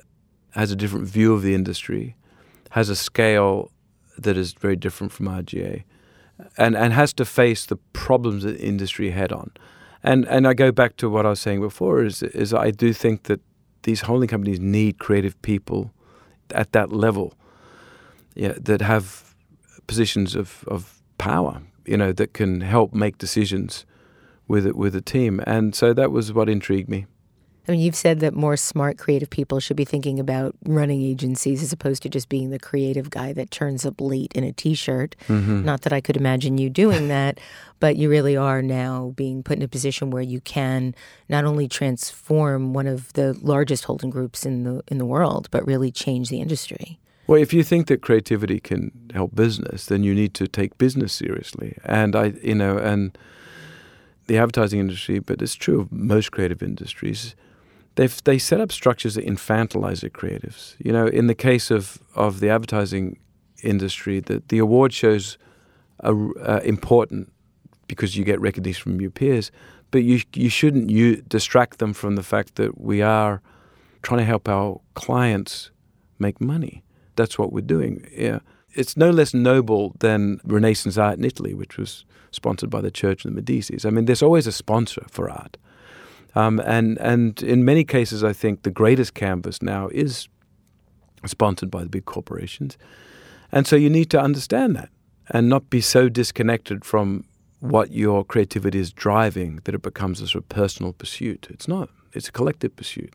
has 0.51 0.71
a 0.71 0.75
different 0.75 1.07
view 1.07 1.33
of 1.33 1.41
the 1.41 1.53
industry, 1.53 2.15
has 2.71 2.89
a 2.89 2.95
scale 2.95 3.71
that 4.17 4.37
is 4.37 4.53
very 4.53 4.75
different 4.75 5.13
from 5.13 5.27
RGA, 5.27 5.83
and 6.57 6.75
and 6.75 6.93
has 6.93 7.13
to 7.13 7.25
face 7.25 7.65
the 7.65 7.77
problems 7.93 8.43
that 8.43 8.57
the 8.57 8.65
industry 8.65 9.11
head 9.11 9.31
on. 9.31 9.51
And 10.03 10.25
and 10.27 10.47
I 10.47 10.53
go 10.53 10.71
back 10.71 10.97
to 10.97 11.09
what 11.09 11.25
I 11.25 11.29
was 11.29 11.39
saying 11.39 11.61
before 11.61 12.03
is 12.03 12.23
is 12.23 12.53
I 12.53 12.71
do 12.71 12.93
think 12.93 13.23
that 13.23 13.39
these 13.83 14.01
holding 14.01 14.27
companies 14.27 14.59
need 14.59 14.99
creative 14.99 15.41
people 15.41 15.91
at 16.51 16.71
that 16.73 16.91
level, 16.91 17.33
yeah, 18.35 18.53
that 18.57 18.81
have 18.81 19.35
positions 19.87 20.35
of, 20.35 20.63
of 20.67 21.01
power, 21.17 21.61
you 21.85 21.97
know, 21.97 22.11
that 22.11 22.33
can 22.33 22.61
help 22.61 22.93
make 22.93 23.17
decisions 23.17 23.85
with 24.47 24.65
it 24.65 24.75
with 24.75 24.95
a 24.95 25.01
team. 25.01 25.41
And 25.47 25.73
so 25.75 25.93
that 25.93 26.11
was 26.11 26.33
what 26.33 26.49
intrigued 26.49 26.89
me. 26.89 27.05
I 27.67 27.71
mean, 27.71 27.81
you've 27.81 27.95
said 27.95 28.21
that 28.21 28.33
more 28.33 28.57
smart, 28.57 28.97
creative 28.97 29.29
people 29.29 29.59
should 29.59 29.77
be 29.77 29.85
thinking 29.85 30.19
about 30.19 30.55
running 30.65 31.03
agencies 31.03 31.61
as 31.61 31.71
opposed 31.71 32.01
to 32.03 32.09
just 32.09 32.27
being 32.27 32.49
the 32.49 32.57
creative 32.57 33.11
guy 33.11 33.33
that 33.33 33.51
turns 33.51 33.85
up 33.85 34.01
late 34.01 34.33
in 34.33 34.43
a 34.43 34.51
t 34.51 34.73
shirt. 34.73 35.15
Mm-hmm. 35.27 35.63
Not 35.63 35.81
that 35.81 35.93
I 35.93 36.01
could 36.01 36.17
imagine 36.17 36.57
you 36.57 36.69
doing 36.69 37.07
that, 37.09 37.39
but 37.79 37.97
you 37.97 38.09
really 38.09 38.35
are 38.35 38.61
now 38.61 39.13
being 39.15 39.43
put 39.43 39.57
in 39.57 39.63
a 39.63 39.67
position 39.67 40.09
where 40.09 40.23
you 40.23 40.41
can 40.41 40.95
not 41.29 41.45
only 41.45 41.67
transform 41.67 42.73
one 42.73 42.87
of 42.87 43.13
the 43.13 43.33
largest 43.41 43.85
holding 43.85 44.09
groups 44.09 44.45
in 44.45 44.63
the 44.63 44.81
in 44.87 44.97
the 44.97 45.05
world, 45.05 45.47
but 45.51 45.65
really 45.65 45.91
change 45.91 46.29
the 46.29 46.41
industry. 46.41 46.99
Well, 47.27 47.39
if 47.39 47.53
you 47.53 47.63
think 47.63 47.87
that 47.87 48.01
creativity 48.01 48.59
can 48.59 48.91
help 49.13 49.35
business, 49.35 49.85
then 49.85 50.03
you 50.03 50.13
need 50.15 50.33
to 50.33 50.47
take 50.47 50.77
business 50.77 51.13
seriously. 51.13 51.77
And 51.85 52.15
I, 52.15 52.33
you 52.43 52.55
know, 52.55 52.77
and 52.77 53.17
the 54.27 54.37
advertising 54.37 54.79
industry, 54.79 55.19
but 55.19 55.41
it's 55.41 55.55
true 55.55 55.79
of 55.79 55.91
most 55.91 56.31
creative 56.31 56.63
industries. 56.63 57.35
They've 57.95 58.23
they 58.23 58.39
set 58.39 58.61
up 58.61 58.71
structures 58.71 59.15
that 59.15 59.25
infantilize 59.25 60.01
the 60.01 60.09
creatives. 60.09 60.75
You 60.79 60.91
know, 60.91 61.07
in 61.07 61.27
the 61.27 61.35
case 61.35 61.71
of 61.71 61.99
of 62.15 62.39
the 62.39 62.49
advertising 62.49 63.19
industry, 63.63 64.19
that 64.21 64.49
the 64.49 64.59
award 64.59 64.93
shows 64.93 65.37
are 66.01 66.15
uh, 66.39 66.59
important 66.63 67.31
because 67.87 68.15
you 68.15 68.23
get 68.23 68.39
recognition 68.39 68.83
from 68.83 69.01
your 69.01 69.11
peers, 69.11 69.51
but 69.91 70.03
you 70.03 70.21
you 70.33 70.49
shouldn't 70.49 70.89
you 70.89 71.17
distract 71.27 71.79
them 71.79 71.93
from 71.93 72.15
the 72.15 72.23
fact 72.23 72.55
that 72.55 72.79
we 72.79 73.01
are 73.01 73.41
trying 74.01 74.19
to 74.19 74.25
help 74.25 74.47
our 74.47 74.79
clients 74.93 75.71
make 76.17 76.39
money. 76.39 76.83
That's 77.15 77.37
what 77.37 77.51
we're 77.51 77.61
doing. 77.61 78.07
Yeah, 78.15 78.39
it's 78.73 78.95
no 78.95 79.09
less 79.09 79.33
noble 79.33 79.95
than 79.99 80.39
Renaissance 80.43 80.97
art 80.97 81.17
in 81.17 81.25
Italy, 81.25 81.53
which 81.53 81.77
was 81.77 82.05
sponsored 82.31 82.69
by 82.69 82.81
the 82.81 82.91
Church 82.91 83.25
and 83.25 83.37
the 83.37 83.41
Medicis. 83.41 83.85
I 83.85 83.89
mean, 83.89 84.05
there's 84.05 84.23
always 84.23 84.47
a 84.47 84.51
sponsor 84.51 85.05
for 85.09 85.29
art, 85.29 85.57
um, 86.35 86.59
and 86.59 86.97
and 86.99 87.41
in 87.43 87.65
many 87.65 87.83
cases, 87.83 88.23
I 88.23 88.33
think 88.33 88.63
the 88.63 88.71
greatest 88.71 89.13
canvas 89.13 89.61
now 89.61 89.89
is 89.89 90.27
sponsored 91.25 91.69
by 91.69 91.83
the 91.83 91.89
big 91.89 92.05
corporations, 92.05 92.77
and 93.51 93.67
so 93.67 93.75
you 93.75 93.89
need 93.89 94.09
to 94.11 94.19
understand 94.19 94.75
that 94.75 94.89
and 95.29 95.47
not 95.47 95.69
be 95.69 95.81
so 95.81 96.09
disconnected 96.09 96.83
from 96.83 97.25
what 97.59 97.91
your 97.91 98.25
creativity 98.25 98.79
is 98.79 98.91
driving 98.91 99.59
that 99.63 99.75
it 99.75 99.81
becomes 99.81 100.19
a 100.19 100.27
sort 100.27 100.43
of 100.43 100.49
personal 100.49 100.93
pursuit. 100.93 101.47
It's 101.49 101.67
not. 101.67 101.89
It's 102.13 102.27
a 102.27 102.31
collective 102.31 102.75
pursuit 102.75 103.13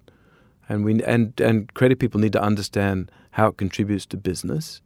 and 0.69 0.85
we 0.85 1.03
and 1.05 1.39
and 1.41 1.73
creative 1.75 1.99
people 1.99 2.21
need 2.21 2.33
to 2.33 2.43
understand 2.43 3.11
how 3.33 3.49
it 3.49 3.57
contributes 3.57 4.07
to 4.07 4.17
business 4.17 4.81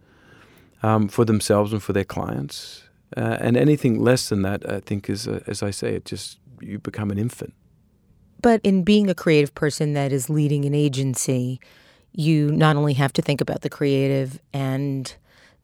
um, 0.83 1.09
for 1.09 1.25
themselves 1.25 1.73
and 1.73 1.83
for 1.83 1.93
their 1.93 2.05
clients. 2.05 2.85
Uh, 3.17 3.37
and 3.41 3.57
anything 3.57 3.99
less 3.99 4.29
than 4.29 4.43
that, 4.43 4.69
I 4.71 4.81
think, 4.81 5.11
is 5.11 5.27
uh, 5.27 5.41
as 5.47 5.63
I 5.63 5.71
say, 5.71 5.95
it 5.95 6.05
just 6.05 6.39
you 6.61 6.79
become 6.79 7.11
an 7.11 7.19
infant. 7.19 7.55
But 8.41 8.61
in 8.63 8.83
being 8.83 9.11
a 9.11 9.15
creative 9.15 9.55
person 9.55 9.93
that 9.95 10.13
is 10.13 10.31
leading 10.31 10.65
an 10.65 10.75
agency, 10.75 11.61
you 12.13 12.51
not 12.51 12.77
only 12.77 12.95
have 12.95 13.13
to 13.15 13.23
think 13.23 13.41
about 13.41 13.63
the 13.63 13.71
creative 13.71 14.41
and 14.53 15.15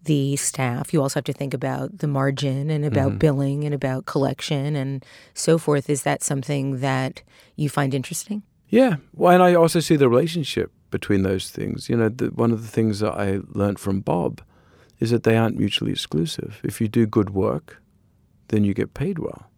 the 0.04 0.36
staff, 0.36 0.92
you 0.92 1.02
also 1.02 1.18
have 1.18 1.24
to 1.24 1.32
think 1.32 1.52
about 1.52 1.98
the 1.98 2.06
margin 2.06 2.70
and 2.70 2.84
about 2.84 3.10
mm-hmm. 3.10 3.18
billing 3.18 3.64
and 3.64 3.74
about 3.74 4.06
collection 4.06 4.76
and 4.76 5.04
so 5.34 5.58
forth. 5.58 5.90
Is 5.90 6.02
that 6.04 6.22
something 6.22 6.80
that 6.80 7.22
you 7.56 7.68
find 7.68 7.92
interesting? 7.94 8.42
Yeah, 8.68 8.96
well, 9.14 9.32
and 9.32 9.42
I 9.42 9.54
also 9.54 9.80
see 9.80 9.96
the 9.96 10.08
relationship 10.08 10.72
between 10.90 11.22
those 11.22 11.50
things. 11.50 11.88
You 11.88 11.96
know, 11.96 12.08
the, 12.08 12.26
one 12.26 12.52
of 12.52 12.62
the 12.62 12.68
things 12.68 13.00
that 13.00 13.12
I 13.12 13.40
learned 13.48 13.78
from 13.78 14.00
Bob 14.00 14.42
is 14.98 15.10
that 15.10 15.24
they 15.24 15.36
aren't 15.36 15.56
mutually 15.56 15.92
exclusive. 15.92 16.60
If 16.64 16.80
you 16.80 16.88
do 16.88 17.06
good 17.06 17.30
work, 17.30 17.82
then 18.48 18.64
you 18.64 18.74
get 18.74 18.94
paid 18.94 19.18
well. 19.18 19.50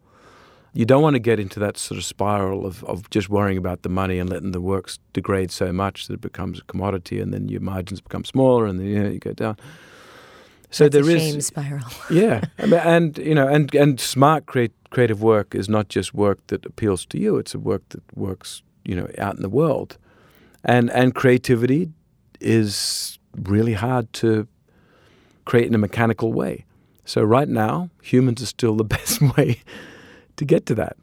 You 0.79 0.85
don't 0.85 1.03
want 1.03 1.15
to 1.15 1.19
get 1.19 1.41
into 1.41 1.59
that 1.59 1.77
sort 1.77 1.99
of 1.99 2.05
spiral 2.05 2.65
of, 2.65 2.85
of 2.85 3.11
just 3.11 3.29
worrying 3.29 3.59
about 3.59 3.83
the 3.83 3.89
money 3.89 4.21
and 4.21 4.31
letting 4.31 4.53
the 4.53 4.61
works 4.61 5.01
degrade 5.13 5.51
so 5.51 5.73
much 5.73 6.07
that 6.07 6.15
it 6.15 6.21
becomes 6.21 6.61
a 6.61 6.63
commodity, 6.63 7.19
and 7.19 7.35
then 7.35 7.49
your 7.49 7.61
margins 7.61 8.01
become 8.01 8.25
smaller, 8.25 8.65
and 8.65 8.79
then 8.79 8.87
you, 8.87 9.03
know, 9.03 9.11
you 9.11 9.19
go 9.19 9.33
down. 9.33 9.57
So 10.71 10.85
That's 10.85 11.05
there 11.05 11.17
a 11.17 11.21
is 11.21 11.47
spiral. 11.49 11.89
yeah, 12.13 12.43
I 12.61 12.67
mean, 12.67 12.75
and 12.75 13.19
you 13.19 13.35
know, 13.35 13.49
and 13.49 13.75
and 13.75 13.99
smart 13.99 14.47
create, 14.47 14.71
creative 14.91 15.21
work 15.21 15.53
is 15.53 15.69
not 15.69 15.89
just 15.89 16.15
work 16.15 16.47
that 16.47 16.65
appeals 16.65 17.05
to 17.07 17.19
you; 17.19 17.39
it's 17.39 17.57
a 17.57 17.59
work 17.59 17.83
that 17.89 18.17
works, 18.17 18.63
you 18.85 18.95
know, 18.95 19.09
out 19.19 19.35
in 19.35 19.43
the 19.43 19.49
world, 19.49 19.99
and 20.63 20.93
and 20.93 21.13
creativity 21.13 21.91
is 22.41 23.19
really 23.37 23.75
hard 23.75 24.13
to 24.13 24.47
create 25.45 25.67
in 25.67 25.75
a 25.75 25.79
mechanical 25.79 26.33
way. 26.33 26.67
So 27.05 27.21
right 27.21 27.49
now, 27.49 27.91
humans 28.01 28.41
are 28.43 28.47
still 28.47 28.77
the 28.77 28.85
best 28.97 29.21
way 29.37 29.63
to 30.39 30.45
get 30.45 30.67
to 30.67 30.75
that. 30.77 30.97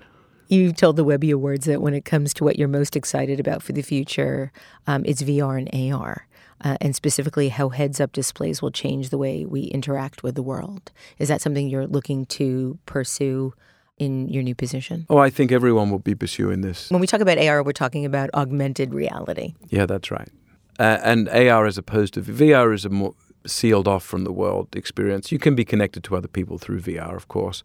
You 0.47 0.73
told 0.73 0.95
the 0.95 1.03
Webby 1.03 1.31
Awards 1.31 1.65
that 1.65 1.81
when 1.81 1.93
it 1.93 2.05
comes 2.05 2.33
to 2.35 2.43
what 2.43 2.59
you're 2.59 2.67
most 2.67 2.95
excited 2.95 3.39
about 3.39 3.63
for 3.63 3.73
the 3.73 3.81
future, 3.81 4.51
um, 4.85 5.03
it's 5.05 5.23
VR 5.23 5.57
and 5.57 5.93
AR, 5.93 6.27
uh, 6.63 6.77
and 6.81 6.95
specifically 6.95 7.49
how 7.49 7.69
heads 7.69 7.99
up 7.99 8.11
displays 8.11 8.61
will 8.61 8.71
change 8.71 9.09
the 9.09 9.17
way 9.17 9.45
we 9.45 9.63
interact 9.63 10.21
with 10.21 10.35
the 10.35 10.43
world. 10.43 10.91
Is 11.17 11.29
that 11.29 11.41
something 11.41 11.67
you're 11.67 11.87
looking 11.87 12.25
to 12.27 12.77
pursue 12.85 13.53
in 13.97 14.27
your 14.29 14.43
new 14.43 14.53
position? 14.53 15.07
Oh, 15.09 15.17
I 15.17 15.31
think 15.31 15.51
everyone 15.51 15.89
will 15.89 15.99
be 15.99 16.13
pursuing 16.13 16.61
this. 16.61 16.91
When 16.91 17.01
we 17.01 17.07
talk 17.07 17.21
about 17.21 17.39
AR, 17.39 17.63
we're 17.63 17.71
talking 17.71 18.05
about 18.05 18.29
augmented 18.35 18.93
reality. 18.93 19.55
Yeah, 19.69 19.87
that's 19.87 20.11
right. 20.11 20.29
Uh, 20.77 20.99
and 21.03 21.27
AR 21.29 21.65
as 21.65 21.77
opposed 21.77 22.13
to 22.15 22.21
VR 22.21 22.73
is 22.73 22.85
a 22.85 22.89
more 22.89 23.15
sealed 23.47 23.87
off 23.87 24.03
from 24.03 24.25
the 24.25 24.31
world 24.31 24.75
experience. 24.75 25.31
You 25.31 25.39
can 25.39 25.55
be 25.55 25.65
connected 25.65 26.03
to 26.05 26.15
other 26.15 26.27
people 26.27 26.57
through 26.57 26.81
VR, 26.81 27.15
of 27.15 27.27
course. 27.27 27.63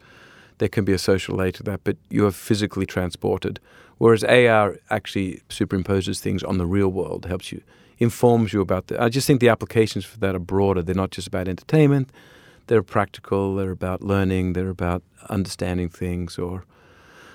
There 0.60 0.68
can 0.68 0.84
be 0.84 0.92
a 0.92 0.98
social 0.98 1.36
layer 1.36 1.52
to 1.52 1.62
that, 1.62 1.80
but 1.84 1.96
you 2.10 2.26
are 2.26 2.30
physically 2.30 2.84
transported. 2.84 3.60
Whereas 3.96 4.22
AR 4.24 4.76
actually 4.90 5.40
superimposes 5.48 6.20
things 6.20 6.42
on 6.42 6.58
the 6.58 6.66
real 6.66 6.90
world, 6.90 7.24
helps 7.24 7.50
you, 7.50 7.62
informs 7.98 8.52
you 8.52 8.60
about 8.60 8.88
the. 8.88 9.02
I 9.02 9.08
just 9.08 9.26
think 9.26 9.40
the 9.40 9.48
applications 9.48 10.04
for 10.04 10.18
that 10.18 10.34
are 10.34 10.38
broader. 10.38 10.82
They're 10.82 10.94
not 10.94 11.12
just 11.12 11.26
about 11.26 11.48
entertainment. 11.48 12.10
They're 12.66 12.82
practical. 12.82 13.56
They're 13.56 13.70
about 13.70 14.02
learning. 14.02 14.52
They're 14.52 14.68
about 14.68 15.02
understanding 15.30 15.88
things. 15.88 16.38
Or 16.38 16.64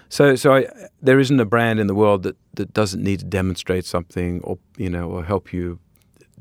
so, 0.07 0.35
so 0.35 0.53
I, 0.53 0.67
there 1.01 1.19
isn't 1.19 1.39
a 1.39 1.45
brand 1.45 1.79
in 1.79 1.87
the 1.87 1.95
world 1.95 2.21
that, 2.23 2.37
that 2.53 2.73
doesn't 2.73 3.03
need 3.03 3.19
to 3.21 3.25
demonstrate 3.25 3.85
something 3.85 4.39
or 4.43 4.59
you 4.77 4.89
know 4.89 5.09
or 5.09 5.23
help 5.23 5.51
you 5.51 5.79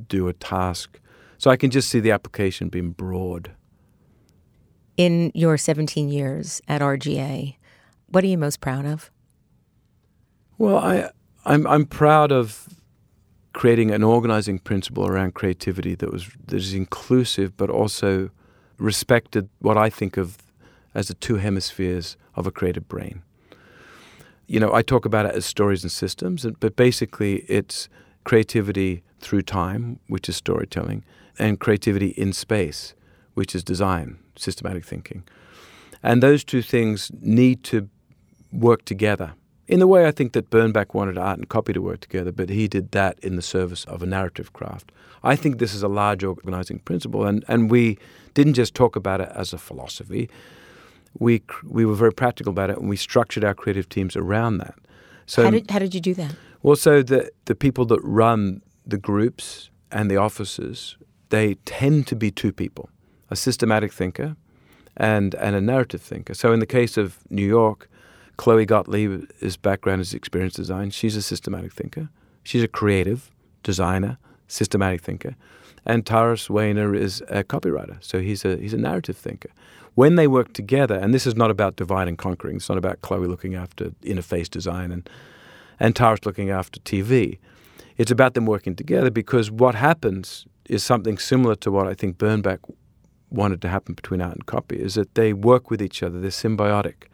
do 0.07 0.29
a 0.29 0.35
task. 0.35 1.01
So 1.39 1.51
I 1.51 1.57
can 1.57 1.71
just 1.71 1.89
see 1.89 2.01
the 2.01 2.11
application 2.11 2.69
being 2.69 2.91
broad. 2.91 3.53
In 4.97 5.33
your 5.35 5.57
17 5.57 6.09
years 6.09 6.63
at 6.69 6.81
RGA, 6.81 7.57
what 8.09 8.23
are 8.23 8.29
you 8.29 8.39
most 8.39 8.61
proud 8.61 8.87
of? 8.87 9.11
Well, 10.57 10.79
I, 10.79 11.11
I'm, 11.45 11.67
I'm 11.67 11.85
proud 11.85 12.31
of 12.31 12.69
creating 13.53 13.91
an 13.91 14.03
organizing 14.03 14.59
principle 14.59 15.07
around 15.07 15.35
creativity 15.35 15.95
that 15.95 16.13
was 16.13 16.29
that 16.47 16.57
is 16.57 16.75
inclusive, 16.75 17.57
but 17.57 17.71
also 17.71 18.31
respected 18.79 19.49
what 19.61 19.79
I 19.79 19.89
think 19.89 20.17
of 20.17 20.39
as 20.95 21.09
the 21.09 21.15
two 21.15 21.37
hemispheres 21.37 22.17
of 22.35 22.47
a 22.47 22.51
creative 22.51 22.89
brain. 22.89 23.23
You 24.47 24.61
know, 24.61 24.75
I 24.75 24.83
talk 24.83 25.05
about 25.05 25.27
it 25.27 25.35
as 25.35 25.47
stories 25.47 25.83
and 25.83 25.91
systems, 25.91 26.47
but 26.61 26.77
basically 26.77 27.37
it's 27.49 27.89
creativity 28.25 29.03
through 29.21 29.43
time, 29.43 30.01
which 30.09 30.29
is 30.29 30.37
storytelling, 30.37 31.05
and 31.39 31.59
creativity 31.59 32.09
in 32.09 32.33
space, 32.33 32.95
which 33.35 33.55
is 33.55 33.65
design, 33.65 34.19
systematic 34.37 34.85
thinking. 34.85 35.25
And 36.03 36.23
those 36.23 36.45
two 36.45 36.63
things 36.63 37.11
need 37.21 37.63
to 37.65 37.89
work 38.53 38.85
together. 38.85 39.33
In 39.67 39.81
the 39.81 39.87
way 39.87 40.07
I 40.07 40.11
think 40.11 40.33
that 40.35 40.51
Bernbach 40.51 40.93
wanted 40.93 41.17
art 41.17 41.39
and 41.39 41.49
copy 41.49 41.73
to 41.73 41.81
work 41.81 42.01
together, 42.01 42.31
but 42.31 42.51
he 42.51 42.69
did 42.69 42.93
that 42.93 43.19
in 43.21 43.37
the 43.37 43.43
service 43.43 43.85
of 43.87 44.03
a 44.03 44.07
narrative 44.07 44.53
craft. 44.53 44.93
I 45.23 45.37
think 45.37 45.59
this 45.59 45.75
is 45.75 45.83
a 45.83 45.89
large 45.89 46.23
organizing 46.23 46.81
principle, 46.81 47.25
and, 47.25 47.43
and 47.49 47.71
we 47.71 47.97
didn't 48.35 48.55
just 48.55 48.75
talk 48.75 48.95
about 48.95 49.23
it 49.23 49.31
as 49.35 49.55
a 49.55 49.59
philosophy. 49.59 50.29
We, 51.19 51.43
we 51.65 51.87
were 51.87 51.95
very 51.95 52.13
practical 52.13 52.51
about 52.51 52.69
it, 52.69 52.77
and 52.77 52.91
we 52.91 52.97
structured 52.97 53.43
our 53.43 53.55
creative 53.55 53.89
teams 53.89 54.17
around 54.17 54.59
that. 54.59 54.75
So, 55.25 55.45
how 55.45 55.51
did, 55.51 55.71
how 55.71 55.79
did 55.79 55.95
you 55.95 56.01
do 56.03 56.13
that? 56.15 56.35
Well, 56.63 56.77
so 56.77 57.03
the, 57.03 57.31
the 57.47 57.55
people 57.55 57.87
that 57.87 58.01
run 58.03 58.61
the 58.87 58.99
groups 58.99 59.71
and 59.91 60.11
the 60.11 60.19
offices, 60.19 60.99
they 61.31 61.55
tend 61.65 62.07
to 62.09 62.17
be 62.17 62.31
two 62.31 62.53
people 62.53 62.91
a 63.31 63.37
systematic 63.37 63.93
thinker 63.93 64.37
and, 64.97 65.35
and 65.37 65.57
a 65.57 65.61
narrative 65.61 66.03
thinker. 66.03 66.35
So 66.35 66.53
in 66.53 66.61
the 66.61 66.67
case 66.67 66.97
of 66.97 67.19
New 67.31 67.47
York, 67.47 67.89
Chloe 68.37 68.67
Gottlieb's 68.67 69.57
background 69.57 70.01
is 70.01 70.15
experience 70.15 70.55
design. 70.55 70.91
She's 70.91 71.17
a 71.17 71.23
systematic 71.23 71.73
thinker. 71.73 72.09
She's 72.43 72.63
a 72.63 72.69
creative 72.69 73.31
designer, 73.63 74.19
systematic 74.49 75.01
thinker. 75.01 75.37
And 75.87 76.07
Taras 76.07 76.49
Wayner 76.49 76.95
is 76.95 77.23
a 77.29 77.45
copywriter, 77.45 78.03
so 78.03 78.21
he's 78.21 78.45
a 78.45 78.57
he's 78.57 78.73
a 78.73 78.79
narrative 78.79 79.17
thinker. 79.17 79.51
When 79.95 80.17
they 80.17 80.27
work 80.27 80.53
together, 80.55 80.95
and 80.95 81.13
this 81.13 81.27
is 81.27 81.37
not 81.37 81.51
about 81.51 81.77
divide 81.77 82.09
and 82.09 82.17
conquering. 82.17 82.57
It's 82.57 82.69
not 82.69 82.79
about 82.79 83.03
Chloe 83.03 83.29
looking 83.29 83.55
after 83.55 83.91
interface 84.03 84.49
design 84.49 84.91
and 84.91 85.09
and 85.79 85.95
Taras 85.95 86.25
looking 86.25 86.51
after 86.51 86.81
TV. 86.81 87.39
It's 87.97 88.11
about 88.11 88.35
them 88.35 88.47
working 88.47 88.75
together 88.75 89.11
because 89.11 89.51
what 89.51 89.75
happens 89.75 90.47
is 90.69 90.83
something 90.83 91.19
similar 91.19 91.55
to 91.57 91.71
what 91.71 91.87
I 91.87 91.95
think 91.95 92.17
Bernbach 92.17 92.59
wanted 93.35 93.61
to 93.63 93.69
happen 93.69 93.95
between 93.95 94.21
art 94.21 94.35
and 94.35 94.47
copy 94.47 94.81
is 94.81 94.95
that 94.95 95.15
they 95.15 95.33
work 95.33 95.71
with 95.71 95.83
each 95.83 96.03
other, 96.03 96.21
they're 96.21 96.31
symbiotic. 96.31 97.09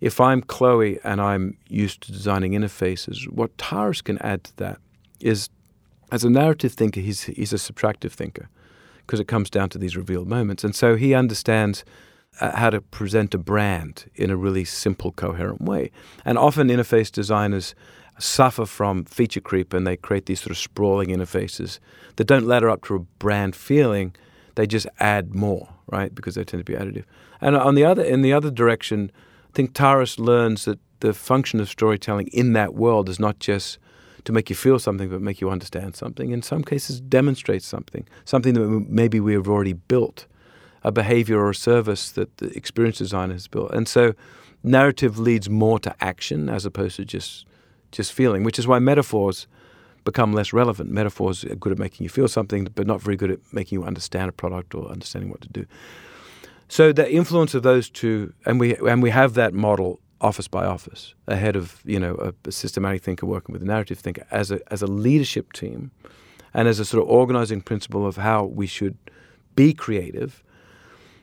If 0.00 0.20
I'm 0.20 0.42
Chloe 0.42 0.98
and 1.04 1.20
I'm 1.20 1.56
used 1.68 2.02
to 2.02 2.12
designing 2.12 2.52
interfaces, 2.52 3.28
what 3.30 3.56
Taras 3.56 4.02
can 4.02 4.18
add 4.18 4.44
to 4.44 4.56
that 4.56 4.78
is 5.20 5.48
as 6.10 6.24
a 6.24 6.30
narrative 6.30 6.72
thinker, 6.72 7.00
he's, 7.00 7.22
he's 7.24 7.52
a 7.52 7.56
subtractive 7.56 8.12
thinker 8.12 8.48
because 9.06 9.20
it 9.20 9.28
comes 9.28 9.48
down 9.48 9.68
to 9.70 9.78
these 9.78 9.96
revealed 9.96 10.28
moments. 10.28 10.64
And 10.64 10.74
so 10.74 10.96
he 10.96 11.14
understands 11.14 11.84
uh, 12.40 12.56
how 12.56 12.70
to 12.70 12.80
present 12.80 13.34
a 13.34 13.38
brand 13.38 14.10
in 14.14 14.30
a 14.30 14.36
really 14.36 14.64
simple, 14.64 15.12
coherent 15.12 15.62
way. 15.62 15.90
And 16.24 16.38
often 16.38 16.68
interface 16.68 17.10
designers 17.10 17.74
suffer 18.18 18.66
from 18.66 19.04
feature 19.04 19.40
creep 19.40 19.72
and 19.72 19.86
they 19.86 19.96
create 19.96 20.26
these 20.26 20.40
sort 20.40 20.50
of 20.50 20.58
sprawling 20.58 21.08
interfaces 21.08 21.78
that 22.16 22.24
don't 22.24 22.46
ladder 22.46 22.70
up 22.70 22.84
to 22.84 22.94
a 22.94 22.98
brand 22.98 23.56
feeling. 23.56 24.14
They 24.54 24.66
just 24.66 24.86
add 25.00 25.34
more, 25.34 25.68
right? 25.86 26.14
Because 26.14 26.34
they 26.34 26.44
tend 26.44 26.64
to 26.64 26.72
be 26.72 26.78
additive. 26.78 27.04
And 27.40 27.56
on 27.56 27.74
the 27.74 27.84
other, 27.84 28.02
in 28.02 28.22
the 28.22 28.32
other 28.32 28.50
direction, 28.50 29.10
I 29.48 29.52
think 29.54 29.74
Taras 29.74 30.18
learns 30.18 30.64
that 30.64 30.78
the 31.00 31.12
function 31.12 31.60
of 31.60 31.68
storytelling 31.68 32.28
in 32.28 32.52
that 32.52 32.74
world 32.74 33.08
is 33.08 33.18
not 33.18 33.38
just 33.38 33.78
to 34.24 34.32
make 34.32 34.48
you 34.48 34.56
feel 34.56 34.78
something, 34.78 35.08
but 35.08 35.20
make 35.20 35.40
you 35.40 35.50
understand 35.50 35.96
something. 35.96 36.30
In 36.30 36.42
some 36.42 36.62
cases, 36.62 37.00
demonstrate 37.00 37.62
something, 37.62 38.06
something 38.24 38.54
that 38.54 38.86
maybe 38.88 39.18
we 39.18 39.32
have 39.32 39.48
already 39.48 39.72
built, 39.72 40.26
a 40.84 40.92
behavior 40.92 41.40
or 41.40 41.50
a 41.50 41.54
service 41.54 42.10
that 42.12 42.36
the 42.36 42.56
experience 42.56 42.98
designer 42.98 43.32
has 43.32 43.48
built. 43.48 43.72
And 43.72 43.88
so, 43.88 44.14
narrative 44.62 45.18
leads 45.18 45.50
more 45.50 45.80
to 45.80 45.94
action 46.00 46.48
as 46.48 46.64
opposed 46.64 46.96
to 46.96 47.04
just 47.04 47.46
just 47.90 48.12
feeling, 48.12 48.42
which 48.42 48.58
is 48.58 48.66
why 48.66 48.78
metaphors 48.78 49.46
become 50.04 50.32
less 50.32 50.52
relevant. 50.52 50.90
Metaphors 50.90 51.44
are 51.44 51.54
good 51.54 51.72
at 51.72 51.78
making 51.78 52.04
you 52.04 52.08
feel 52.08 52.28
something, 52.28 52.64
but 52.74 52.86
not 52.86 53.00
very 53.00 53.16
good 53.16 53.30
at 53.30 53.40
making 53.52 53.78
you 53.78 53.84
understand 53.84 54.28
a 54.28 54.32
product 54.32 54.74
or 54.74 54.88
understanding 54.88 55.30
what 55.30 55.40
to 55.42 55.48
do. 55.48 55.66
So 56.68 56.92
the 56.92 57.10
influence 57.12 57.54
of 57.54 57.62
those 57.62 57.90
two, 57.90 58.32
and 58.46 58.58
we 58.58 58.76
and 58.76 59.02
we 59.02 59.10
have 59.10 59.34
that 59.34 59.52
model 59.52 60.00
office 60.20 60.48
by 60.48 60.64
office, 60.64 61.14
ahead 61.26 61.56
of 61.56 61.80
you 61.84 62.00
know 62.00 62.14
a, 62.16 62.48
a 62.48 62.52
systematic 62.52 63.02
thinker 63.02 63.26
working 63.26 63.52
with 63.52 63.62
a 63.62 63.66
narrative 63.66 63.98
thinker 63.98 64.26
as 64.30 64.50
a 64.50 64.60
as 64.72 64.82
a 64.82 64.86
leadership 64.86 65.52
team, 65.52 65.90
and 66.54 66.68
as 66.68 66.78
a 66.80 66.84
sort 66.84 67.02
of 67.02 67.08
organizing 67.10 67.60
principle 67.60 68.06
of 68.06 68.16
how 68.16 68.44
we 68.44 68.66
should 68.66 68.96
be 69.54 69.74
creative. 69.74 70.42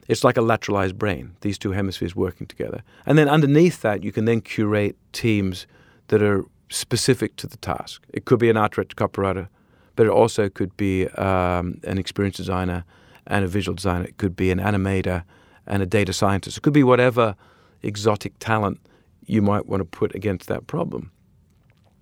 It's 0.08 0.24
like 0.24 0.38
a 0.38 0.42
lateralized 0.42 0.96
brain; 0.96 1.36
these 1.42 1.58
two 1.58 1.72
hemispheres 1.72 2.16
working 2.16 2.48
together, 2.48 2.84
and 3.06 3.18
then 3.18 3.28
underneath 3.28 3.82
that, 3.82 4.04
you 4.04 4.12
can 4.12 4.26
then 4.26 4.42
curate 4.42 4.98
teams 5.14 5.68
that 6.08 6.22
are 6.22 6.46
specific 6.70 7.36
to 7.38 7.48
the 7.48 7.58
task. 7.58 8.04
It 8.14 8.26
could 8.26 8.40
be 8.40 8.50
an 8.50 8.58
art 8.58 8.74
director, 8.74 8.96
copywriter, 8.96 9.48
but 9.96 10.06
it 10.06 10.12
also 10.12 10.50
could 10.50 10.76
be 10.78 11.08
um, 11.10 11.80
an 11.84 11.98
experience 11.98 12.38
designer 12.38 12.86
and 13.28 13.44
a 13.44 13.48
visual 13.48 13.76
designer. 13.76 14.06
It 14.06 14.18
could 14.18 14.36
be 14.36 14.52
an 14.52 14.60
animator 14.60 15.24
and 15.68 15.84
a 15.84 15.86
data 15.86 16.14
scientist. 16.14 16.58
It 16.58 16.62
could 16.62 16.74
be 16.74 16.84
whatever 16.84 17.36
exotic 17.84 18.34
talent 18.40 18.80
you 19.26 19.42
might 19.42 19.66
want 19.68 19.82
to 19.82 19.86
put 19.86 20.16
against 20.16 20.48
that 20.48 20.68
problem. 20.68 21.12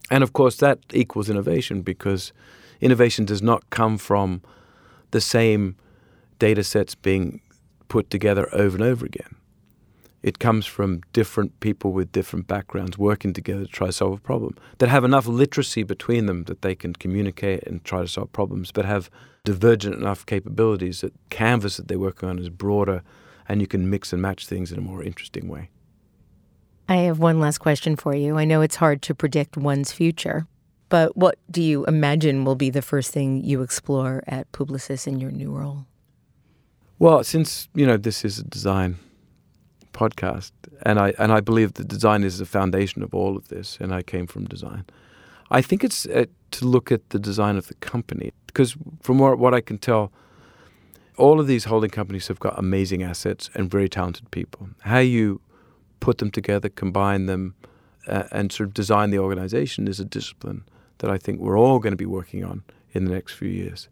And 0.10 0.24
of 0.24 0.34
course, 0.34 0.58
that 0.58 0.80
equals 0.94 1.30
innovation 1.30 1.82
because 1.82 2.32
innovation 2.80 3.26
does 3.26 3.42
not 3.42 3.70
come 3.70 3.98
from 3.98 4.42
the 5.12 5.22
same 5.22 5.76
data 6.40 6.64
sets 6.64 6.96
being 6.96 7.42
put 7.88 8.10
together 8.10 8.48
over 8.54 8.78
and 8.78 8.84
over 8.84 9.06
again. 9.06 9.37
It 10.28 10.40
comes 10.40 10.66
from 10.66 11.04
different 11.14 11.58
people 11.62 11.94
with 11.94 12.12
different 12.12 12.48
backgrounds 12.48 12.98
working 12.98 13.32
together 13.32 13.64
to 13.64 13.72
try 13.72 13.88
to 13.88 13.94
solve 13.94 14.12
a 14.16 14.22
problem 14.22 14.58
that 14.80 14.90
have 14.90 15.06
enough 15.06 15.26
literacy 15.26 15.84
between 15.84 16.26
them 16.26 16.44
that 16.48 16.64
they 16.64 16.76
can 16.76 16.92
communicate 16.92 17.64
and 17.64 17.82
try 17.86 18.02
to 18.02 18.10
solve 18.10 18.34
problems, 18.34 18.74
but 18.74 18.84
have 18.84 19.10
divergent 19.46 19.96
enough 19.96 20.26
capabilities 20.26 21.00
that 21.00 21.14
canvas 21.30 21.78
that 21.78 21.88
they're 21.88 21.98
working 21.98 22.28
on 22.28 22.40
is 22.40 22.50
broader 22.50 23.04
and 23.48 23.62
you 23.62 23.68
can 23.68 23.90
mix 23.90 24.12
and 24.12 24.22
match 24.22 24.46
things 24.46 24.70
in 24.70 24.78
a 24.78 24.82
more 24.82 25.02
interesting 25.02 25.48
way. 25.48 25.70
I 26.90 26.98
have 27.08 27.20
one 27.20 27.40
last 27.40 27.60
question 27.60 27.96
for 27.96 28.14
you. 28.14 28.38
I 28.38 28.44
know 28.44 28.60
it's 28.60 28.76
hard 28.76 29.02
to 29.04 29.16
predict 29.16 29.56
one's 29.56 29.94
future, 29.94 30.46
but 30.90 31.16
what 31.16 31.40
do 31.50 31.64
you 31.64 31.86
imagine 31.86 32.44
will 32.44 32.56
be 32.56 32.70
the 32.70 32.82
first 32.82 33.14
thing 33.14 33.46
you 33.46 33.62
explore 33.62 34.26
at 34.28 34.52
Publicis 34.52 35.08
in 35.08 35.22
your 35.22 35.32
new 35.32 35.52
role? 35.52 35.86
Well, 37.00 37.24
since, 37.24 37.70
you 37.74 37.86
know, 37.86 37.96
this 37.96 38.26
is 38.26 38.40
a 38.40 38.44
design 38.44 39.00
podcast, 39.98 40.52
and 40.84 41.00
I 41.00 41.14
and 41.18 41.32
I 41.32 41.42
believe 41.42 41.74
that 41.74 41.88
design 41.88 42.24
is 42.24 42.38
the 42.38 42.46
foundation 42.46 43.04
of 43.04 43.14
all 43.14 43.36
of 43.36 43.48
this. 43.48 43.78
And 43.82 43.94
I 43.94 44.04
came 44.04 44.28
from 44.28 44.46
design. 44.46 44.86
I 45.50 45.62
think 45.62 45.84
it's 45.84 46.06
uh, 46.06 46.26
to 46.52 46.66
look 46.66 46.92
at 46.92 47.10
the 47.10 47.20
design 47.20 47.58
of 47.58 47.68
the 47.68 47.74
company 47.76 48.32
because 48.48 48.76
from 49.02 49.20
what, 49.20 49.38
what 49.40 49.54
I 49.54 49.62
can 49.62 49.78
tell, 49.78 50.12
all 51.18 51.40
of 51.40 51.48
these 51.48 51.66
holding 51.66 51.90
companies 51.90 52.28
have 52.28 52.40
got 52.40 52.58
amazing 52.58 53.04
assets 53.04 53.50
and 53.54 53.72
very 53.72 53.90
talented 53.90 54.30
people. 54.32 54.70
How 54.82 55.00
you 55.00 55.42
put 56.00 56.18
them 56.18 56.32
together, 56.32 56.70
combine 56.70 57.28
them, 57.28 57.56
uh, 58.08 58.24
and 58.32 58.52
sort 58.52 58.70
of 58.70 58.74
design 58.74 59.10
the 59.10 59.20
organization 59.20 59.88
is 59.88 60.00
a 60.00 60.06
discipline 60.06 60.64
that 61.00 61.10
I 61.10 61.18
think 61.18 61.40
we're 61.40 61.60
all 61.60 61.80
going 61.80 61.92
to 61.92 61.98
be 61.98 62.06
working 62.06 62.44
on 62.44 62.64
in 62.94 63.06
the 63.06 63.12
next 63.12 63.34
few 63.34 63.50
years. 63.50 63.90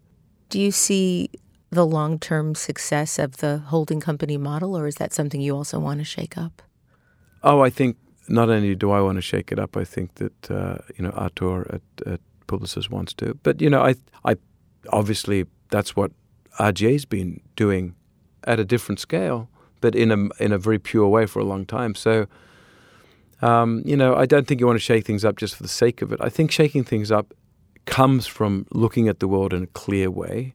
Do 0.48 0.60
you 0.60 0.70
see 0.70 1.30
the 1.76 1.86
long 1.86 2.18
term 2.18 2.54
success 2.54 3.18
of 3.18 3.36
the 3.36 3.58
holding 3.58 4.00
company 4.00 4.36
model, 4.36 4.76
or 4.76 4.86
is 4.88 4.96
that 4.96 5.12
something 5.12 5.40
you 5.40 5.54
also 5.54 5.78
want 5.78 6.00
to 6.00 6.04
shake 6.04 6.36
up? 6.36 6.62
Oh, 7.42 7.60
I 7.60 7.70
think 7.70 7.96
not 8.28 8.48
only 8.48 8.74
do 8.74 8.90
I 8.90 9.00
want 9.00 9.16
to 9.16 9.22
shake 9.22 9.52
it 9.52 9.58
up, 9.58 9.76
I 9.76 9.84
think 9.84 10.14
that 10.14 10.50
uh, 10.50 10.78
you 10.96 11.04
know 11.04 11.10
Arthur 11.10 11.60
at, 11.74 11.82
at 12.14 12.20
Publicis 12.48 12.90
wants 12.90 13.14
to. 13.14 13.34
But 13.42 13.60
you 13.60 13.70
know, 13.70 13.82
I 13.82 13.94
I 14.24 14.36
obviously 14.88 15.46
that's 15.70 15.94
what 15.94 16.10
RGA's 16.58 17.04
been 17.04 17.40
doing 17.54 17.94
at 18.44 18.58
a 18.58 18.64
different 18.64 18.98
scale, 18.98 19.48
but 19.80 19.94
in 19.94 20.10
a 20.10 20.42
in 20.42 20.52
a 20.52 20.58
very 20.58 20.78
pure 20.78 21.08
way 21.08 21.26
for 21.26 21.38
a 21.38 21.44
long 21.44 21.66
time. 21.66 21.94
So. 21.94 22.26
Um, 23.42 23.82
you 23.84 23.98
know, 23.98 24.16
I 24.16 24.24
don't 24.24 24.46
think 24.46 24.60
you 24.60 24.66
want 24.66 24.78
to 24.78 24.82
shake 24.82 25.04
things 25.04 25.22
up 25.22 25.36
just 25.36 25.56
for 25.56 25.62
the 25.62 25.68
sake 25.68 26.00
of 26.00 26.10
it. 26.10 26.18
I 26.22 26.30
think 26.30 26.50
shaking 26.50 26.84
things 26.84 27.12
up 27.12 27.34
comes 27.84 28.26
from 28.26 28.64
looking 28.72 29.08
at 29.08 29.20
the 29.20 29.28
world 29.28 29.52
in 29.52 29.62
a 29.64 29.66
clear 29.66 30.10
way 30.10 30.54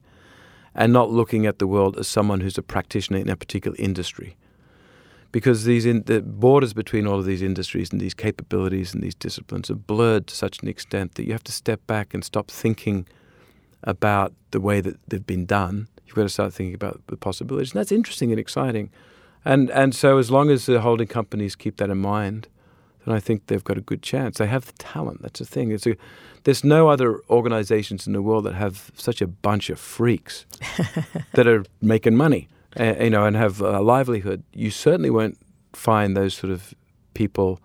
and 0.74 0.94
not 0.94 1.10
looking 1.10 1.46
at 1.46 1.60
the 1.60 1.68
world 1.68 1.98
as 1.98 2.08
someone 2.08 2.42
who's 2.42 2.58
a 2.58 2.64
practitioner 2.64 3.20
in 3.20 3.30
a 3.30 3.36
particular 3.36 3.76
industry 3.80 4.38
because 5.32 5.64
these 5.64 5.86
in, 5.86 6.04
the 6.04 6.22
borders 6.22 6.74
between 6.74 7.08
all 7.08 7.20
of 7.20 7.26
these 7.26 7.42
industries 7.42 7.92
and 7.92 8.02
these 8.02 8.14
capabilities 8.14 8.94
and 8.94 9.02
these 9.02 9.16
disciplines 9.16 9.70
are 9.70 9.76
blurred 9.76 10.28
to 10.28 10.36
such 10.36 10.60
an 10.62 10.68
extent 10.68 11.16
that 11.16 11.26
you 11.26 11.32
have 11.32 11.44
to 11.44 11.52
step 11.52 11.86
back 11.88 12.14
and 12.14 12.24
stop 12.24 12.50
thinking 12.50 13.08
about 13.84 14.34
the 14.52 14.60
way 14.60 14.82
that 14.82 14.98
they've 15.08 15.26
been 15.26 15.46
done. 15.46 15.88
You've 16.06 16.16
got 16.16 16.24
to 16.24 16.30
start 16.30 16.54
thinking 16.54 16.76
about 16.76 17.02
the 17.08 17.18
possibilities, 17.18 17.72
and 17.72 17.80
that's 17.80 17.92
interesting 17.92 18.32
and 18.32 18.40
exciting. 18.40 18.90
And 19.46 19.70
and 19.72 19.96
so 19.96 20.18
as 20.18 20.30
long 20.30 20.50
as 20.50 20.66
the 20.66 20.82
holding 20.82 21.08
companies 21.08 21.56
keep 21.56 21.78
that 21.78 21.90
in 21.90 21.98
mind, 21.98 22.48
then 23.06 23.16
I 23.16 23.20
think 23.20 23.48
they've 23.48 23.64
got 23.64 23.78
a 23.78 23.82
good 23.82 24.02
chance. 24.02 24.38
They 24.38 24.48
have 24.48 24.66
the 24.66 24.74
talent. 24.74 25.22
That's 25.22 25.40
the 25.40 25.46
thing. 25.46 25.72
It's 25.72 25.88
a, 25.88 25.96
there's 26.44 26.64
no 26.64 26.90
other 26.90 27.22
organizations 27.30 28.08
in 28.08 28.14
the 28.14 28.22
world 28.22 28.46
that 28.46 28.54
have 28.54 28.92
such 28.96 29.22
a 29.22 29.28
bunch 29.28 29.70
of 29.70 29.80
freaks 29.80 30.46
that 31.34 31.48
are 31.48 31.66
making 31.82 32.16
money 32.16 32.48
uh, 32.80 32.96
you 33.00 33.10
know, 33.10 33.26
and 33.26 33.36
have 33.36 33.62
a 33.62 33.82
livelihood, 33.82 34.44
you 34.54 34.72
certainly 34.72 35.10
won't 35.10 35.38
find 35.74 36.16
those 36.16 36.34
sort 36.34 36.52
of 36.52 36.74
people 37.14 37.60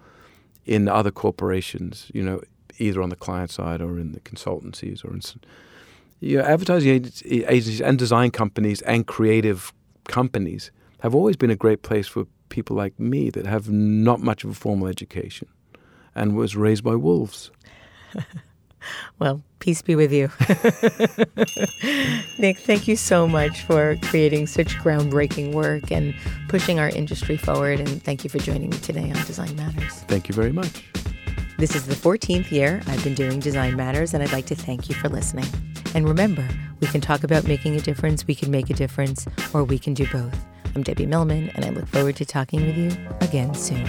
in 0.64 0.88
other 0.88 1.10
corporations, 1.10 2.10
you 2.12 2.22
know, 2.22 2.40
either 2.78 3.00
on 3.00 3.08
the 3.08 3.16
client 3.16 3.50
side 3.50 3.80
or 3.80 3.98
in 3.98 4.12
the 4.12 4.20
consultancies 4.20 5.04
or 5.04 5.12
in 5.12 5.20
you 6.20 6.38
know, 6.38 6.44
advertising 6.44 7.10
agencies 7.24 7.80
and 7.80 7.98
design 7.98 8.30
companies 8.30 8.82
and 8.82 9.06
creative 9.06 9.72
companies 10.08 10.70
have 11.00 11.14
always 11.14 11.36
been 11.36 11.50
a 11.50 11.56
great 11.56 11.82
place 11.82 12.08
for 12.08 12.26
people 12.48 12.76
like 12.76 12.98
me 12.98 13.30
that 13.30 13.46
have 13.46 13.70
not 13.70 14.20
much 14.20 14.44
of 14.44 14.50
a 14.50 14.54
formal 14.54 14.88
education 14.88 15.48
and 16.14 16.36
was 16.36 16.56
raised 16.56 16.84
by 16.84 16.94
wolves. 16.94 17.50
Well, 19.18 19.42
peace 19.58 19.82
be 19.82 19.96
with 19.96 20.12
you. 20.12 20.24
Nick, 22.38 22.58
thank 22.58 22.86
you 22.86 22.96
so 22.96 23.26
much 23.26 23.62
for 23.62 23.96
creating 24.02 24.46
such 24.46 24.74
groundbreaking 24.76 25.52
work 25.52 25.90
and 25.90 26.14
pushing 26.48 26.78
our 26.78 26.90
industry 26.90 27.36
forward. 27.36 27.80
And 27.80 28.02
thank 28.02 28.24
you 28.24 28.30
for 28.30 28.38
joining 28.38 28.70
me 28.70 28.78
today 28.78 29.10
on 29.10 29.24
Design 29.24 29.54
Matters. 29.56 29.94
Thank 30.02 30.28
you 30.28 30.34
very 30.34 30.52
much. 30.52 30.84
This 31.58 31.74
is 31.74 31.86
the 31.86 31.94
14th 31.94 32.50
year 32.50 32.82
I've 32.86 33.02
been 33.02 33.14
doing 33.14 33.40
Design 33.40 33.76
Matters, 33.76 34.12
and 34.12 34.22
I'd 34.22 34.32
like 34.32 34.46
to 34.46 34.54
thank 34.54 34.90
you 34.90 34.94
for 34.94 35.08
listening. 35.08 35.46
And 35.94 36.06
remember, 36.06 36.46
we 36.80 36.86
can 36.88 37.00
talk 37.00 37.24
about 37.24 37.44
making 37.44 37.76
a 37.76 37.80
difference, 37.80 38.26
we 38.26 38.34
can 38.34 38.50
make 38.50 38.68
a 38.68 38.74
difference, 38.74 39.26
or 39.54 39.64
we 39.64 39.78
can 39.78 39.94
do 39.94 40.06
both. 40.12 40.44
I'm 40.76 40.82
Debbie 40.82 41.06
Millman, 41.06 41.48
and 41.54 41.64
I 41.64 41.70
look 41.70 41.86
forward 41.86 42.16
to 42.16 42.26
talking 42.26 42.66
with 42.66 42.76
you 42.76 42.90
again 43.22 43.54
soon. 43.54 43.86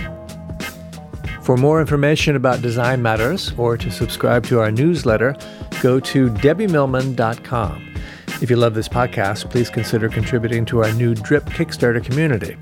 For 1.42 1.58
more 1.58 1.82
information 1.82 2.38
about 2.38 2.62
Design 2.62 3.02
Matters 3.02 3.52
or 3.58 3.76
to 3.76 3.92
subscribe 3.92 4.46
to 4.46 4.62
our 4.62 4.72
newsletter, 4.72 5.36
go 5.82 6.00
to 6.00 6.30
debbiemillman.com. 6.30 7.94
If 8.42 8.50
you 8.50 8.56
love 8.56 8.74
this 8.74 8.88
podcast, 8.88 9.50
please 9.50 9.70
consider 9.70 10.08
contributing 10.08 10.64
to 10.68 10.82
our 10.82 10.94
new 10.94 11.14
DRIP 11.14 11.44
Kickstarter 11.48 12.02
community. 12.02 12.56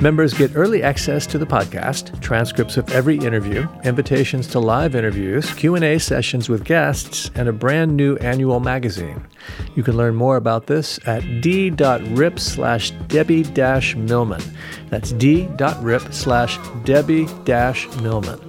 Members 0.00 0.32
get 0.32 0.56
early 0.56 0.82
access 0.82 1.26
to 1.26 1.36
the 1.36 1.44
podcast, 1.44 2.18
transcripts 2.22 2.78
of 2.78 2.90
every 2.90 3.18
interview, 3.18 3.68
invitations 3.84 4.46
to 4.46 4.58
live 4.58 4.94
interviews, 4.94 5.52
Q&A 5.52 5.98
sessions 5.98 6.48
with 6.48 6.64
guests, 6.64 7.30
and 7.34 7.50
a 7.50 7.52
brand 7.52 7.98
new 7.98 8.16
annual 8.16 8.60
magazine. 8.60 9.22
You 9.74 9.82
can 9.82 9.98
learn 9.98 10.14
more 10.14 10.36
about 10.36 10.66
this 10.66 10.98
at 11.06 11.42
d.rip 11.42 12.38
slash 12.38 12.92
Debbie 13.08 13.42
Millman. 13.94 14.42
That's 14.88 15.12
d.rip 15.12 16.14
slash 16.14 16.58
Debbie 16.84 17.26
Millman. 18.02 18.40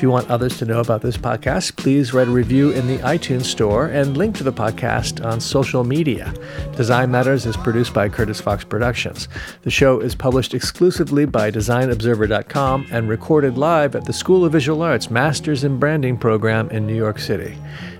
If 0.00 0.04
you 0.04 0.10
want 0.10 0.30
others 0.30 0.56
to 0.56 0.64
know 0.64 0.80
about 0.80 1.02
this 1.02 1.18
podcast, 1.18 1.76
please 1.76 2.14
write 2.14 2.26
a 2.26 2.30
review 2.30 2.70
in 2.70 2.86
the 2.86 2.96
iTunes 3.00 3.44
Store 3.44 3.84
and 3.84 4.16
link 4.16 4.34
to 4.36 4.42
the 4.42 4.50
podcast 4.50 5.22
on 5.22 5.42
social 5.42 5.84
media. 5.84 6.32
Design 6.74 7.10
Matters 7.10 7.44
is 7.44 7.54
produced 7.58 7.92
by 7.92 8.08
Curtis 8.08 8.40
Fox 8.40 8.64
Productions. 8.64 9.28
The 9.60 9.70
show 9.70 10.00
is 10.00 10.14
published 10.14 10.54
exclusively 10.54 11.26
by 11.26 11.50
DesignObserver.com 11.50 12.86
and 12.90 13.10
recorded 13.10 13.58
live 13.58 13.94
at 13.94 14.06
the 14.06 14.14
School 14.14 14.42
of 14.42 14.52
Visual 14.52 14.80
Arts 14.80 15.10
Masters 15.10 15.64
in 15.64 15.78
Branding 15.78 16.16
program 16.16 16.70
in 16.70 16.86
New 16.86 16.96
York 16.96 17.18
City. 17.18 17.54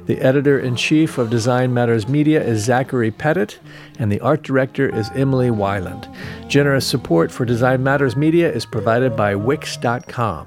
The 0.06 0.22
editor 0.22 0.58
in 0.58 0.76
chief 0.76 1.18
of 1.18 1.28
Design 1.28 1.74
Matters 1.74 2.08
Media 2.08 2.42
is 2.42 2.64
Zachary 2.64 3.10
Pettit, 3.10 3.58
and 3.98 4.10
the 4.10 4.20
art 4.20 4.42
director 4.42 4.88
is 4.88 5.10
Emily 5.14 5.50
Weiland. 5.50 6.08
Generous 6.48 6.86
support 6.86 7.30
for 7.30 7.44
Design 7.44 7.82
Matters 7.82 8.16
Media 8.16 8.50
is 8.50 8.64
provided 8.64 9.14
by 9.14 9.34
Wix.com. 9.34 10.46